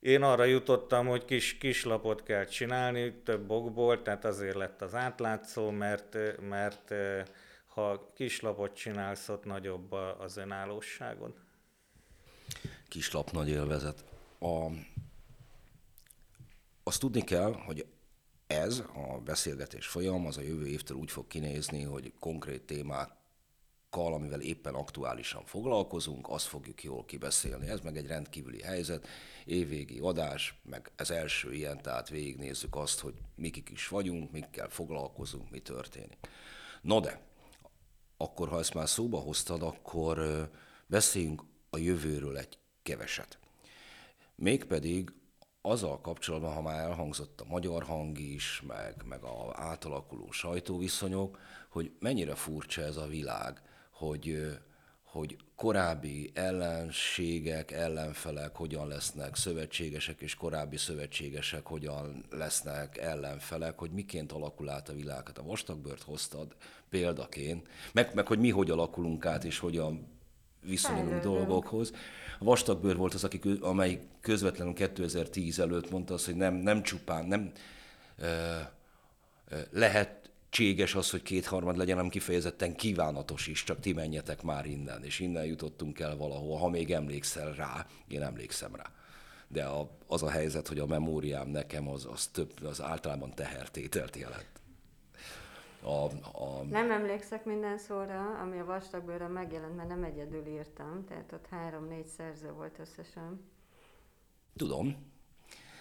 Én 0.00 0.22
arra 0.22 0.44
jutottam, 0.44 1.06
hogy 1.06 1.24
kis, 1.24 1.58
kis 1.58 1.84
lapot 1.84 2.22
kell 2.22 2.44
csinálni, 2.44 3.14
több 3.22 3.50
okból, 3.50 4.02
tehát 4.02 4.24
azért 4.24 4.56
lett 4.56 4.82
az 4.82 4.94
átlátszó, 4.94 5.70
mert, 5.70 6.16
mert 6.40 6.94
ha 7.66 8.12
lapot 8.40 8.74
csinálsz, 8.74 9.28
ott 9.28 9.44
nagyobb 9.44 9.92
az 9.92 10.36
önállóságod. 10.36 11.34
Lap 13.12 13.30
nagy 13.30 13.48
élvezet. 13.48 14.04
A, 14.40 14.66
azt 16.82 17.00
tudni 17.00 17.24
kell, 17.24 17.52
hogy 17.52 17.86
ez 18.46 18.78
a 18.78 19.18
beszélgetés 19.24 19.86
folyam 19.86 20.26
az 20.26 20.36
a 20.36 20.40
jövő 20.42 20.66
évtől 20.66 20.96
úgy 20.96 21.10
fog 21.10 21.26
kinézni, 21.26 21.82
hogy 21.82 22.12
konkrét 22.18 22.62
témák 22.62 23.18
témákkal, 23.90 24.14
amivel 24.14 24.40
éppen 24.40 24.74
aktuálisan 24.74 25.44
foglalkozunk, 25.44 26.28
azt 26.28 26.46
fogjuk 26.46 26.82
jól 26.82 27.04
kibeszélni. 27.04 27.68
Ez 27.68 27.80
meg 27.80 27.96
egy 27.96 28.06
rendkívüli 28.06 28.62
helyzet, 28.62 29.06
évvégi 29.44 29.98
adás, 29.98 30.54
meg 30.62 30.90
ez 30.96 31.10
első 31.10 31.52
ilyen, 31.52 31.82
tehát 31.82 32.08
végignézzük 32.08 32.76
azt, 32.76 33.00
hogy 33.00 33.14
mikik 33.34 33.70
is 33.70 33.88
vagyunk, 33.88 34.30
mikkel 34.30 34.68
foglalkozunk, 34.68 35.50
mi 35.50 35.58
történik. 35.58 36.18
No 36.82 37.00
de, 37.00 37.20
akkor 38.16 38.48
ha 38.48 38.58
ezt 38.58 38.74
már 38.74 38.88
szóba 38.88 39.18
hoztad, 39.18 39.62
akkor 39.62 40.48
beszéljünk 40.86 41.42
a 41.70 41.78
jövőről 41.78 42.38
egy 42.38 42.58
keveset. 42.88 43.38
Mégpedig 44.34 45.12
azzal 45.62 46.00
kapcsolatban, 46.00 46.54
ha 46.54 46.62
már 46.62 46.78
elhangzott 46.78 47.40
a 47.40 47.48
magyar 47.48 47.82
hang 47.82 48.18
is, 48.18 48.62
meg, 48.66 48.94
meg 49.04 49.22
a 49.22 49.52
átalakuló 49.54 50.30
sajtóviszonyok, 50.30 51.38
hogy 51.68 51.92
mennyire 51.98 52.34
furcsa 52.34 52.82
ez 52.82 52.96
a 52.96 53.06
világ, 53.06 53.62
hogy, 53.90 54.58
hogy 55.02 55.36
korábbi 55.56 56.30
ellenségek, 56.34 57.70
ellenfelek 57.70 58.56
hogyan 58.56 58.88
lesznek 58.88 59.36
szövetségesek, 59.36 60.20
és 60.20 60.34
korábbi 60.34 60.76
szövetségesek 60.76 61.66
hogyan 61.66 62.24
lesznek 62.30 62.96
ellenfelek, 62.96 63.78
hogy 63.78 63.90
miként 63.90 64.32
alakul 64.32 64.68
át 64.68 64.88
a 64.88 64.94
világ. 64.94 65.26
Hát 65.26 65.38
a 65.38 65.42
vastagbört 65.42 66.02
hoztad 66.02 66.56
példaként, 66.88 67.68
meg, 67.92 68.14
meg 68.14 68.26
hogy 68.26 68.38
mi 68.38 68.50
hogy 68.50 68.70
alakulunk 68.70 69.26
át, 69.26 69.44
és 69.44 69.58
hogyan 69.58 70.17
viszonyulunk 70.60 71.22
dolgokhoz. 71.22 71.92
A 72.38 72.44
vastagbőr 72.44 72.96
volt 72.96 73.14
az, 73.14 73.24
aki, 73.24 73.40
amely 73.60 74.00
közvetlenül 74.20 74.72
2010 74.72 75.58
előtt 75.58 75.90
mondta 75.90 76.14
azt, 76.14 76.24
hogy 76.24 76.36
nem, 76.36 76.54
nem 76.54 76.82
csupán, 76.82 77.24
nem 77.24 77.52
lehet 79.70 80.18
lehetséges 80.50 80.94
az, 80.94 81.10
hogy 81.10 81.22
kétharmad 81.22 81.76
legyen, 81.76 81.96
hanem 81.96 82.10
kifejezetten 82.10 82.76
kívánatos 82.76 83.46
is, 83.46 83.64
csak 83.64 83.80
ti 83.80 83.92
menjetek 83.92 84.42
már 84.42 84.66
innen, 84.66 85.04
és 85.04 85.18
innen 85.18 85.44
jutottunk 85.44 86.00
el 86.00 86.16
valahol, 86.16 86.58
ha 86.58 86.68
még 86.68 86.92
emlékszel 86.92 87.52
rá, 87.52 87.86
én 88.08 88.22
emlékszem 88.22 88.74
rá. 88.74 88.90
De 89.48 89.64
a, 89.64 89.90
az 90.06 90.22
a 90.22 90.30
helyzet, 90.30 90.68
hogy 90.68 90.78
a 90.78 90.86
memóriám 90.86 91.48
nekem 91.48 91.88
az, 91.88 92.06
az, 92.12 92.26
több, 92.26 92.52
az 92.64 92.82
általában 92.82 93.34
tehertételt 93.34 94.16
jelent. 94.16 94.57
A, 95.82 96.04
a... 96.42 96.62
Nem 96.70 96.90
emlékszek 96.90 97.44
minden 97.44 97.78
szóra, 97.78 98.38
ami 98.42 98.58
a 98.58 98.64
vastagbőrön 98.64 99.30
megjelent, 99.30 99.76
mert 99.76 99.88
nem 99.88 100.04
egyedül 100.04 100.46
írtam, 100.46 101.04
tehát 101.08 101.32
ott 101.32 101.46
három-négy 101.46 102.06
szerző 102.06 102.52
volt 102.52 102.78
összesen. 102.78 103.50
Tudom, 104.56 104.96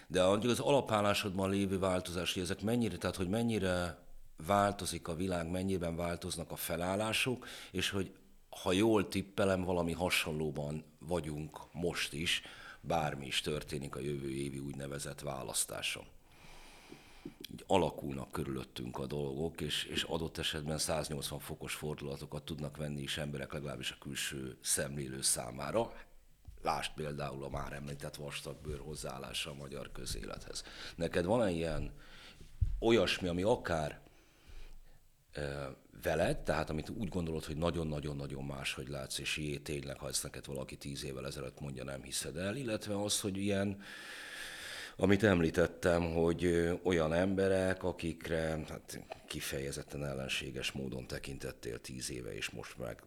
de 0.07 0.23
az 0.23 0.59
alapállásodban 0.59 1.49
lévő 1.49 1.79
változás, 1.79 2.33
hogy 2.33 2.43
ezek 2.43 2.61
mennyire, 2.61 2.97
tehát 2.97 3.15
hogy 3.15 3.29
mennyire 3.29 3.97
változik 4.45 5.07
a 5.07 5.15
világ, 5.15 5.49
mennyiben 5.49 5.95
változnak 5.95 6.51
a 6.51 6.55
felállások, 6.55 7.47
és 7.71 7.89
hogy 7.89 8.15
ha 8.49 8.71
jól 8.71 9.07
tippelem, 9.07 9.63
valami 9.63 9.91
hasonlóban 9.91 10.83
vagyunk 10.99 11.59
most 11.71 12.13
is, 12.13 12.41
bármi 12.81 13.25
is 13.25 13.41
történik 13.41 13.95
a 13.95 13.99
jövő 13.99 14.29
évi 14.29 14.59
úgynevezett 14.59 15.21
választáson. 15.21 16.05
Alakulnak 17.67 18.31
körülöttünk 18.31 18.97
a 18.97 19.05
dolgok, 19.05 19.61
és, 19.61 19.83
és 19.83 20.03
adott 20.03 20.37
esetben 20.37 20.77
180 20.77 21.39
fokos 21.39 21.73
fordulatokat 21.73 22.43
tudnak 22.43 22.77
venni 22.77 23.01
is 23.01 23.17
emberek, 23.17 23.53
legalábbis 23.53 23.91
a 23.91 23.97
külső 23.99 24.57
szemlélő 24.61 25.21
számára. 25.21 25.93
Lásd 26.61 26.91
például 26.93 27.43
a 27.43 27.49
már 27.49 27.73
említett 27.73 28.15
vastagbőr 28.15 28.79
hozzáállása 28.79 29.49
a 29.49 29.55
magyar 29.55 29.91
közélethez. 29.91 30.63
Neked 30.95 31.25
van-e 31.25 31.51
ilyen 31.51 31.91
olyasmi, 32.79 33.27
ami 33.27 33.43
akár 33.43 34.01
veled, 36.01 36.37
tehát 36.37 36.69
amit 36.69 36.89
úgy 36.89 37.09
gondolod, 37.09 37.45
hogy 37.45 37.57
nagyon-nagyon-nagyon 37.57 38.43
máshogy 38.43 38.87
látsz, 38.87 39.17
és 39.17 39.37
jé, 39.37 39.57
tényleg, 39.57 39.99
ha 39.99 40.07
ezt 40.07 40.23
neked 40.23 40.45
valaki 40.45 40.75
tíz 40.75 41.03
évvel 41.03 41.25
ezelőtt 41.25 41.59
mondja, 41.59 41.83
nem 41.83 42.03
hiszed 42.03 42.37
el, 42.37 42.55
illetve 42.55 43.01
az, 43.01 43.19
hogy 43.19 43.37
ilyen, 43.37 43.81
amit 44.97 45.23
említettem, 45.23 46.13
hogy 46.13 46.69
olyan 46.83 47.13
emberek, 47.13 47.83
akikre 47.83 48.59
hát 48.69 48.99
kifejezetten 49.27 50.05
ellenséges 50.05 50.71
módon 50.71 51.07
tekintettél 51.07 51.81
tíz 51.81 52.11
éve, 52.11 52.35
és 52.35 52.49
most 52.49 52.77
meg 52.77 53.03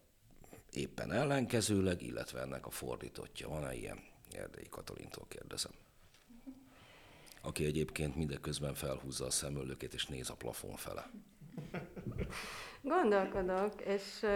éppen 0.73 1.13
ellenkezőleg, 1.13 2.03
illetve 2.03 2.41
ennek 2.41 2.67
a 2.67 2.71
fordítottja. 2.71 3.49
Van-e 3.49 3.75
ilyen? 3.75 3.99
Erdei 4.33 4.67
Katalintól 4.71 5.25
kérdezem. 5.29 5.73
Aki 7.43 7.65
egyébként 7.65 8.17
mindeközben 8.17 8.75
felhúzza 8.75 9.25
a 9.25 9.31
szemöldökét 9.31 9.95
és 9.95 10.07
néz 10.07 10.31
a 10.31 10.35
plafon 10.35 10.77
fele. 10.77 11.11
Gondolkodok, 12.83 13.81
és 13.81 14.27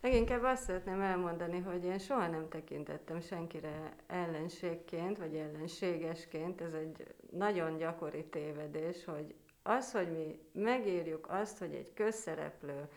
leginkább 0.00 0.42
azt 0.42 0.62
szeretném 0.62 1.00
elmondani, 1.00 1.60
hogy 1.60 1.84
én 1.84 1.98
soha 1.98 2.26
nem 2.26 2.48
tekintettem 2.48 3.20
senkire 3.20 3.92
ellenségként, 4.06 5.18
vagy 5.18 5.34
ellenségesként. 5.34 6.60
Ez 6.60 6.72
egy 6.72 7.14
nagyon 7.30 7.76
gyakori 7.76 8.24
tévedés, 8.24 9.04
hogy 9.04 9.34
az, 9.62 9.92
hogy 9.92 10.10
mi 10.12 10.38
megírjuk 10.62 11.26
azt, 11.30 11.58
hogy 11.58 11.74
egy 11.74 11.92
közszereplő, 11.94 12.88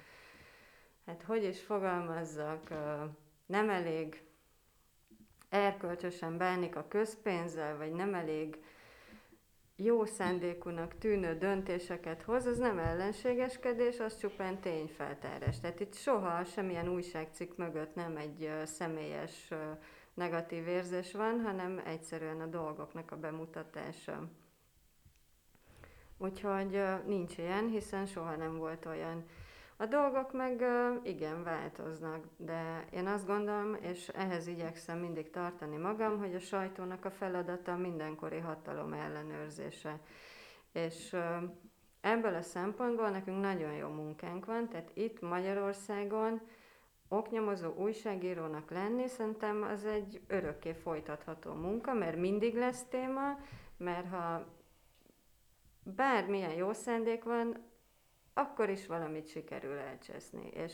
hát 1.05 1.23
hogy 1.23 1.43
is 1.43 1.61
fogalmazzak, 1.61 2.69
nem 3.45 3.69
elég 3.69 4.23
erkölcsösen 5.49 6.37
bánik 6.37 6.75
a 6.75 6.87
közpénzzel, 6.87 7.77
vagy 7.77 7.91
nem 7.91 8.13
elég 8.13 8.57
jó 9.83 10.05
szándékúnak 10.05 10.97
tűnő 10.97 11.37
döntéseket 11.37 12.21
hoz, 12.21 12.45
az 12.45 12.57
nem 12.57 12.77
ellenségeskedés, 12.77 13.99
az 13.99 14.17
csupán 14.17 14.59
tényfeltárás. 14.59 15.59
Tehát 15.59 15.79
itt 15.79 15.93
soha 15.93 16.43
semmilyen 16.43 16.87
újságcikk 16.87 17.57
mögött 17.57 17.95
nem 17.95 18.17
egy 18.17 18.51
személyes 18.65 19.49
negatív 20.13 20.67
érzés 20.67 21.11
van, 21.11 21.41
hanem 21.41 21.81
egyszerűen 21.85 22.41
a 22.41 22.45
dolgoknak 22.45 23.11
a 23.11 23.17
bemutatása. 23.17 24.29
Úgyhogy 26.17 26.81
nincs 27.05 27.37
ilyen, 27.37 27.67
hiszen 27.67 28.05
soha 28.05 28.35
nem 28.35 28.57
volt 28.57 28.85
olyan 28.85 29.25
a 29.81 29.85
dolgok 29.85 30.33
meg 30.33 30.65
igen 31.03 31.43
változnak, 31.43 32.25
de 32.37 32.85
én 32.91 33.07
azt 33.07 33.25
gondolom, 33.25 33.73
és 33.81 34.07
ehhez 34.07 34.47
igyekszem 34.47 34.99
mindig 34.99 35.29
tartani 35.29 35.77
magam, 35.77 36.17
hogy 36.17 36.35
a 36.35 36.39
sajtónak 36.39 37.05
a 37.05 37.11
feladata 37.11 37.75
mindenkori 37.75 38.37
hatalom 38.37 38.93
ellenőrzése. 38.93 39.99
És 40.71 41.15
ebből 42.01 42.35
a 42.35 42.41
szempontból 42.41 43.09
nekünk 43.09 43.41
nagyon 43.41 43.73
jó 43.73 43.87
munkánk 43.87 44.45
van, 44.45 44.67
tehát 44.67 44.91
itt 44.93 45.21
Magyarországon 45.21 46.41
oknyomozó 47.07 47.73
újságírónak 47.73 48.71
lenni, 48.71 49.07
szerintem 49.07 49.63
az 49.63 49.85
egy 49.85 50.21
örökké 50.27 50.73
folytatható 50.73 51.53
munka, 51.53 51.93
mert 51.93 52.17
mindig 52.17 52.55
lesz 52.55 52.83
téma, 52.83 53.39
mert 53.77 54.09
ha 54.09 54.45
bármilyen 55.83 56.53
jó 56.53 56.73
szándék 56.73 57.23
van, 57.23 57.68
akkor 58.33 58.69
is 58.69 58.87
valamit 58.87 59.29
sikerül 59.29 59.77
elcseszni. 59.77 60.49
És 60.53 60.73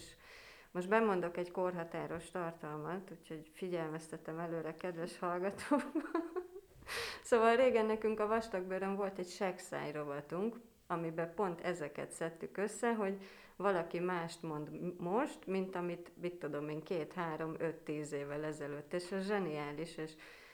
most 0.72 0.89
bemondok 0.89 1.38
egy 1.38 1.52
korhatáros 1.52 2.32
tartalmat, 2.32 3.12
úgyhogy 3.12 3.52
figyelmeztetem 3.54 4.39
előre, 4.39 4.76
kedves 4.76 5.20
hallgatók. 5.20 5.84
szóval 7.24 7.56
régen 7.56 7.86
nekünk 7.86 8.20
a 8.20 8.28
vastagbőrön 8.28 8.96
volt 8.96 9.20
egy 9.20 9.30
segszáj 9.30 9.91
rovatunk, 9.91 10.56
amiben 10.88 11.34
pont 11.34 11.62
ezeket 11.62 12.12
szedtük 12.12 12.58
össze, 12.58 12.94
hogy 12.94 13.22
valaki 13.56 14.00
mást 14.00 14.41
mond 14.41 14.70
most, 15.00 15.46
mint 15.46 15.76
amit, 15.76 16.12
mit 16.22 16.34
tudom 16.34 16.70
én, 16.70 16.84
két, 16.84 17.13
három, 17.13 17.56
öt, 17.58 17.76
tíz 17.76 18.12
évvel 18.12 18.44
ezelőtt. 18.44 18.94
És 18.94 19.12
ez 19.12 19.26
zseniális, 19.26 19.98
és 19.98 20.12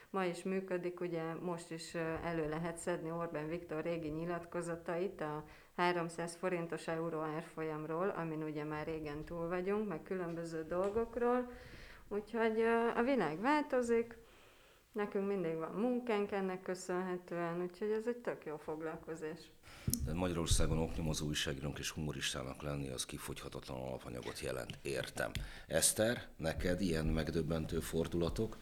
ma 0.10 0.26
is 0.26 0.44
működik, 0.44 1.00
ugye 1.00 1.34
most 1.34 1.72
is 1.72 1.96
elő 2.24 2.50
lehet 2.50 2.78
szedni 2.78 3.12
Orbán 3.12 3.48
Viktor 3.48 3.84
régi 3.84 4.10
nyilatkozatait 4.10 5.22
a 5.22 5.44
300 5.76 6.36
forintos 6.36 6.88
euró 6.88 7.20
árfolyamról, 7.20 8.10
amin 8.10 8.44
ugye 8.44 8.64
már 8.64 8.86
régen 8.86 9.24
túl 9.24 9.48
vagyunk, 9.48 9.88
meg 9.88 10.04
különböző 10.04 10.66
dolgokról. 10.68 11.52
Úgyhogy 12.08 12.62
a 12.96 13.02
világ 13.04 13.42
változik, 13.42 14.18
nekünk 14.92 15.28
mindig 15.28 15.58
van 15.58 15.72
munkánk 15.72 16.32
ennek 16.32 16.62
köszönhetően, 16.62 17.62
úgyhogy 17.62 17.92
ez 17.92 18.08
egy 18.08 18.18
tök 18.18 18.46
jó 18.46 18.58
foglalkozás. 18.58 19.40
Magyarországon 20.14 20.78
oknyomozó 20.78 21.26
újságírónk 21.26 21.80
és 21.80 21.90
humoristának 21.90 22.62
lenni 22.62 22.90
az 22.90 23.06
kifogyhatatlan 23.06 23.82
alapanyagot 23.82 24.40
jelent. 24.40 24.80
Értem. 24.82 25.32
Eszter, 25.68 26.28
neked 26.38 26.82
ilyen 26.82 27.06
megdöbbentő 27.06 27.80
fordulatok? 27.80 28.58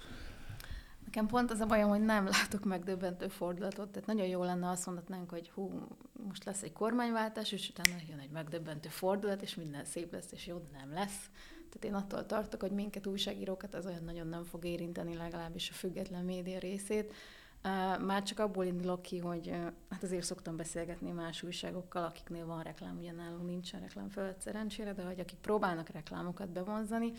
Nekem 1.09 1.27
pont 1.27 1.51
az 1.51 1.59
a 1.59 1.65
bajom, 1.65 1.89
hogy 1.89 2.01
nem 2.01 2.25
látok 2.27 2.63
megdöbbentő 2.63 3.27
fordulatot, 3.27 3.89
tehát 3.89 4.07
nagyon 4.07 4.27
jó 4.27 4.43
lenne 4.43 4.69
azt 4.69 4.85
mondhatnánk, 4.85 5.29
hogy 5.29 5.49
hú, 5.49 5.87
most 6.27 6.43
lesz 6.43 6.61
egy 6.61 6.73
kormányváltás, 6.73 7.51
és 7.51 7.69
utána 7.69 7.95
jön 8.09 8.19
egy 8.19 8.29
megdöbbentő 8.29 8.89
fordulat, 8.89 9.41
és 9.41 9.55
minden 9.55 9.85
szép 9.85 10.11
lesz, 10.11 10.31
és 10.31 10.47
jó, 10.47 10.61
nem 10.71 10.93
lesz. 10.93 11.29
Tehát 11.69 11.83
én 11.83 11.93
attól 11.93 12.25
tartok, 12.25 12.61
hogy 12.61 12.71
minket 12.71 13.07
újságírókat 13.07 13.73
az 13.73 13.85
olyan 13.85 14.03
nagyon 14.03 14.27
nem 14.27 14.43
fog 14.43 14.65
érinteni, 14.65 15.15
legalábbis 15.15 15.69
a 15.69 15.73
független 15.73 16.25
média 16.25 16.59
részét. 16.59 17.13
Már 18.05 18.23
csak 18.23 18.39
abból 18.39 18.65
indulok 18.65 19.01
ki, 19.01 19.17
hogy 19.17 19.51
hát 19.89 20.03
azért 20.03 20.23
szoktam 20.23 20.55
beszélgetni 20.55 21.11
más 21.11 21.43
újságokkal, 21.43 22.03
akiknél 22.03 22.45
van 22.45 22.63
reklám, 22.63 22.97
ugye 22.97 23.11
nálunk 23.11 23.45
nincsen 23.45 23.79
reklám 23.79 24.09
fölött 24.09 24.41
szerencsére, 24.41 24.93
de 24.93 25.03
hogy 25.03 25.19
akik 25.19 25.39
próbálnak 25.39 25.89
reklámokat 25.89 26.49
bevonzani, 26.49 27.11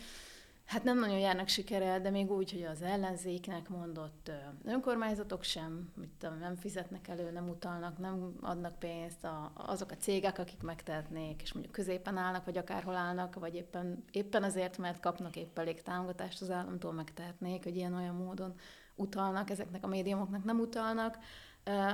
Hát 0.71 0.83
nem 0.83 0.99
nagyon 0.99 1.19
járnak 1.19 1.47
sikerrel, 1.47 2.01
de 2.01 2.09
még 2.09 2.31
úgy, 2.31 2.51
hogy 2.51 2.63
az 2.63 2.81
ellenzéknek 2.81 3.69
mondott 3.69 4.31
önkormányzatok 4.65 5.43
sem, 5.43 5.91
mit 5.95 6.09
tudom, 6.19 6.39
nem 6.39 6.55
fizetnek 6.55 7.07
elő, 7.07 7.31
nem 7.31 7.49
utalnak, 7.49 7.97
nem 7.97 8.35
adnak 8.41 8.79
pénzt 8.79 9.23
a, 9.23 9.51
azok 9.55 9.91
a 9.91 9.97
cégek, 9.97 10.39
akik 10.39 10.61
megtehetnék, 10.61 11.41
és 11.41 11.53
mondjuk 11.53 11.75
középen 11.75 12.17
állnak, 12.17 12.45
vagy 12.45 12.57
akárhol 12.57 12.95
állnak, 12.95 13.35
vagy 13.35 13.55
éppen, 13.55 14.03
éppen 14.11 14.43
azért, 14.43 14.77
mert 14.77 14.99
kapnak 14.99 15.35
épp 15.35 15.57
elég 15.57 15.81
támogatást 15.81 16.41
az 16.41 16.51
államtól 16.51 16.93
megtehetnék, 16.93 17.63
hogy 17.63 17.75
ilyen-olyan 17.75 18.15
módon 18.15 18.53
utalnak, 18.95 19.49
ezeknek 19.49 19.83
a 19.83 19.87
médiumoknak 19.87 20.43
nem 20.43 20.59
utalnak, 20.59 21.17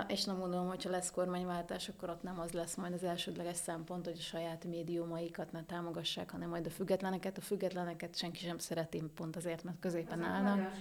és 0.08 0.24
nem 0.24 0.40
gondolom, 0.40 0.68
hogyha 0.68 0.90
lesz 0.90 1.12
kormányváltás, 1.12 1.90
akkor 1.90 2.10
ott 2.10 2.24
nem 2.24 2.40
az 2.40 2.52
lesz 2.52 2.76
majd 2.76 2.94
az 2.94 3.04
elsődleges 3.04 3.58
szempont, 3.58 4.06
hogy 4.06 4.18
a 4.18 4.22
saját 4.22 4.66
médiumaikat 4.66 5.52
ne 5.52 5.64
támogassák, 5.64 6.32
hanem 6.32 6.50
majd 6.50 6.66
a 6.66 6.70
függetleneket. 6.70 7.38
A 7.38 7.42
függetleneket 7.42 8.18
senki 8.18 8.40
sem 8.40 8.58
szereti, 8.58 9.04
pont 9.16 9.36
azért, 9.36 9.64
mert 9.64 9.80
középen 9.80 10.20
Ezek 10.20 10.32
állnak. 10.32 10.72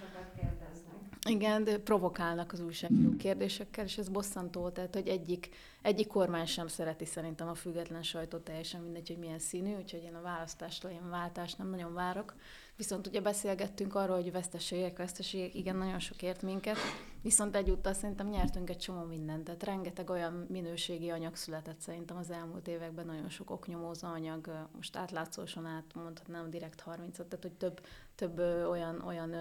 Igen, 1.28 1.64
de 1.64 1.78
provokálnak 1.78 2.52
az 2.52 2.60
újságíró 2.60 3.16
kérdésekkel, 3.16 3.84
és 3.84 3.98
ez 3.98 4.08
bosszantó, 4.08 4.68
tehát 4.68 4.94
hogy 4.94 5.08
egyik, 5.08 5.48
egyik 5.82 6.06
kormány 6.06 6.46
sem 6.46 6.68
szereti 6.68 7.04
szerintem 7.04 7.48
a 7.48 7.54
független 7.54 8.02
sajtót, 8.02 8.44
teljesen 8.44 8.80
mindegy, 8.80 9.08
hogy 9.08 9.18
milyen 9.18 9.38
színű, 9.38 9.74
úgyhogy 9.74 10.02
én 10.02 10.14
a 10.14 10.20
választástól 10.20 10.90
ilyen 10.90 11.10
váltást 11.10 11.58
nem 11.58 11.70
nagyon 11.70 11.94
várok. 11.94 12.34
Viszont 12.76 13.06
ugye 13.06 13.20
beszélgettünk 13.20 13.94
arról, 13.94 14.16
hogy 14.16 14.32
veszteségek, 14.32 14.96
veszteségek, 14.96 15.54
igen, 15.54 15.76
nagyon 15.76 15.98
sok 15.98 16.22
ért 16.22 16.42
minket, 16.42 16.76
viszont 17.22 17.56
egyúttal 17.56 17.92
szerintem 17.92 18.28
nyertünk 18.28 18.70
egy 18.70 18.78
csomó 18.78 19.04
mindent, 19.04 19.44
tehát 19.44 19.62
rengeteg 19.62 20.10
olyan 20.10 20.46
minőségi 20.48 21.10
anyag 21.10 21.36
született 21.36 21.80
szerintem 21.80 22.16
az 22.16 22.30
elmúlt 22.30 22.68
években, 22.68 23.06
nagyon 23.06 23.28
sok 23.28 23.50
oknyomózó 23.50 24.08
anyag, 24.08 24.68
most 24.74 24.96
átlátszósan 24.96 25.66
át 25.66 25.94
mondhatnám 25.94 26.50
direkt 26.50 26.80
30 26.80 27.16
tehát 27.16 27.38
hogy 27.42 27.52
több, 27.52 27.80
több 28.14 28.38
olyan, 28.68 29.00
olyan 29.00 29.34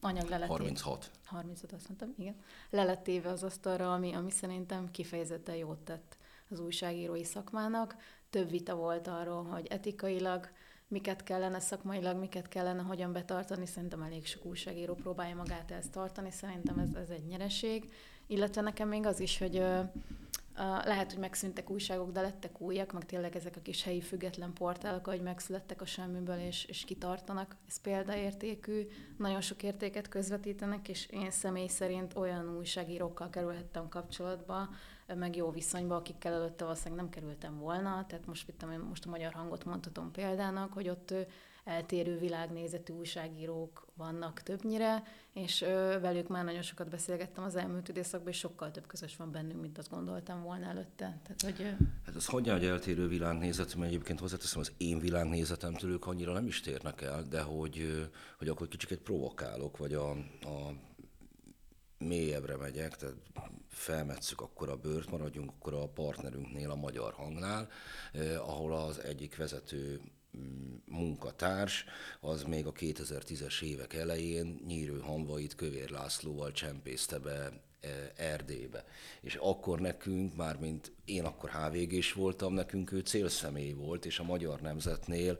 anyag 0.00 0.28
lett. 0.28 0.46
36. 0.46 1.10
35 1.24 1.72
azt 1.72 1.88
mondtam, 1.88 2.14
igen. 2.16 2.36
Le 2.70 2.84
lett 2.84 3.02
téve 3.02 3.30
az 3.30 3.42
asztalra, 3.42 3.92
ami, 3.92 4.12
ami 4.12 4.30
szerintem 4.30 4.90
kifejezetten 4.90 5.54
jót 5.54 5.78
tett 5.78 6.16
az 6.50 6.60
újságírói 6.60 7.24
szakmának. 7.24 7.96
több 8.30 8.50
vita 8.50 8.74
volt 8.74 9.06
arról, 9.06 9.44
hogy 9.44 9.66
etikailag 9.66 10.48
miket 10.88 11.22
kellene 11.22 11.60
szakmailag, 11.60 12.18
miket 12.18 12.48
kellene 12.48 12.82
hogyan 12.82 13.12
betartani. 13.12 13.66
Szerintem 13.66 14.02
elég 14.02 14.26
sok 14.26 14.44
újságíró 14.44 14.94
próbálja 14.94 15.34
magát 15.34 15.70
ezt 15.70 15.90
tartani, 15.90 16.30
szerintem 16.30 16.78
ez, 16.78 17.02
ez 17.02 17.10
egy 17.10 17.26
nyereség. 17.26 17.92
Illetve 18.26 18.60
nekem 18.60 18.88
még 18.88 19.06
az 19.06 19.20
is, 19.20 19.38
hogy 19.38 19.62
Uh, 20.60 20.84
lehet, 20.84 21.10
hogy 21.10 21.20
megszűntek 21.20 21.70
újságok, 21.70 22.12
de 22.12 22.20
lettek 22.20 22.60
újak, 22.60 22.92
meg 22.92 23.06
tényleg 23.06 23.36
ezek 23.36 23.56
a 23.56 23.60
kis 23.62 23.82
helyi 23.82 24.00
független 24.00 24.52
portálok, 24.52 25.06
hogy 25.06 25.22
megszülettek 25.22 25.80
a 25.80 25.86
semmiből, 25.86 26.38
és, 26.38 26.64
és 26.64 26.84
kitartanak. 26.84 27.56
Ez 27.68 27.80
példaértékű, 27.80 28.86
nagyon 29.16 29.40
sok 29.40 29.62
értéket 29.62 30.08
közvetítenek, 30.08 30.88
és 30.88 31.06
én 31.06 31.30
személy 31.30 31.66
szerint 31.66 32.16
olyan 32.16 32.56
újságírókkal 32.56 33.30
kerülhettem 33.30 33.88
kapcsolatba, 33.88 34.68
meg 35.14 35.36
jó 35.36 35.50
viszonyba, 35.50 35.96
akikkel 35.96 36.32
előtte 36.32 36.64
valószínűleg 36.64 36.98
nem 36.98 37.10
kerültem 37.10 37.58
volna. 37.58 38.06
Tehát 38.08 38.26
most, 38.26 38.46
mit 38.46 38.88
most 38.88 39.06
a 39.06 39.10
magyar 39.10 39.32
hangot 39.32 39.64
mondhatom 39.64 40.10
példának, 40.10 40.72
hogy 40.72 40.88
ott 40.88 41.14
eltérő 41.68 42.18
világnézetű 42.18 42.92
újságírók 42.92 43.86
vannak 43.96 44.42
többnyire, 44.42 45.02
és 45.32 45.60
velük 46.00 46.28
már 46.28 46.44
nagyon 46.44 46.62
sokat 46.62 46.88
beszélgettem 46.88 47.44
az 47.44 47.56
elmúlt 47.56 47.88
időszakban, 47.88 48.32
és 48.32 48.38
sokkal 48.38 48.70
több 48.70 48.86
közös 48.86 49.16
van 49.16 49.32
bennünk, 49.32 49.60
mint 49.60 49.78
azt 49.78 49.90
gondoltam 49.90 50.42
volna 50.42 50.66
előtte. 50.66 51.20
Tehát, 51.22 51.42
hogy. 51.42 51.74
Hát 52.06 52.14
az 52.14 52.26
hogyan, 52.26 52.58
hogy 52.58 52.66
eltérő 52.66 53.08
világnézetű, 53.08 53.78
mert 53.78 53.90
egyébként 53.90 54.20
hozzáteszem, 54.20 54.60
az 54.60 54.72
én 54.76 54.98
világnézetemtől 54.98 55.90
ők 55.90 56.06
annyira 56.06 56.32
nem 56.32 56.46
is 56.46 56.60
térnek 56.60 57.00
el, 57.00 57.22
de 57.22 57.40
hogy, 57.40 58.08
hogy 58.38 58.48
akkor 58.48 58.68
kicsit 58.68 58.98
provokálok, 58.98 59.76
vagy 59.76 59.94
a, 59.94 60.10
a 60.10 60.72
mélyebbre 61.98 62.56
megyek, 62.56 62.96
tehát 62.96 63.14
felmetszük 63.78 64.40
akkor 64.40 64.68
a 64.68 64.76
bőrt, 64.76 65.10
maradjunk 65.10 65.50
akkor 65.50 65.74
a 65.74 65.88
partnerünknél, 65.88 66.70
a 66.70 66.74
magyar 66.74 67.12
hangnál, 67.12 67.68
eh, 68.12 68.48
ahol 68.48 68.72
az 68.72 69.02
egyik 69.02 69.36
vezető 69.36 70.00
munkatárs, 70.84 71.84
az 72.20 72.42
még 72.42 72.66
a 72.66 72.72
2010-es 72.72 73.62
évek 73.62 73.94
elején 73.94 74.60
Nyírő 74.66 74.98
Hanvait 74.98 75.54
Kövér 75.54 75.90
Lászlóval 75.90 76.52
csempészte 76.52 77.18
be 77.18 77.52
e, 77.80 78.12
Erdélybe. 78.16 78.84
És 79.20 79.34
akkor 79.34 79.80
nekünk, 79.80 80.36
már 80.36 80.58
mint 80.58 80.92
én 81.04 81.24
akkor 81.24 81.50
HVG-s 81.50 82.12
voltam, 82.12 82.52
nekünk 82.52 82.92
ő 82.92 82.98
célszemély 82.98 83.72
volt, 83.72 84.06
és 84.06 84.18
a 84.18 84.24
magyar 84.24 84.60
nemzetnél 84.60 85.38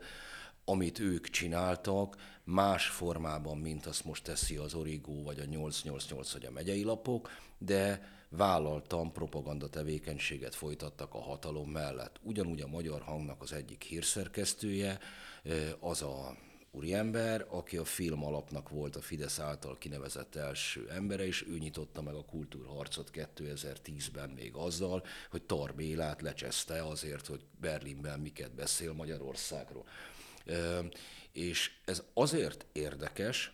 amit 0.69 0.99
ők 0.99 1.29
csináltak, 1.29 2.15
más 2.43 2.87
formában, 2.87 3.57
mint 3.57 3.85
azt 3.85 4.05
most 4.05 4.23
teszi 4.23 4.55
az 4.55 4.73
Origo, 4.73 5.23
vagy 5.23 5.39
a 5.39 5.45
888, 5.45 6.31
vagy 6.31 6.45
a 6.45 6.51
megyei 6.51 6.83
lapok, 6.83 7.29
de 7.57 8.01
vállaltan 8.29 9.11
propaganda 9.11 9.69
tevékenységet 9.69 10.55
folytattak 10.55 11.13
a 11.13 11.21
hatalom 11.21 11.69
mellett. 11.69 12.19
Ugyanúgy 12.21 12.61
a 12.61 12.67
Magyar 12.67 13.01
Hangnak 13.01 13.41
az 13.41 13.53
egyik 13.53 13.83
hírszerkesztője, 13.83 14.99
az 15.79 16.01
a 16.01 16.35
úriember, 16.71 17.45
aki 17.49 17.77
a 17.77 17.85
film 17.85 18.23
alapnak 18.23 18.69
volt 18.69 18.95
a 18.95 19.01
Fidesz 19.01 19.39
által 19.39 19.77
kinevezett 19.77 20.35
első 20.35 20.89
embere, 20.89 21.25
és 21.25 21.47
ő 21.47 21.57
nyitotta 21.57 22.01
meg 22.01 22.13
a 22.13 22.25
kultúrharcot 22.25 23.09
2010-ben 23.13 24.29
még 24.29 24.55
azzal, 24.55 25.05
hogy 25.29 25.43
Tarbélát 25.43 26.21
lecseszte 26.21 26.83
azért, 26.83 27.27
hogy 27.27 27.41
Berlinben 27.61 28.19
miket 28.19 28.51
beszél 28.51 28.93
Magyarországról. 28.93 29.85
És 31.31 31.71
ez 31.85 32.03
azért 32.13 32.65
érdekes 32.71 33.53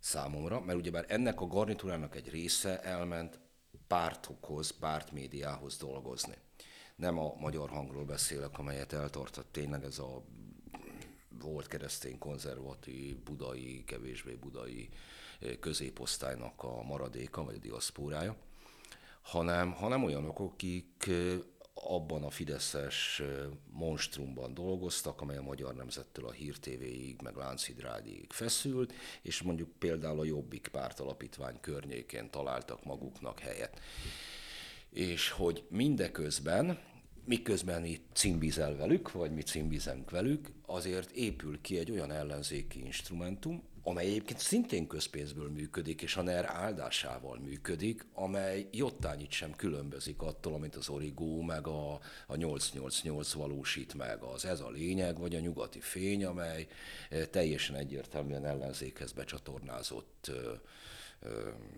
számomra, 0.00 0.60
mert 0.60 0.78
ugyebár 0.78 1.04
ennek 1.08 1.40
a 1.40 1.46
garnitúrának 1.46 2.16
egy 2.16 2.30
része 2.30 2.80
elment 2.80 3.38
pártokhoz, 3.86 4.70
pártmédiához 4.70 5.76
dolgozni. 5.76 6.34
Nem 6.96 7.18
a 7.18 7.34
magyar 7.38 7.68
hangról 7.68 8.04
beszélek, 8.04 8.58
amelyet 8.58 8.92
eltartott 8.92 9.52
tényleg 9.52 9.84
ez 9.84 9.98
a 9.98 10.22
volt 11.40 11.66
keresztény 11.66 12.18
konzervatív, 12.18 13.16
budai, 13.18 13.84
kevésbé 13.84 14.34
budai 14.34 14.88
középosztálynak 15.60 16.62
a 16.62 16.82
maradéka, 16.82 17.44
vagy 17.44 17.54
a 17.54 17.58
diaszpórája, 17.58 18.36
hanem, 19.22 19.72
hanem 19.72 20.04
olyanok, 20.04 20.38
akik 20.38 21.10
abban 21.74 22.22
a 22.22 22.30
fideszes 22.30 23.22
monstrumban 23.70 24.54
dolgoztak, 24.54 25.20
amely 25.20 25.36
a 25.36 25.42
Magyar 25.42 25.74
Nemzettől 25.74 26.26
a 26.26 26.32
Hír 26.32 26.58
TV-ig, 26.58 27.20
meg 27.22 27.36
Lánchidrádig 27.36 28.32
feszült, 28.32 28.92
és 29.22 29.42
mondjuk 29.42 29.70
például 29.78 30.20
a 30.20 30.24
Jobbik 30.24 30.68
párt 30.72 31.00
alapítvány 31.00 31.60
környékén 31.60 32.30
találtak 32.30 32.84
maguknak 32.84 33.38
helyet. 33.38 33.80
És 34.90 35.30
hogy 35.30 35.64
mindeközben, 35.68 36.78
miközben 37.24 37.80
mi 37.80 38.00
cimbizel 38.12 38.76
velük, 38.76 39.12
vagy 39.12 39.30
mi 39.30 39.42
cimbizünk 39.42 40.10
velük, 40.10 40.52
azért 40.66 41.10
épül 41.10 41.60
ki 41.60 41.78
egy 41.78 41.90
olyan 41.90 42.10
ellenzéki 42.10 42.84
instrumentum, 42.84 43.62
amely 43.86 44.06
egyébként 44.06 44.38
szintén 44.38 44.86
közpénzből 44.86 45.50
működik, 45.50 46.02
és 46.02 46.16
a 46.16 46.22
NER 46.22 46.44
áldásával 46.44 47.38
működik, 47.38 48.06
amely 48.14 48.68
jottányit 48.72 49.30
sem 49.30 49.54
különbözik 49.56 50.22
attól, 50.22 50.54
amit 50.54 50.76
az 50.76 50.88
Origo 50.88 51.42
meg 51.42 51.66
a, 51.66 52.00
a 52.26 52.36
888 52.36 53.32
valósít 53.32 53.94
meg. 53.94 54.22
Az 54.22 54.44
ez 54.44 54.60
a 54.60 54.70
lényeg, 54.70 55.18
vagy 55.18 55.34
a 55.34 55.40
nyugati 55.40 55.80
fény, 55.80 56.24
amely 56.24 56.66
eh, 57.10 57.24
teljesen 57.24 57.76
egyértelműen 57.76 58.44
ellenzékhez 58.44 59.12
becsatornázott 59.12 60.30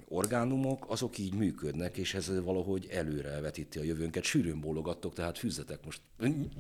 orgánumok, 0.09 0.85
azok 0.89 1.19
így 1.19 1.35
működnek, 1.35 1.97
és 1.97 2.15
ez 2.15 2.43
valahogy 2.43 2.89
előre 2.91 3.41
vetíti 3.41 3.79
a 3.79 3.83
jövőnket. 3.83 4.23
Sűrűn 4.23 4.61
bólogattok, 4.61 5.15
tehát 5.15 5.39
fűzzetek 5.39 5.85
most 5.85 6.01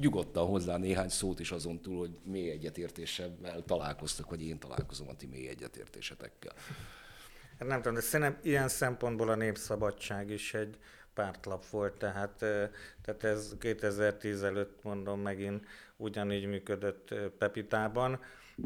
nyugodtan 0.01 0.47
hozzá 0.47 0.77
néhány 0.77 1.09
szót 1.09 1.41
is 1.41 1.51
azon 1.51 1.81
túl, 1.81 1.99
hogy 1.99 2.19
mély 2.25 2.51
egyetértéssel 2.51 3.37
találkoztak, 3.67 4.31
vagy 4.31 4.43
én 4.43 4.59
találkozom 4.59 5.09
a 5.09 5.15
ti 5.15 5.27
mély 5.27 5.49
egyetértésetekkel. 5.49 6.55
Hát 7.59 7.69
nem 7.69 7.77
tudom, 7.77 7.95
de 7.95 8.01
szerintem 8.01 8.39
ilyen 8.43 8.69
szempontból 8.69 9.29
a 9.29 9.35
Népszabadság 9.35 10.31
is 10.31 10.55
egy 10.55 10.79
pártlap 11.15 11.69
volt, 11.69 11.95
tehát, 11.95 12.39
tehát 13.03 13.25
ez 13.25 13.55
2010 13.59 14.43
előtt 14.43 14.83
mondom 14.83 15.21
megint 15.21 15.65
ugyanígy 15.97 16.47
működött 16.47 17.15
Pepitában. 17.39 18.21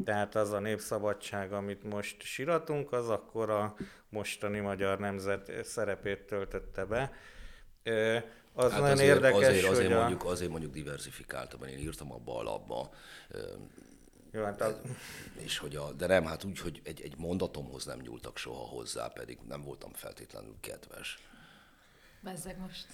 Tehát 0.05 0.35
az 0.35 0.51
a 0.51 0.59
népszabadság, 0.59 1.53
amit 1.53 1.83
most 1.83 2.21
siratunk, 2.21 2.91
az 2.91 3.09
akkor 3.09 3.49
a 3.49 3.75
mostani 4.09 4.59
magyar 4.59 4.99
nemzet 4.99 5.65
szerepét 5.65 6.19
töltötte 6.19 6.85
be. 6.85 7.13
Az 8.53 8.71
hát 8.71 8.81
nagyon 8.81 8.91
azért, 8.91 9.15
érdekes, 9.15 9.47
azért, 9.47 9.67
azért, 9.67 9.87
hogy 9.87 9.97
mondjuk, 9.97 10.23
a... 10.23 10.27
azért 10.27 10.51
mondjuk 10.51 10.71
diversifikáltam, 10.71 11.63
én 11.63 11.77
írtam 11.77 12.11
abba 12.11 12.37
a 12.37 12.43
labba, 12.43 12.89
jó, 14.31 14.43
hát 14.43 14.61
az... 14.61 14.75
És 15.33 15.57
hogy 15.57 15.75
a, 15.75 15.91
de 15.91 16.07
nem, 16.07 16.25
hát 16.25 16.43
úgy, 16.43 16.59
hogy 16.59 16.81
egy, 16.83 17.01
egy 17.01 17.17
mondatomhoz 17.17 17.85
nem 17.85 17.99
nyúltak 17.99 18.37
soha 18.37 18.63
hozzá, 18.63 19.07
pedig 19.07 19.37
nem 19.47 19.61
voltam 19.61 19.91
feltétlenül 19.93 20.55
kedves. 20.59 21.17
Bezzeg 22.23 22.59
most. 22.59 22.85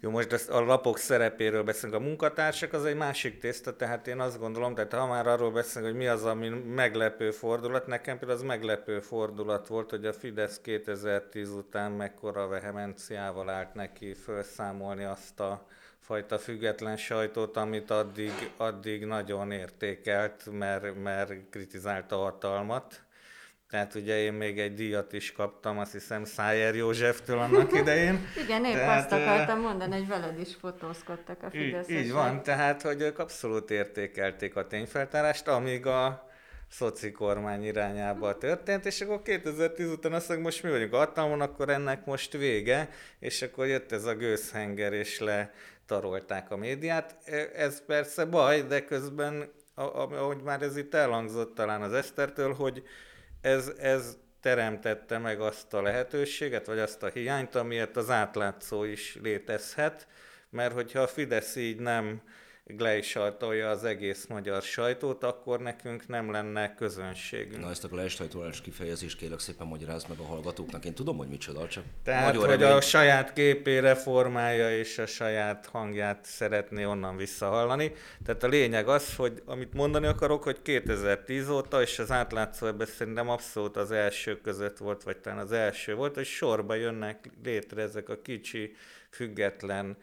Jó, 0.00 0.10
most 0.10 0.48
a 0.48 0.60
lapok 0.60 0.98
szerepéről 0.98 1.62
beszélünk. 1.62 2.00
A 2.00 2.04
munkatársak 2.04 2.72
az 2.72 2.84
egy 2.84 2.96
másik 2.96 3.38
tészta, 3.38 3.76
tehát 3.76 4.06
én 4.06 4.20
azt 4.20 4.38
gondolom, 4.38 4.74
tehát 4.74 4.92
ha 4.92 5.06
már 5.06 5.26
arról 5.26 5.52
beszélünk, 5.52 5.90
hogy 5.90 6.00
mi 6.00 6.06
az, 6.06 6.24
ami 6.24 6.48
meglepő 6.48 7.30
fordulat, 7.30 7.86
nekem 7.86 8.18
például 8.18 8.38
az 8.38 8.46
meglepő 8.46 9.00
fordulat 9.00 9.66
volt, 9.66 9.90
hogy 9.90 10.06
a 10.06 10.12
Fidesz 10.12 10.60
2010 10.60 11.50
után 11.50 11.92
mekkora 11.92 12.46
vehemenciával 12.46 13.50
állt 13.50 13.74
neki 13.74 14.14
felszámolni 14.14 15.04
azt 15.04 15.40
a 15.40 15.66
fajta 15.98 16.38
független 16.38 16.96
sajtót, 16.96 17.56
amit 17.56 17.90
addig, 17.90 18.52
addig 18.56 19.04
nagyon 19.04 19.50
értékelt, 19.50 20.48
mert, 20.50 21.02
mert 21.02 21.32
kritizálta 21.50 22.20
a 22.20 22.22
hatalmat 22.22 23.02
tehát 23.70 23.94
ugye 23.94 24.18
én 24.18 24.32
még 24.32 24.58
egy 24.58 24.74
díjat 24.74 25.12
is 25.12 25.32
kaptam, 25.32 25.78
azt 25.78 25.92
hiszem 25.92 26.24
Szájer 26.24 26.74
Józseftől 26.74 27.38
annak 27.38 27.72
idején. 27.80 28.26
Igen, 28.44 28.64
épp 28.64 28.74
tehát, 28.74 29.12
azt 29.12 29.22
akartam 29.22 29.60
mondani, 29.60 29.96
hogy 29.96 30.08
veled 30.08 30.40
is 30.40 30.54
fotózkodtak 30.60 31.42
a 31.42 31.50
Fideszesek. 31.50 31.90
Így, 31.90 32.04
így 32.04 32.12
van, 32.12 32.42
tehát 32.42 32.82
hogy 32.82 33.00
ők 33.00 33.18
abszolút 33.18 33.70
értékelték 33.70 34.56
a 34.56 34.66
tényfeltárást, 34.66 35.48
amíg 35.48 35.86
a 35.86 36.28
szoci 36.70 37.12
kormány 37.12 37.64
irányába 37.64 38.38
történt, 38.38 38.86
és 38.86 39.00
akkor 39.00 39.22
2010 39.22 39.90
után 39.90 40.12
azt 40.12 40.28
mondjuk, 40.28 40.48
most 40.48 40.62
mi 40.62 40.70
vagyunk 40.70 40.94
hatalmon, 40.94 41.40
akkor 41.40 41.68
ennek 41.68 42.04
most 42.04 42.32
vége, 42.32 42.88
és 43.18 43.42
akkor 43.42 43.66
jött 43.66 43.92
ez 43.92 44.04
a 44.04 44.14
gőzhenger, 44.14 44.92
és 44.92 45.18
letarolták 45.18 46.50
a 46.50 46.56
médiát. 46.56 47.16
Ez 47.54 47.84
persze 47.84 48.24
baj, 48.24 48.62
de 48.62 48.84
közben, 48.84 49.52
ahogy 49.74 50.42
már 50.42 50.62
ez 50.62 50.76
itt 50.76 50.94
elhangzott 50.94 51.54
talán 51.54 51.82
az 51.82 51.92
Esztertől, 51.92 52.52
hogy 52.52 52.82
ez, 53.40 53.72
ez 53.78 54.16
teremtette 54.40 55.18
meg 55.18 55.40
azt 55.40 55.74
a 55.74 55.82
lehetőséget, 55.82 56.66
vagy 56.66 56.78
azt 56.78 57.02
a 57.02 57.08
hiányt, 57.08 57.54
amiért 57.54 57.96
az 57.96 58.10
átlátszó 58.10 58.84
is 58.84 59.18
létezhet, 59.22 60.06
mert 60.50 60.74
hogyha 60.74 61.00
a 61.00 61.06
Fidesz 61.06 61.56
így 61.56 61.78
nem 61.78 62.22
leisajtolja 62.78 63.70
az 63.70 63.84
egész 63.84 64.26
magyar 64.26 64.62
sajtót, 64.62 65.24
akkor 65.24 65.60
nekünk 65.60 66.08
nem 66.08 66.30
lenne 66.30 66.74
közönségünk. 66.74 67.62
Na 67.62 67.70
ezt 67.70 67.84
a 67.84 67.88
leisajtolás 67.94 68.60
kifejezést 68.60 69.18
kérlek 69.18 69.38
szépen 69.38 69.66
magyaráz 69.66 70.04
meg 70.08 70.18
a 70.18 70.22
hallgatóknak. 70.22 70.84
Én 70.84 70.94
tudom, 70.94 71.16
hogy 71.16 71.28
micsoda, 71.28 71.68
csak 71.68 71.84
Tehát, 72.04 72.26
nagyon 72.26 72.48
hogy 72.48 72.58
remény... 72.58 72.76
a 72.76 72.80
saját 72.80 73.32
képére 73.32 73.94
formálja 73.94 74.78
és 74.78 74.98
a 74.98 75.06
saját 75.06 75.66
hangját 75.66 76.24
szeretné 76.24 76.84
onnan 76.84 77.16
visszahallani. 77.16 77.92
Tehát 78.24 78.42
a 78.42 78.48
lényeg 78.48 78.88
az, 78.88 79.16
hogy 79.16 79.42
amit 79.44 79.72
mondani 79.72 80.06
akarok, 80.06 80.42
hogy 80.42 80.62
2010 80.62 81.48
óta, 81.48 81.82
és 81.82 81.98
az 81.98 82.10
átlátszó 82.10 82.66
ebben 82.66 82.86
szerintem 82.86 83.28
abszolút 83.28 83.76
az 83.76 83.90
első 83.90 84.40
között 84.40 84.78
volt, 84.78 85.02
vagy 85.02 85.16
talán 85.16 85.38
az 85.38 85.52
első 85.52 85.94
volt, 85.94 86.14
hogy 86.14 86.26
sorba 86.26 86.74
jönnek 86.74 87.30
létre 87.44 87.82
ezek 87.82 88.08
a 88.08 88.22
kicsi, 88.22 88.74
független 89.10 89.96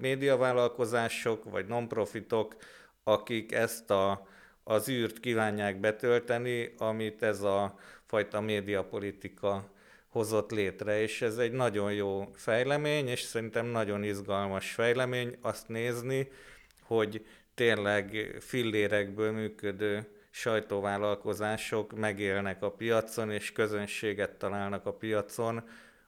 médiavállalkozások 0.00 1.44
vagy 1.50 1.66
non-profitok, 1.66 2.56
akik 3.04 3.52
ezt 3.52 3.90
a, 3.90 4.26
az 4.64 4.88
űrt 4.88 5.20
kívánják 5.20 5.80
betölteni, 5.80 6.74
amit 6.78 7.22
ez 7.22 7.42
a 7.42 7.78
fajta 8.04 8.40
médiapolitika 8.40 9.70
hozott 10.08 10.50
létre, 10.50 11.00
és 11.00 11.22
ez 11.22 11.38
egy 11.38 11.52
nagyon 11.52 11.92
jó 11.92 12.30
fejlemény, 12.34 13.08
és 13.08 13.20
szerintem 13.20 13.66
nagyon 13.66 14.02
izgalmas 14.02 14.72
fejlemény 14.72 15.36
azt 15.40 15.68
nézni, 15.68 16.28
hogy 16.82 17.26
tényleg 17.54 18.36
fillérekből 18.40 19.32
működő 19.32 20.08
sajtóvállalkozások 20.30 21.92
megélnek 21.96 22.62
a 22.62 22.70
piacon, 22.70 23.30
és 23.30 23.52
közönséget 23.52 24.30
találnak 24.30 24.86
a 24.86 24.92
piacon 24.92 25.62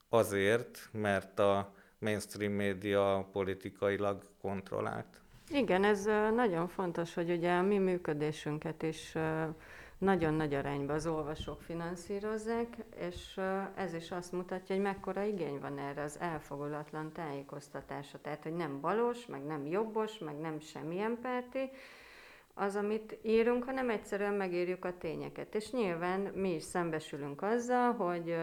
azért, 0.09 0.89
mert 0.93 1.39
a 1.39 1.75
mainstream 1.99 2.53
média 2.53 3.29
politikailag 3.33 4.23
kontrollált. 4.41 5.21
Igen, 5.51 5.85
ez 5.85 6.05
nagyon 6.35 6.69
fontos, 6.69 7.15
hogy 7.15 7.31
ugye 7.31 7.53
a 7.53 7.63
mi 7.63 7.79
működésünket 7.79 8.83
is 8.83 9.17
nagyon 9.99 10.35
nagy 10.35 10.55
arányban 10.55 10.97
az 10.97 11.07
olvasók 11.07 11.63
finanszírozzák, 11.63 12.77
és 13.09 13.41
ez 13.75 13.95
is 13.95 14.11
azt 14.11 14.33
mutatja, 14.33 14.75
hogy 14.75 14.85
mekkora 14.85 15.23
igény 15.23 15.59
van 15.61 15.79
erre 15.79 16.03
az 16.03 16.19
elfogulatlan 16.21 17.13
tájékoztatásra. 17.13 18.19
Tehát, 18.23 18.43
hogy 18.43 18.57
nem 18.57 18.81
balos, 18.81 19.27
meg 19.27 19.45
nem 19.45 19.67
jobbos, 19.67 20.19
meg 20.19 20.39
nem 20.39 20.61
semmilyen 20.61 21.19
párti, 21.23 21.71
az, 22.55 22.77
amit 22.77 23.19
írunk, 23.23 23.65
hanem 23.65 23.91
egyszerűen 23.91 24.35
megírjuk 24.35 24.85
a 24.85 24.99
tényeket. 24.99 25.55
És 25.55 25.71
nyilván 25.71 26.21
mi 26.21 26.55
is 26.55 26.63
szembesülünk 26.63 27.43
azzal, 27.43 27.93
hogy 27.93 28.37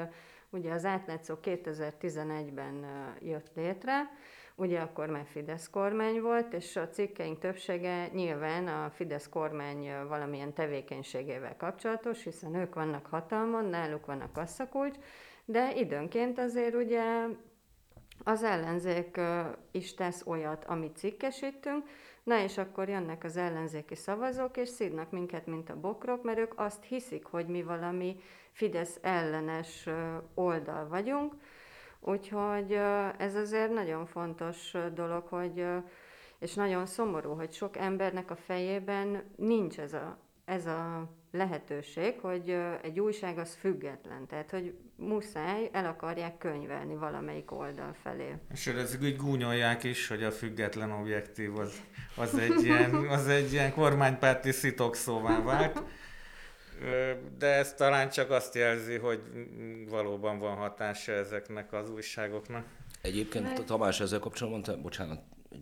Ugye 0.55 0.71
az 0.71 0.85
átlátszó 0.85 1.35
2011-ben 1.43 2.85
jött 3.21 3.51
létre, 3.55 4.11
ugye 4.55 4.79
akkor 4.79 5.09
már 5.09 5.25
Fidesz 5.25 5.69
kormány 5.69 6.21
volt, 6.21 6.53
és 6.53 6.75
a 6.75 6.89
cikkeink 6.89 7.39
többsége 7.39 8.07
nyilván 8.13 8.67
a 8.67 8.89
Fidesz 8.89 9.29
kormány 9.29 10.07
valamilyen 10.07 10.53
tevékenységével 10.53 11.55
kapcsolatos, 11.57 12.23
hiszen 12.23 12.55
ők 12.55 12.75
vannak 12.75 13.05
hatalmon, 13.05 13.65
náluk 13.65 14.05
van 14.05 14.21
a 14.21 14.31
kasszakulcs, 14.31 14.97
de 15.45 15.73
időnként 15.75 16.39
azért 16.39 16.75
ugye 16.75 17.03
az 18.23 18.43
ellenzék 18.43 19.19
is 19.71 19.93
tesz 19.93 20.23
olyat, 20.25 20.65
amit 20.65 20.97
cikkesítünk, 20.97 21.83
na 22.23 22.39
és 22.39 22.57
akkor 22.57 22.89
jönnek 22.89 23.23
az 23.23 23.37
ellenzéki 23.37 23.95
szavazók, 23.95 24.57
és 24.57 24.69
szídnak 24.69 25.11
minket, 25.11 25.45
mint 25.45 25.69
a 25.69 25.79
bokrok, 25.79 26.23
mert 26.23 26.37
ők 26.37 26.59
azt 26.59 26.83
hiszik, 26.83 27.25
hogy 27.25 27.47
mi 27.47 27.63
valami 27.63 28.15
Fidesz 28.55 28.99
ellenes 29.01 29.89
oldal 30.33 30.87
vagyunk, 30.87 31.33
úgyhogy 31.99 32.71
ez 33.17 33.35
azért 33.35 33.73
nagyon 33.73 34.05
fontos 34.05 34.73
dolog, 34.93 35.27
hogy 35.27 35.65
és 36.39 36.53
nagyon 36.53 36.85
szomorú, 36.85 37.33
hogy 37.33 37.53
sok 37.53 37.77
embernek 37.77 38.31
a 38.31 38.35
fejében 38.35 39.23
nincs 39.35 39.79
ez 39.79 39.93
a, 39.93 40.19
ez 40.45 40.65
a 40.65 41.09
lehetőség, 41.31 42.19
hogy 42.19 42.57
egy 42.81 42.99
újság 42.99 43.37
az 43.37 43.57
független, 43.59 44.27
tehát 44.27 44.51
hogy 44.51 44.73
muszáj, 44.95 45.69
el 45.71 45.85
akarják 45.85 46.37
könyvelni 46.37 46.95
valamelyik 46.95 47.51
oldal 47.51 47.95
felé. 48.03 48.35
És 48.51 48.67
ez 48.67 48.97
úgy 49.01 49.17
gúnyolják 49.17 49.83
is, 49.83 50.07
hogy 50.07 50.23
a 50.23 50.31
független 50.31 50.91
objektív 50.91 51.57
az, 51.57 51.81
az, 52.15 52.37
egy, 52.49 52.63
ilyen, 52.63 52.95
az 52.95 53.27
egy 53.27 53.51
ilyen 53.51 53.73
kormánypárti 53.73 54.51
szitokszóvá 54.51 55.41
vált. 55.41 55.83
De 57.37 57.47
ez 57.47 57.73
talán 57.73 58.09
csak 58.09 58.29
azt 58.29 58.55
jelzi, 58.55 58.97
hogy 58.97 59.21
valóban 59.89 60.39
van 60.39 60.55
hatása 60.55 61.11
ezeknek 61.11 61.73
az 61.73 61.89
újságoknak. 61.89 62.65
Egyébként 63.01 63.43
Mert... 63.43 63.65
Tamás 63.65 63.99
ezzel 63.99 64.19
kapcsolatban, 64.19 64.63
te, 64.63 64.75
bocsánat, 64.81 65.21
egy 65.51 65.61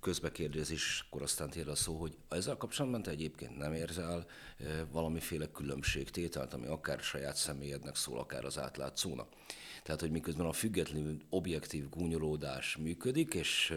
közbekérdezés, 0.00 1.04
akkor 1.06 1.22
aztán 1.22 1.50
tér 1.50 1.68
a 1.68 1.74
szó, 1.74 1.94
hogy 1.94 2.16
ezzel 2.28 2.56
kapcsolatban 2.56 3.02
te 3.02 3.10
egyébként 3.10 3.56
nem 3.56 3.72
érzel 3.72 4.26
valamiféle 4.90 5.46
különbségtételt, 5.46 6.54
ami 6.54 6.66
akár 6.66 6.98
saját 6.98 7.36
személyednek 7.36 7.96
szól, 7.96 8.18
akár 8.18 8.44
az 8.44 8.58
átlátszónak. 8.58 9.28
Tehát, 9.82 10.00
hogy 10.00 10.10
miközben 10.10 10.46
a 10.46 10.52
függetlenül 10.52 11.16
objektív 11.30 11.88
gúnyolódás 11.88 12.76
működik, 12.76 13.34
és 13.34 13.74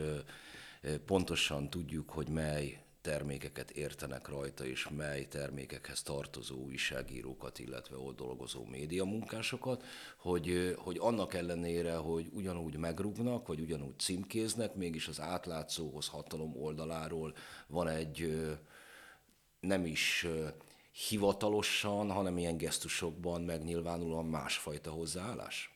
pontosan 1.05 1.69
tudjuk, 1.69 2.09
hogy 2.09 2.27
mely 2.27 2.79
termékeket 3.01 3.71
értenek 3.71 4.27
rajta, 4.27 4.65
és 4.65 4.87
mely 4.89 5.27
termékekhez 5.27 6.01
tartozó 6.01 6.55
újságírókat, 6.55 7.59
illetve 7.59 7.97
ott 7.97 8.17
dolgozó 8.17 8.65
médiamunkásokat, 8.65 9.85
hogy, 10.17 10.75
hogy 10.77 10.97
annak 10.99 11.33
ellenére, 11.33 11.95
hogy 11.95 12.29
ugyanúgy 12.33 12.77
megrúgnak, 12.77 13.47
vagy 13.47 13.59
ugyanúgy 13.59 13.99
címkéznek, 13.99 14.75
mégis 14.75 15.07
az 15.07 15.19
átlátszóhoz 15.19 16.07
hatalom 16.07 16.55
oldaláról 16.55 17.33
van 17.67 17.87
egy 17.87 18.47
nem 19.59 19.85
is 19.85 20.27
hivatalosan, 21.07 22.11
hanem 22.11 22.37
ilyen 22.37 22.57
gesztusokban 22.57 23.41
megnyilvánulóan 23.41 24.25
másfajta 24.25 24.91
hozzáállás? 24.91 25.73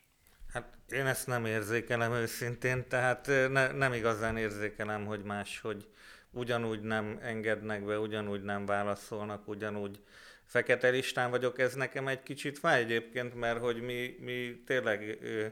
Hát 0.54 0.78
én 0.90 1.06
ezt 1.06 1.28
nem 1.28 1.46
érzékelem 1.46 2.12
őszintén, 2.12 2.88
tehát 2.88 3.28
ne, 3.28 3.72
nem 3.72 3.94
igazán 3.94 4.38
érzékelem, 4.38 5.06
hogy 5.06 5.24
más, 5.24 5.60
hogy 5.60 5.88
ugyanúgy 6.34 6.82
nem 6.82 7.20
engednek 7.22 7.86
be, 7.86 8.00
ugyanúgy 8.00 8.44
nem 8.44 8.66
válaszolnak, 8.66 9.48
ugyanúgy 9.48 10.00
fekete 10.46 10.90
listán 10.90 11.30
vagyok. 11.30 11.60
Ez 11.60 11.74
nekem 11.74 12.08
egy 12.08 12.24
kicsit 12.24 12.60
fáj 12.60 12.82
egyébként, 12.82 13.36
mert 13.36 13.60
hogy 13.60 13.82
mi, 13.82 14.16
mi 14.20 14.64
tényleg 14.66 15.18
ö, 15.22 15.46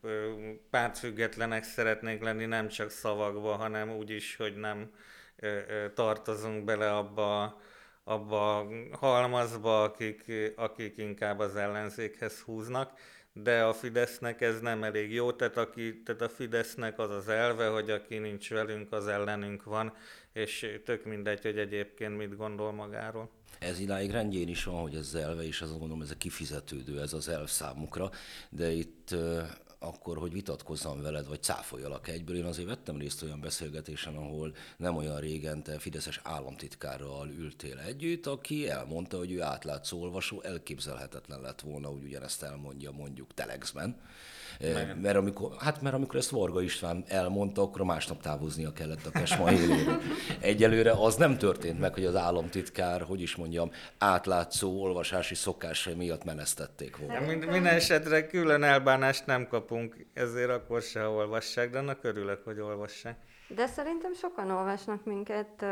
ö, 0.00 0.32
pártfüggetlenek 0.70 1.64
szeretnénk 1.64 2.22
lenni, 2.22 2.44
nem 2.44 2.68
csak 2.68 2.90
szavakba, 2.90 3.54
hanem 3.54 3.96
úgy 3.96 4.10
is, 4.10 4.36
hogy 4.36 4.56
nem 4.56 4.90
ö, 5.36 5.58
ö, 5.68 5.92
tartozunk 5.92 6.64
bele 6.64 6.96
abba 6.96 7.60
abba 8.08 8.58
a 8.58 8.66
halmazba, 8.92 9.82
akik, 9.82 10.32
akik 10.56 10.96
inkább 10.96 11.38
az 11.38 11.56
ellenzékhez 11.56 12.40
húznak 12.40 12.98
de 13.32 13.62
a 13.62 13.72
Fidesznek 13.72 14.40
ez 14.40 14.60
nem 14.60 14.84
elég 14.84 15.12
jó, 15.12 15.32
tehát, 15.32 15.56
aki, 15.56 16.02
tehát 16.02 16.20
a 16.20 16.28
Fidesznek 16.28 16.98
az 16.98 17.10
az 17.10 17.28
elve, 17.28 17.66
hogy 17.68 17.90
aki 17.90 18.18
nincs 18.18 18.50
velünk, 18.50 18.92
az 18.92 19.06
ellenünk 19.06 19.64
van, 19.64 19.92
és 20.32 20.80
tök 20.84 21.04
mindegy, 21.04 21.42
hogy 21.42 21.58
egyébként 21.58 22.16
mit 22.16 22.36
gondol 22.36 22.72
magáról. 22.72 23.30
Ez 23.58 23.80
idáig 23.80 24.10
rendjén 24.10 24.48
is 24.48 24.64
van, 24.64 24.80
hogy 24.80 24.94
ez 24.94 25.14
elve, 25.14 25.42
és 25.42 25.60
azt 25.60 25.70
gondolom, 25.70 26.02
ez 26.02 26.10
a 26.10 26.16
kifizetődő, 26.16 27.00
ez 27.00 27.12
az 27.12 27.28
elv 27.28 27.48
számukra, 27.48 28.10
de 28.50 28.70
itt 28.70 29.14
akkor, 29.78 30.18
hogy 30.18 30.32
vitatkozzam 30.32 31.02
veled, 31.02 31.26
vagy 31.26 31.42
cáfoljalak 31.42 32.08
egyből. 32.08 32.36
Én 32.36 32.44
azért 32.44 32.68
vettem 32.68 32.98
részt 32.98 33.22
olyan 33.22 33.40
beszélgetésen, 33.40 34.16
ahol 34.16 34.54
nem 34.76 34.96
olyan 34.96 35.20
régen 35.20 35.62
te 35.62 35.78
Fideszes 35.78 36.20
államtitkárral 36.22 37.28
ültél 37.28 37.78
együtt, 37.78 38.26
aki 38.26 38.68
elmondta, 38.68 39.16
hogy 39.16 39.32
ő 39.32 39.42
átlátszó 39.42 40.00
olvasó, 40.00 40.42
elképzelhetetlen 40.42 41.40
lett 41.40 41.60
volna, 41.60 41.88
hogy 41.88 42.02
ugyanezt 42.02 42.42
elmondja 42.42 42.90
mondjuk 42.90 43.34
Telexben 43.34 43.96
mert 45.02 45.16
amikor, 45.16 45.52
hát 45.58 45.82
mert 45.82 45.94
amikor 45.94 46.16
ezt 46.16 46.30
Varga 46.30 46.62
István 46.62 47.04
elmondta, 47.08 47.62
akkor 47.62 47.84
másnap 47.84 48.22
távoznia 48.22 48.72
kellett 48.72 49.06
a 49.06 49.10
Kesma 49.10 49.52
éléről. 49.52 50.00
Egyelőre 50.40 50.90
az 50.90 51.16
nem 51.16 51.38
történt 51.38 51.80
meg, 51.80 51.94
hogy 51.94 52.04
az 52.04 52.16
államtitkár, 52.16 53.02
hogy 53.02 53.20
is 53.20 53.36
mondjam, 53.36 53.70
átlátszó 53.98 54.82
olvasási 54.82 55.34
szokásai 55.34 55.94
miatt 55.94 56.24
menesztették 56.24 56.96
volna. 56.96 57.26
Mind, 57.26 57.46
minden 57.46 57.74
esetre 57.74 58.26
külön 58.26 58.62
elbánást 58.62 59.26
nem 59.26 59.46
kapunk, 59.48 60.06
ezért 60.14 60.50
akkor 60.50 60.82
se 60.82 61.06
olvassák, 61.06 61.70
de 61.70 61.78
annak 61.78 62.04
örülök, 62.04 62.44
hogy 62.44 62.60
olvassák. 62.60 63.16
De 63.48 63.66
szerintem 63.66 64.14
sokan 64.14 64.50
olvasnak 64.50 65.04
minket, 65.04 65.64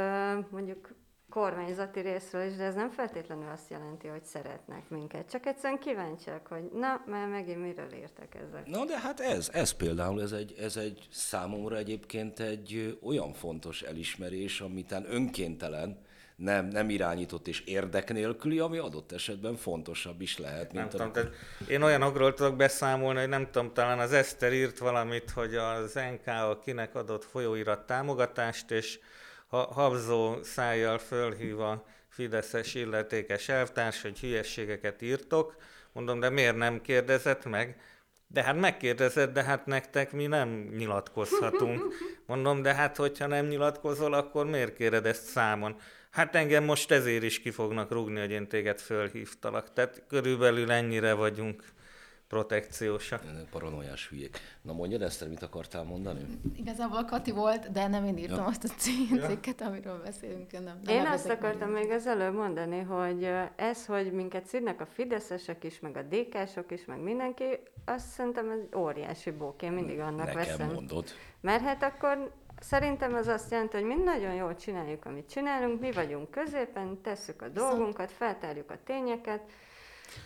mondjuk 0.51 0.89
kormányzati 1.37 2.01
részről 2.01 2.47
is, 2.47 2.57
de 2.57 2.64
ez 2.64 2.74
nem 2.74 2.91
feltétlenül 2.91 3.49
azt 3.53 3.70
jelenti, 3.70 4.07
hogy 4.07 4.24
szeretnek 4.24 4.89
minket. 4.89 5.30
Csak 5.30 5.47
egyszerűen 5.47 5.78
kíváncsiak, 5.78 6.47
hogy 6.47 6.70
na, 6.72 7.03
már 7.07 7.28
megint 7.28 7.61
miről 7.61 7.93
értek 7.93 8.34
ezek. 8.34 8.66
Na 8.66 8.84
de 8.84 8.99
hát 8.99 9.20
ez, 9.20 9.51
ez 9.53 9.70
például, 9.70 10.22
ez 10.22 10.32
egy, 10.32 10.55
ez 10.59 10.76
egy 10.76 11.07
számomra 11.11 11.76
egyébként 11.76 12.41
egy 12.41 12.99
olyan 13.03 13.32
fontos 13.32 13.82
elismerés, 13.82 14.61
amitán 14.61 15.07
önkéntelen, 15.09 16.05
nem, 16.37 16.66
nem 16.66 16.91
irányított 16.91 17.49
és 17.49 17.61
érdek 17.61 18.12
nélküli, 18.12 18.59
ami 18.59 18.78
adott 18.78 19.12
esetben 19.12 19.57
fontosabb 19.57 20.20
is 20.20 20.39
lehet. 20.39 20.72
Nem 20.72 20.80
Mint 20.80 20.91
tudom, 20.91 21.07
amikor... 21.07 21.22
tehát 21.22 21.70
én 21.70 21.82
olyanokról 21.82 22.34
tudok 22.34 22.57
beszámolni, 22.57 23.18
hogy 23.18 23.28
nem 23.28 23.51
tudom, 23.51 23.72
talán 23.72 23.99
az 23.99 24.12
Eszter 24.12 24.53
írt 24.53 24.78
valamit, 24.78 25.30
hogy 25.30 25.55
az 25.55 25.95
NK 25.95 26.26
a 26.26 26.59
kinek 26.59 26.95
adott 26.95 27.24
folyóirat 27.24 27.87
támogatást, 27.87 28.70
és 28.70 28.99
ha, 29.47 29.59
habzó 29.59 30.43
szájjal 30.43 30.99
fölhív 30.99 31.61
a 31.61 31.85
Fideszes 32.09 32.75
illetékes 32.75 33.49
elvtárs, 33.49 34.03
hogy 34.03 34.21
hülyességeket 34.21 35.03
írtok. 35.03 35.57
Mondom, 35.93 36.21
de 36.21 36.31
miért 36.31 36.57
nem 36.57 36.81
kérdezett 36.81 37.45
meg? 37.45 37.81
De 38.29 38.43
hát 38.43 38.61
megkérdezett, 38.61 39.33
de 39.33 39.43
hát 39.43 39.67
nektek 39.67 40.13
mi 40.13 40.27
nem 40.27 40.49
nyilatkozhatunk. 40.77 41.95
Mondom, 42.27 42.63
de 42.63 42.75
hát 42.75 42.97
hogyha 42.97 43.27
nem 43.27 43.47
nyilatkozol, 43.47 44.15
akkor 44.15 44.47
miért 44.47 44.77
kéred 44.77 45.07
ezt 45.07 45.25
számon? 45.25 45.77
Hát 46.11 46.35
engem 46.35 46.65
most 46.65 46.91
ezért 46.91 47.23
is 47.23 47.41
ki 47.41 47.51
fognak 47.51 47.91
rúgni, 47.91 48.21
hogy 48.21 48.31
én 48.31 48.49
téged 48.49 48.81
fölhívtalak. 48.81 49.73
Tehát 49.73 50.03
körülbelül 50.09 50.71
ennyire 50.71 51.13
vagyunk 51.13 51.65
protekciósak. 52.29 53.22
Paranoiás 53.51 54.09
hülyék. 54.09 54.39
Na 54.62 54.72
mondjad, 54.72 55.03
Eszter, 55.03 55.29
mit 55.29 55.43
akartál 55.43 55.83
mondani? 55.83 56.20
Igazából 56.57 57.05
Kati 57.05 57.31
volt, 57.31 57.72
de 57.72 57.87
nem 57.87 58.05
én 58.05 58.16
írtam 58.18 58.37
ja. 58.37 58.45
azt 58.45 58.64
a 58.64 58.68
cikket, 58.68 59.61
amiről 59.61 60.03
beszélünk. 60.03 60.53
Nem, 60.53 60.81
nem 60.85 60.95
én 60.95 61.07
azt 61.07 61.29
akartam 61.29 61.70
még 61.70 61.91
az 61.91 62.07
előbb 62.07 62.35
mondani, 62.35 62.81
hogy 62.81 63.31
ez, 63.57 63.87
hogy 63.87 64.12
minket 64.12 64.47
szidnak 64.47 64.81
a 64.81 64.87
fideszesek 64.87 65.64
is, 65.64 65.81
meg 65.81 65.97
a 65.97 66.03
DK-sok 66.03 66.72
is, 66.72 66.85
meg 66.85 67.01
mindenki, 67.01 67.45
azt 67.85 68.09
szerintem 68.09 68.51
ez 68.51 68.79
óriási 68.79 69.31
bók. 69.31 69.62
Én 69.62 69.72
mindig 69.72 69.99
annak 69.99 70.27
Nekem 70.27 70.35
veszem. 70.35 70.72
mondod. 70.72 71.09
Mert 71.41 71.62
hát 71.62 71.83
akkor 71.83 72.33
Szerintem 72.61 73.14
az 73.14 73.27
azt 73.27 73.51
jelenti, 73.51 73.77
hogy 73.77 73.87
mi 73.87 73.95
nagyon 73.95 74.35
jól 74.35 74.55
csináljuk, 74.55 75.05
amit 75.05 75.31
csinálunk, 75.31 75.81
mi 75.81 75.93
vagyunk 75.93 76.31
középen, 76.31 77.01
tesszük 77.03 77.43
a 77.43 77.49
dolgunkat, 77.49 78.12
feltárjuk 78.12 78.70
a 78.70 78.79
tényeket, 78.85 79.41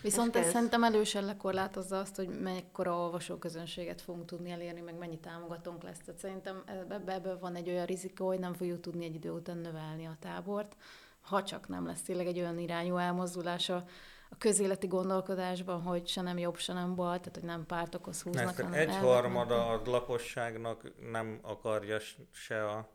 Viszont 0.02 0.36
ez, 0.36 0.46
ez 0.46 0.52
szerintem 0.52 0.84
elősen 0.84 1.24
lekorlátozza 1.24 1.98
azt, 1.98 2.16
hogy 2.16 2.28
mekkora 2.28 2.94
olvasóközönséget 2.94 4.00
fogunk 4.00 4.26
tudni 4.26 4.50
elérni, 4.50 4.80
meg 4.80 4.98
mennyi 4.98 5.18
támogatónk 5.18 5.82
lesz. 5.82 5.98
Tehát 6.04 6.20
szerintem 6.20 6.62
ebbe, 6.66 7.14
ebbe 7.14 7.34
van 7.34 7.54
egy 7.54 7.68
olyan 7.68 7.86
rizikó, 7.86 8.26
hogy 8.26 8.38
nem 8.38 8.54
fogjuk 8.54 8.80
tudni 8.80 9.04
egy 9.04 9.14
idő 9.14 9.30
után 9.30 9.58
növelni 9.58 10.06
a 10.06 10.16
tábort, 10.20 10.76
ha 11.20 11.42
csak 11.42 11.68
nem 11.68 11.86
lesz 11.86 12.02
tényleg 12.02 12.26
egy 12.26 12.38
olyan 12.38 12.58
irányú 12.58 12.96
elmozdulása 12.96 13.84
a 14.30 14.36
közéleti 14.38 14.86
gondolkodásban, 14.86 15.82
hogy 15.82 16.08
se 16.08 16.20
nem 16.20 16.38
jobb, 16.38 16.56
se 16.56 16.72
nem 16.72 16.94
bal, 16.94 17.18
tehát 17.18 17.34
hogy 17.34 17.44
nem 17.44 17.66
pártokhoz 17.66 18.22
húznak. 18.22 18.56
Mert 18.56 18.74
egy 18.74 18.96
harmada 18.96 19.68
a 19.68 19.82
lakosságnak 19.84 20.92
nem 21.10 21.38
akarja 21.42 21.98
se 22.30 22.68
a 22.68 22.88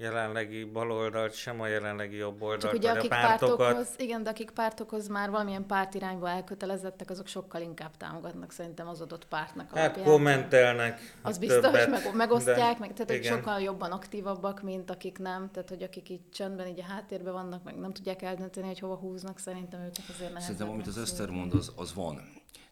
jelenlegi 0.00 0.64
baloldalt, 0.64 1.34
sem 1.34 1.60
a 1.60 1.66
jelenlegi 1.66 2.16
jobb 2.16 2.42
oldalt, 2.42 2.60
Csak 2.60 2.72
ugye, 2.72 2.90
akik 2.90 3.12
a 3.12 3.14
pártokat. 3.14 3.56
Pártokhoz, 3.56 3.94
igen, 3.96 4.22
de 4.22 4.30
akik 4.30 4.50
pártokhoz 4.50 5.08
már 5.08 5.30
valamilyen 5.30 5.66
pártirányba 5.66 6.28
elkötelezettek, 6.28 7.10
azok 7.10 7.26
sokkal 7.26 7.60
inkább 7.60 7.96
támogatnak 7.96 8.52
szerintem 8.52 8.88
az 8.88 9.00
adott 9.00 9.26
pártnak. 9.26 9.66
Hát 9.74 9.76
alapján. 9.76 10.04
kommentelnek. 10.04 11.00
Az 11.22 11.38
biztos, 11.38 11.60
többet, 11.60 11.90
meg, 11.90 12.14
megosztják, 12.14 12.78
meg, 12.78 12.92
tehát 12.92 13.10
igen. 13.10 13.36
sokkal 13.36 13.60
jobban 13.60 13.90
aktívabbak, 13.90 14.62
mint 14.62 14.90
akik 14.90 15.18
nem, 15.18 15.50
tehát 15.52 15.68
hogy 15.68 15.82
akik 15.82 16.08
itt 16.08 16.32
csendben 16.32 16.66
így 16.66 16.80
a 16.80 16.84
háttérben 16.84 17.32
vannak, 17.32 17.64
meg 17.64 17.76
nem 17.76 17.92
tudják 17.92 18.22
eldönteni, 18.22 18.66
hogy 18.66 18.78
hova 18.78 18.94
húznak, 18.94 19.38
szerintem 19.38 19.80
őket 19.80 20.04
azért 20.08 20.32
nehezebb. 20.32 20.40
Szerintem 20.40 20.70
amit 20.70 20.86
az 20.86 20.98
Eszter 20.98 21.28
mond, 21.28 21.54
az, 21.54 21.72
az 21.76 21.94
van. 21.94 22.20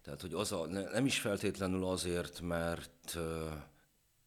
Tehát, 0.05 0.21
hogy 0.21 0.33
az 0.33 0.53
a, 0.53 0.67
nem 0.93 1.07
is 1.07 1.21
feltétlenül 1.21 1.85
azért, 1.85 2.41
mert 2.41 3.19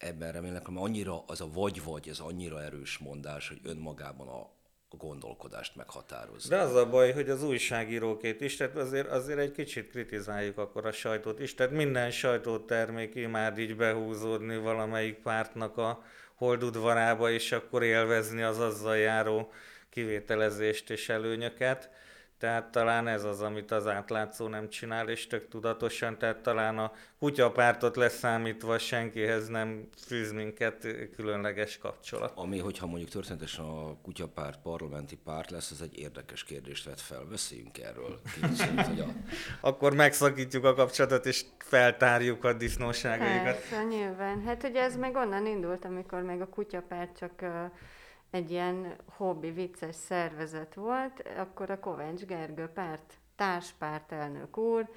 ebben 0.02 0.32
remélek, 0.32 0.66
hogy 0.66 0.76
annyira 0.78 1.24
az 1.26 1.40
a 1.40 1.48
vagy-vagy, 1.52 2.08
ez 2.08 2.18
annyira 2.18 2.62
erős 2.62 2.98
mondás, 2.98 3.48
hogy 3.48 3.60
önmagában 3.64 4.28
a, 4.28 4.40
a 4.88 4.96
gondolkodást 4.96 5.76
meghatározza. 5.76 6.48
De 6.48 6.58
az 6.58 6.74
a 6.74 6.88
baj, 6.88 7.12
hogy 7.12 7.30
az 7.30 7.42
újságírókét 7.42 8.40
is, 8.40 8.56
tehát 8.56 8.76
azért, 8.76 9.08
azért 9.08 9.38
egy 9.38 9.52
kicsit 9.52 9.90
kritizáljuk 9.90 10.58
akkor 10.58 10.86
a 10.86 10.92
sajtót 10.92 11.40
is, 11.40 11.54
tehát 11.54 11.72
minden 11.72 12.10
sajtótermék 12.10 13.14
imád 13.14 13.58
így 13.58 13.76
behúzódni 13.76 14.56
valamelyik 14.56 15.16
pártnak 15.16 15.76
a 15.76 16.04
holdudvarába, 16.34 17.30
és 17.30 17.52
akkor 17.52 17.82
élvezni 17.82 18.42
az 18.42 18.58
azzal 18.58 18.96
járó 18.96 19.52
kivételezést 19.90 20.90
és 20.90 21.08
előnyöket. 21.08 21.90
Tehát 22.42 22.70
talán 22.70 23.08
ez 23.08 23.24
az, 23.24 23.40
amit 23.40 23.70
az 23.70 23.86
átlátszó 23.86 24.46
nem 24.48 24.68
csinál, 24.68 25.08
és 25.08 25.26
tök 25.26 25.48
tudatosan, 25.48 26.18
tehát 26.18 26.36
talán 26.36 26.78
a 26.78 26.92
kutyapártot 27.18 27.96
leszámítva 27.96 28.78
senkihez 28.78 29.48
nem 29.48 29.88
fűz 30.06 30.32
minket 30.32 30.86
különleges 31.16 31.78
kapcsolat. 31.78 32.32
Ami, 32.34 32.58
hogyha 32.58 32.86
mondjuk 32.86 33.10
történetesen 33.10 33.64
a 33.64 33.96
kutyapárt 34.02 34.62
parlamenti 34.62 35.16
párt 35.16 35.50
lesz, 35.50 35.70
ez 35.70 35.80
egy 35.80 35.98
érdekes 35.98 36.44
kérdést 36.44 36.84
vett 36.84 37.00
fel. 37.00 37.24
Beszéljünk 37.30 37.78
erről. 37.78 38.20
Kicsit, 38.40 38.80
hogy 38.80 39.00
a... 39.00 39.06
Akkor 39.68 39.94
megszakítjuk 39.94 40.64
a 40.64 40.74
kapcsolatot, 40.74 41.26
és 41.26 41.44
feltárjuk 41.58 42.44
a 42.44 42.52
disznóságaikat. 42.52 43.44
Persze, 43.44 43.82
nyilván. 43.82 44.42
Hát 44.42 44.62
ugye 44.64 44.82
ez 44.82 44.96
meg 44.96 45.16
onnan 45.16 45.46
indult, 45.46 45.84
amikor 45.84 46.22
még 46.22 46.40
a 46.40 46.48
kutyapárt 46.48 47.18
csak 47.18 47.32
uh, 47.42 47.48
egy 48.32 48.50
ilyen 48.50 48.96
hobbi, 49.06 49.50
vicces 49.50 49.94
szervezet 49.94 50.74
volt, 50.74 51.22
akkor 51.36 51.70
a 51.70 51.78
Kovács 51.78 52.24
Gergő 52.24 52.66
párt, 52.66 53.14
társpártelnök 53.36 54.56
úr 54.56 54.88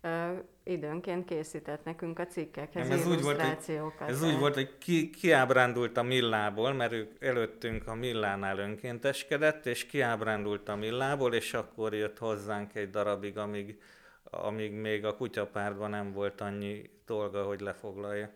ö, 0.00 0.32
időnként 0.62 1.24
készített 1.24 1.84
nekünk 1.84 2.18
a 2.18 2.26
cikkekhez 2.26 2.88
Nem, 2.88 2.98
ez 2.98 3.06
úgy 3.06 3.22
volt, 3.22 3.40
hogy, 3.40 3.92
ez 4.06 4.22
úgy 4.22 4.38
volt, 4.38 4.54
hogy 4.54 4.78
ki, 4.78 5.10
kiábrándult 5.10 5.96
a 5.96 6.02
Millából, 6.02 6.72
mert 6.72 6.92
ők 6.92 7.24
előttünk 7.24 7.86
a 7.86 7.94
Millánál 7.94 8.58
önkénteskedett, 8.58 9.66
és 9.66 9.86
kiábrándult 9.86 10.68
a 10.68 10.76
Millából, 10.76 11.34
és 11.34 11.54
akkor 11.54 11.94
jött 11.94 12.18
hozzánk 12.18 12.74
egy 12.74 12.90
darabig, 12.90 13.38
amíg, 13.38 13.80
amíg 14.22 14.72
még 14.72 15.04
a 15.04 15.16
kutyapártban 15.16 15.90
nem 15.90 16.12
volt 16.12 16.40
annyi 16.40 16.90
dolga, 17.06 17.42
hogy 17.44 17.60
lefoglalja. 17.60 18.30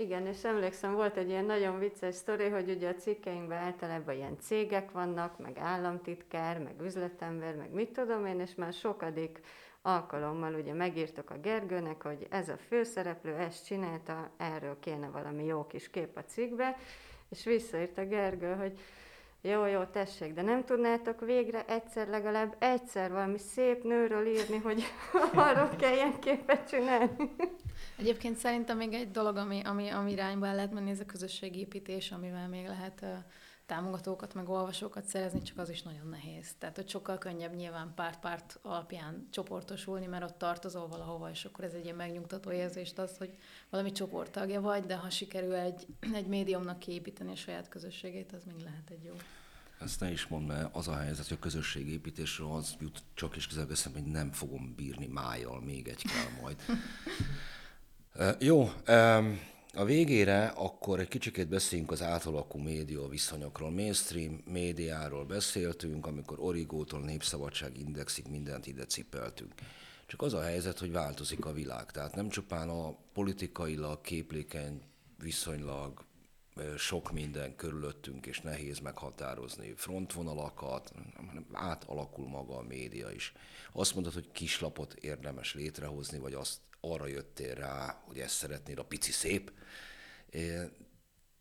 Igen, 0.00 0.26
és 0.26 0.44
emlékszem, 0.44 0.94
volt 0.94 1.16
egy 1.16 1.28
ilyen 1.28 1.44
nagyon 1.44 1.78
vicces 1.78 2.14
sztori, 2.14 2.48
hogy 2.48 2.70
ugye 2.70 2.88
a 2.88 2.94
cikkeinkben 2.94 3.58
általában 3.58 4.14
ilyen 4.14 4.38
cégek 4.38 4.90
vannak, 4.90 5.38
meg 5.38 5.58
államtitkár, 5.58 6.58
meg 6.58 6.74
üzletember, 6.82 7.56
meg 7.56 7.72
mit 7.72 7.92
tudom 7.92 8.26
én, 8.26 8.40
és 8.40 8.54
már 8.54 8.72
sokadik 8.72 9.40
alkalommal 9.82 10.54
ugye 10.54 10.72
megírtak 10.72 11.30
a 11.30 11.38
Gergőnek, 11.38 12.02
hogy 12.02 12.26
ez 12.30 12.48
a 12.48 12.56
főszereplő, 12.56 13.34
ezt 13.34 13.66
csinálta, 13.66 14.30
erről 14.36 14.78
kéne 14.80 15.08
valami 15.08 15.44
jó 15.44 15.66
kis 15.66 15.90
kép 15.90 16.16
a 16.16 16.24
cikkbe, 16.24 16.76
és 17.28 17.44
visszaírt 17.44 17.98
a 17.98 18.06
Gergő, 18.06 18.54
hogy 18.54 18.80
jó, 19.42 19.66
jó, 19.66 19.84
tessék, 19.84 20.32
de 20.34 20.42
nem 20.42 20.64
tudnátok 20.64 21.20
végre 21.20 21.64
egyszer, 21.66 22.08
legalább 22.08 22.56
egyszer 22.58 23.10
valami 23.10 23.38
szép 23.38 23.84
nőről 23.84 24.26
írni, 24.26 24.56
hogy 24.56 24.82
arról 25.34 25.68
kelljen 25.78 26.20
képet 26.20 26.68
csinálni. 26.68 27.34
Egyébként 27.98 28.36
szerintem 28.36 28.76
még 28.76 28.92
egy 28.92 29.10
dolog, 29.10 29.36
ami, 29.36 29.60
ami, 29.64 29.88
ami 29.88 30.10
irányba 30.10 30.46
el 30.46 30.54
lehet 30.54 30.72
menni, 30.72 30.90
ez 30.90 31.00
a 31.00 31.06
közösségépítés, 31.06 32.10
amivel 32.10 32.48
még 32.48 32.66
lehet 32.66 32.98
uh, 33.02 33.08
támogatókat, 33.70 34.34
meg 34.34 34.48
olvasókat 34.48 35.06
szerezni, 35.06 35.42
csak 35.42 35.58
az 35.58 35.68
is 35.68 35.82
nagyon 35.82 36.06
nehéz. 36.08 36.54
Tehát, 36.58 36.76
hogy 36.76 36.88
sokkal 36.88 37.18
könnyebb 37.18 37.54
nyilván 37.54 37.92
párt-párt 37.94 38.58
alapján 38.62 39.28
csoportosulni, 39.30 40.06
mert 40.06 40.24
ott 40.24 40.38
tartozol 40.38 40.88
valahova, 40.88 41.30
és 41.30 41.44
akkor 41.44 41.64
ez 41.64 41.72
egy 41.72 41.84
ilyen 41.84 41.96
megnyugtató 41.96 42.50
érzést 42.50 42.98
az, 42.98 43.16
hogy 43.16 43.38
valami 43.68 43.92
csoporttagja 43.92 44.60
vagy, 44.60 44.84
de 44.84 44.96
ha 44.96 45.10
sikerül 45.10 45.54
egy, 45.54 45.86
egy 46.20 46.26
médiumnak 46.26 46.78
kiépíteni 46.78 47.32
a 47.32 47.36
saját 47.36 47.68
közösségét, 47.68 48.32
az 48.32 48.42
még 48.44 48.64
lehet 48.64 48.90
egy 48.90 49.04
jó. 49.04 49.14
Ezt 49.80 50.00
ne 50.00 50.10
is 50.10 50.26
mondd, 50.26 50.46
mert 50.46 50.76
az 50.76 50.88
a 50.88 50.96
helyzet, 50.96 51.28
hogy 51.28 51.36
a 51.36 51.42
közösségépítésről 51.42 52.50
az 52.50 52.76
jut 52.80 53.02
csak 53.14 53.36
is 53.36 53.46
közel 53.46 53.66
hogy 53.92 54.04
nem 54.04 54.32
fogom 54.32 54.74
bírni 54.76 55.06
májjal, 55.06 55.60
még 55.60 55.88
egy 55.88 56.02
kell 56.02 56.40
majd. 56.40 56.56
Jó, 58.38 58.70
a 59.74 59.84
végére 59.84 60.46
akkor 60.46 61.00
egy 61.00 61.08
kicsikét 61.08 61.48
beszéljünk 61.48 61.90
az 61.90 62.02
átalakú 62.02 62.58
média 62.58 63.08
viszonyokról. 63.08 63.70
Mainstream 63.70 64.42
médiáról 64.44 65.24
beszéltünk, 65.24 66.06
amikor 66.06 66.40
Origótól 66.40 67.00
Népszabadság 67.00 67.78
Indexig 67.78 68.26
mindent 68.28 68.66
ide 68.66 68.84
cipeltünk. 68.84 69.54
Csak 70.06 70.22
az 70.22 70.34
a 70.34 70.42
helyzet, 70.42 70.78
hogy 70.78 70.92
változik 70.92 71.44
a 71.44 71.52
világ. 71.52 71.90
Tehát 71.90 72.14
nem 72.14 72.28
csupán 72.28 72.68
a 72.68 72.96
politikailag 73.12 74.00
képlékeny, 74.00 74.82
viszonylag 75.18 76.04
sok 76.76 77.12
minden 77.12 77.56
körülöttünk, 77.56 78.26
és 78.26 78.40
nehéz 78.40 78.78
meghatározni 78.78 79.72
frontvonalakat, 79.76 80.92
hanem 81.14 81.46
átalakul 81.52 82.28
maga 82.28 82.56
a 82.56 82.62
média 82.62 83.10
is. 83.10 83.32
Azt 83.72 83.94
mondod, 83.94 84.12
hogy 84.12 84.32
kislapot 84.32 84.94
érdemes 84.94 85.54
létrehozni, 85.54 86.18
vagy 86.18 86.34
azt 86.34 86.58
arra 86.80 87.06
jöttél 87.06 87.54
rá, 87.54 88.02
hogy 88.06 88.18
ezt 88.18 88.34
szeretnéd, 88.34 88.78
a 88.78 88.84
pici 88.84 89.12
szép, 89.12 89.52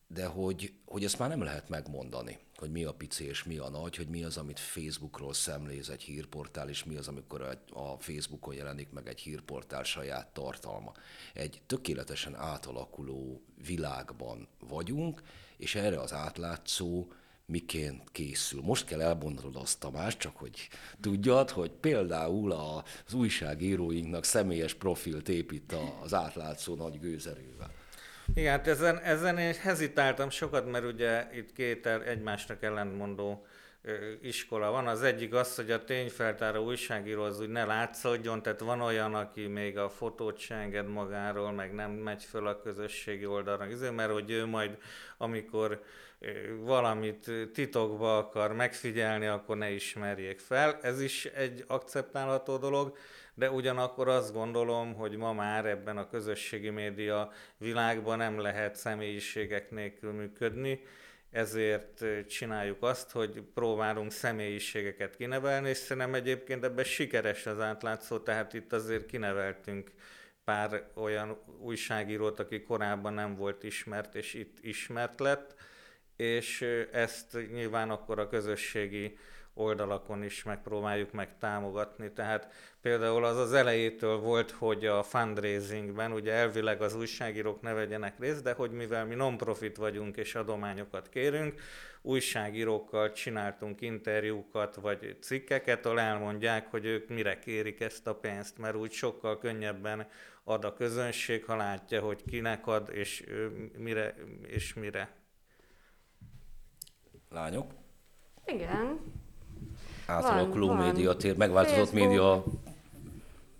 de 0.07 0.25
hogy, 0.25 0.73
hogy 0.85 1.03
ezt 1.03 1.19
már 1.19 1.29
nem 1.29 1.41
lehet 1.41 1.69
megmondani, 1.69 2.39
hogy 2.55 2.71
mi 2.71 2.83
a 2.83 2.93
pici 2.93 3.25
és 3.25 3.43
mi 3.43 3.57
a 3.57 3.69
nagy, 3.69 3.95
hogy 3.95 4.07
mi 4.07 4.23
az, 4.23 4.37
amit 4.37 4.59
Facebookról 4.59 5.33
szemléz 5.33 5.89
egy 5.89 6.01
hírportál, 6.01 6.69
és 6.69 6.83
mi 6.83 6.95
az, 6.95 7.07
amikor 7.07 7.61
a 7.73 7.99
Facebookon 7.99 8.53
jelenik 8.53 8.89
meg 8.89 9.07
egy 9.07 9.19
hírportál 9.19 9.83
saját 9.83 10.27
tartalma. 10.33 10.93
Egy 11.33 11.61
tökéletesen 11.65 12.35
átalakuló 12.35 13.43
világban 13.65 14.47
vagyunk, 14.59 15.21
és 15.57 15.75
erre 15.75 15.99
az 15.99 16.13
átlátszó 16.13 17.11
miként 17.50 18.04
készül. 18.12 18.62
Most 18.62 18.86
kell 18.86 19.02
elmondanod 19.02 19.56
azt, 19.56 19.80
Tamás, 19.80 20.18
csak 20.18 20.38
hogy 20.38 20.70
tudjad, 21.02 21.50
hogy 21.50 21.72
például 21.72 22.52
az 22.52 23.14
újságíróinknak 23.14 24.24
személyes 24.24 24.74
profilt 24.74 25.30
épít 25.30 25.76
az 26.04 26.14
átlátszó 26.14 26.76
nagy 26.76 27.00
gőzerővel. 27.00 27.72
Igen, 28.34 28.52
hát 28.52 28.68
ezen, 28.68 29.00
ezen 29.00 29.38
én 29.38 29.54
hezitáltam 29.54 30.30
sokat, 30.30 30.72
mert 30.72 30.86
ugye 30.86 31.28
itt 31.34 31.54
két 31.54 31.86
egymásnak 31.86 32.64
ellentmondó 32.64 33.45
iskola 34.22 34.72
van. 34.72 34.88
Az 34.88 35.02
egyik 35.02 35.34
az, 35.34 35.56
hogy 35.56 35.72
a 35.72 35.84
tényfeltáró 35.84 36.66
újságíró 36.66 37.24
az 37.24 37.39
úgy 37.39 37.50
ne 37.50 37.66
látszódjon, 37.66 38.41
tehát 38.41 38.60
van 38.60 38.82
olyan, 38.82 39.16
aki 39.16 39.47
még 39.47 39.78
a 39.78 39.89
fotót 39.89 40.38
se 40.38 40.56
enged 40.56 40.88
magáról, 40.88 41.52
meg 41.52 41.74
nem 41.74 41.91
megy 41.91 42.24
föl 42.24 42.47
a 42.47 42.62
közösségi 42.62 43.26
oldalra, 43.26 43.66
mert 43.95 44.12
hogy 44.12 44.32
ő 44.32 44.45
majd, 44.45 44.78
amikor 45.18 45.84
valamit 46.59 47.32
titokba 47.53 48.17
akar 48.17 48.53
megfigyelni, 48.53 49.26
akkor 49.26 49.57
ne 49.57 49.70
ismerjék 49.70 50.39
fel. 50.39 50.78
Ez 50.82 51.01
is 51.01 51.26
egy 51.26 51.63
akceptálható 51.67 52.57
dolog, 52.57 52.97
de 53.34 53.51
ugyanakkor 53.51 54.07
azt 54.07 54.34
gondolom, 54.34 54.93
hogy 54.93 55.15
ma 55.15 55.34
már 55.34 55.65
ebben 55.65 55.97
a 55.97 56.07
közösségi 56.07 56.70
média 56.70 57.32
világban 57.57 58.17
nem 58.17 58.39
lehet 58.39 58.76
személyiségek 58.76 59.72
nélkül 59.72 60.11
működni, 60.11 60.82
ezért 61.32 62.05
csináljuk 62.28 62.84
azt, 62.84 63.11
hogy 63.11 63.43
próbálunk 63.53 64.11
személyiségeket 64.11 65.15
kinevelni, 65.15 65.70
és 65.70 65.78
szerintem 65.78 66.13
egyébként 66.13 66.63
ebben 66.63 66.84
sikeres 66.84 67.45
az 67.45 67.59
átlátszó, 67.59 68.20
tehát 68.20 68.53
itt 68.53 68.74
azért 68.74 69.05
kineveltünk 69.05 69.91
pár 70.43 70.84
olyan 70.93 71.38
újságírót, 71.59 72.39
aki 72.39 72.63
korábban 72.63 73.13
nem 73.13 73.36
volt 73.36 73.63
ismert, 73.63 74.15
és 74.15 74.34
itt 74.34 74.57
ismert 74.61 75.20
lett, 75.20 75.55
és 76.20 76.61
ezt 76.91 77.38
nyilván 77.51 77.89
akkor 77.89 78.20
a 78.20 78.28
közösségi 78.28 79.17
oldalakon 79.53 80.24
is 80.24 80.43
megpróbáljuk 80.43 81.11
meg 81.11 81.38
támogatni. 81.38 82.11
Tehát 82.11 82.53
például 82.82 83.26
az 83.26 83.38
az 83.38 83.53
elejétől 83.53 84.17
volt, 84.17 84.51
hogy 84.51 84.86
a 84.86 85.03
fundraisingben 85.03 86.11
ugye 86.11 86.32
elvileg 86.32 86.82
az 86.82 86.95
újságírók 86.95 87.61
ne 87.61 87.74
vegyenek 87.74 88.20
részt, 88.20 88.43
de 88.43 88.53
hogy 88.53 88.72
mivel 88.72 89.05
mi 89.05 89.15
non-profit 89.15 89.78
vagyunk 89.78 90.17
és 90.17 90.36
adományokat 90.36 91.09
kérünk, 91.09 91.61
újságírókkal 92.01 93.11
csináltunk 93.11 93.82
interjúkat 93.82 94.76
vagy 94.76 95.17
cikkeket, 95.22 95.86
ahol 95.86 95.99
elmondják, 95.99 96.67
hogy 96.72 96.86
ők 96.86 97.09
mire 97.09 97.39
kérik 97.39 97.80
ezt 97.80 98.07
a 98.07 98.15
pénzt, 98.15 98.57
mert 98.57 98.76
úgy 98.76 98.91
sokkal 98.91 99.38
könnyebben 99.38 100.07
ad 100.43 100.65
a 100.65 100.74
közönség, 100.74 101.45
ha 101.45 101.55
látja, 101.55 102.01
hogy 102.01 102.24
kinek 102.30 102.67
ad 102.67 102.89
és 102.93 103.24
mire 103.78 104.15
és 104.47 104.74
mire. 104.74 105.18
Lányok? 107.30 107.71
Igen, 108.45 108.99
átalakuló 110.07 110.73
médiatér, 110.73 111.38
megváltozott 111.38 111.77
Facebook, 111.77 112.07
média 112.07 112.43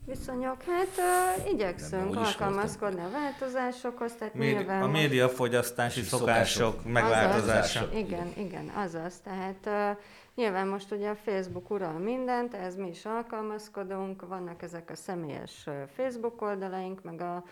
viszonyok. 0.06 0.62
Hát 0.62 0.88
uh, 0.98 1.52
igyekszünk 1.52 2.16
alkalmazkodni 2.16 3.02
a 3.02 3.10
változásokhoz, 3.10 4.16
tehát 4.16 4.34
Médi- 4.34 4.56
nyilván... 4.56 4.82
A 4.82 4.88
médiafogyasztási 4.88 6.02
szokások, 6.02 6.28
szokások 6.28 6.92
megváltozása. 6.92 7.80
Azaz, 7.80 7.96
igen, 7.96 8.34
igen, 8.38 8.70
azaz. 8.76 9.20
Tehát 9.20 9.66
uh, 9.66 10.04
nyilván 10.36 10.68
most 10.68 10.92
ugye 10.92 11.10
a 11.10 11.16
Facebook 11.16 11.70
ural 11.70 12.00
mindent, 12.00 12.54
ez 12.54 12.76
mi 12.76 12.88
is 12.88 13.06
alkalmazkodunk, 13.06 14.28
vannak 14.28 14.62
ezek 14.62 14.90
a 14.90 14.96
személyes 14.96 15.68
Facebook 15.96 16.42
oldalaink, 16.42 17.04
meg 17.04 17.22
a 17.22 17.44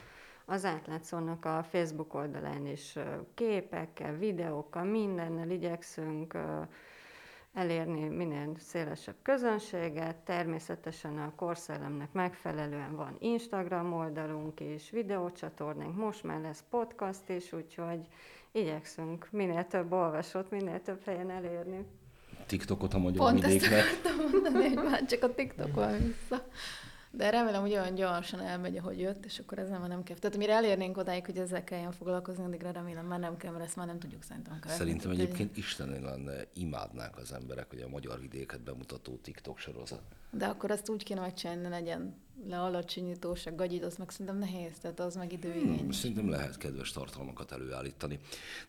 az 0.49 0.65
átlátszónak 0.65 1.45
a 1.45 1.65
Facebook 1.69 2.13
oldalán 2.13 2.65
is 2.65 2.95
képekkel, 3.33 4.17
videókkal, 4.17 4.83
mindennel 4.83 5.49
igyekszünk 5.49 6.37
elérni 7.53 8.07
minél 8.07 8.51
szélesebb 8.57 9.15
közönséget. 9.21 10.15
Természetesen 10.15 11.17
a 11.17 11.33
korszellemnek 11.35 12.11
megfelelően 12.11 12.95
van 12.95 13.15
Instagram 13.19 13.93
oldalunk 13.93 14.59
is, 14.59 14.89
videócsatornánk, 14.89 15.95
most 15.95 16.23
már 16.23 16.41
lesz 16.41 16.63
podcast 16.69 17.29
is, 17.29 17.53
úgyhogy 17.53 18.07
igyekszünk 18.51 19.27
minél 19.31 19.67
több 19.67 19.91
olvasót, 19.91 20.51
minél 20.51 20.81
több 20.81 21.03
helyen 21.03 21.29
elérni. 21.29 21.85
TikTokot 22.45 22.93
a 22.93 22.97
magyar 22.97 23.17
Pont 23.17 23.45
vidéknek. 23.45 23.83
Pont 24.03 24.05
ezt 24.05 24.31
mondani, 24.31 24.73
hogy 24.73 24.83
már 24.89 25.05
csak 25.05 25.23
a 25.23 25.33
TikTok 25.33 25.75
van 25.75 25.97
vissza. 25.97 26.47
De 27.17 27.29
remélem, 27.29 27.61
hogy 27.61 27.71
olyan 27.71 27.95
gyorsan 27.95 28.39
elmegy, 28.39 28.77
ahogy 28.77 28.99
jött, 28.99 29.25
és 29.25 29.39
akkor 29.39 29.59
ez 29.59 29.69
nem, 29.69 29.87
nem 29.87 30.03
kell. 30.03 30.17
Tehát 30.17 30.37
mire 30.37 30.53
elérnénk 30.53 30.97
odáig, 30.97 31.25
hogy 31.25 31.37
ezzel 31.37 31.63
kelljen 31.63 31.91
foglalkozni, 31.91 32.43
addigra 32.43 32.71
remélem 32.71 33.05
már 33.05 33.19
nem 33.19 33.37
kell, 33.37 33.51
mert 33.51 33.63
ezt 33.63 33.75
már 33.75 33.85
nem 33.85 33.99
tudjuk 33.99 34.23
szerintem 34.23 34.59
követni. 34.59 34.77
Szerintem 34.77 35.11
egyébként 35.11 35.51
egy... 35.51 35.57
Isten 35.57 36.01
lenne, 36.01 36.33
imádnák 36.53 37.17
az 37.17 37.33
emberek, 37.33 37.69
hogy 37.69 37.81
a 37.81 37.87
magyar 37.87 38.19
vidéket 38.19 38.61
bemutató 38.61 39.15
TikTok 39.15 39.57
sorozat. 39.57 40.01
De 40.31 40.45
akkor 40.45 40.71
azt 40.71 40.89
úgy 40.89 41.03
kéne 41.03 41.19
megcsinálni, 41.19 41.69
legyen 41.69 42.15
le 42.47 42.59
alacsonyítóság, 42.59 43.55
gagyid, 43.55 43.83
az 43.83 43.95
meg 43.95 44.09
szerintem 44.09 44.37
nehéz, 44.37 44.71
tehát 44.81 44.99
az 44.99 45.15
meg 45.15 45.31
időigényes. 45.31 45.79
Hmm, 45.79 45.91
szerintem 45.91 46.29
lehet 46.29 46.57
kedves 46.57 46.91
tartalmakat 46.91 47.51
előállítani. 47.51 48.19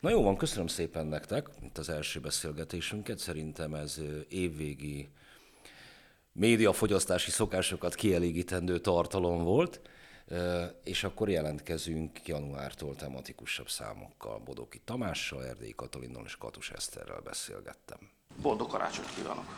Na 0.00 0.10
jó 0.10 0.22
van, 0.22 0.36
köszönöm 0.36 0.66
szépen 0.66 1.06
nektek 1.06 1.48
itt 1.62 1.78
az 1.78 1.88
első 1.88 2.20
beszélgetésünket. 2.20 3.18
Szerintem 3.18 3.74
ez 3.74 4.00
évvégi 4.28 5.08
médiafogyasztási 6.38 7.30
szokásokat 7.30 7.94
kielégítendő 7.94 8.78
tartalom 8.78 9.44
volt, 9.44 9.80
és 10.84 11.04
akkor 11.04 11.28
jelentkezünk 11.28 12.26
januártól 12.26 12.94
tematikusabb 12.94 13.68
számokkal. 13.68 14.38
Bodoki 14.38 14.80
Tamással, 14.84 15.44
Erdély 15.44 15.72
Katalinnal 15.76 16.24
és 16.24 16.36
Katus 16.36 16.70
Eszterrel 16.70 17.20
beszélgettem. 17.20 17.98
Boldog 18.42 18.68
karácsonyt 18.68 19.14
kívánok! 19.14 19.57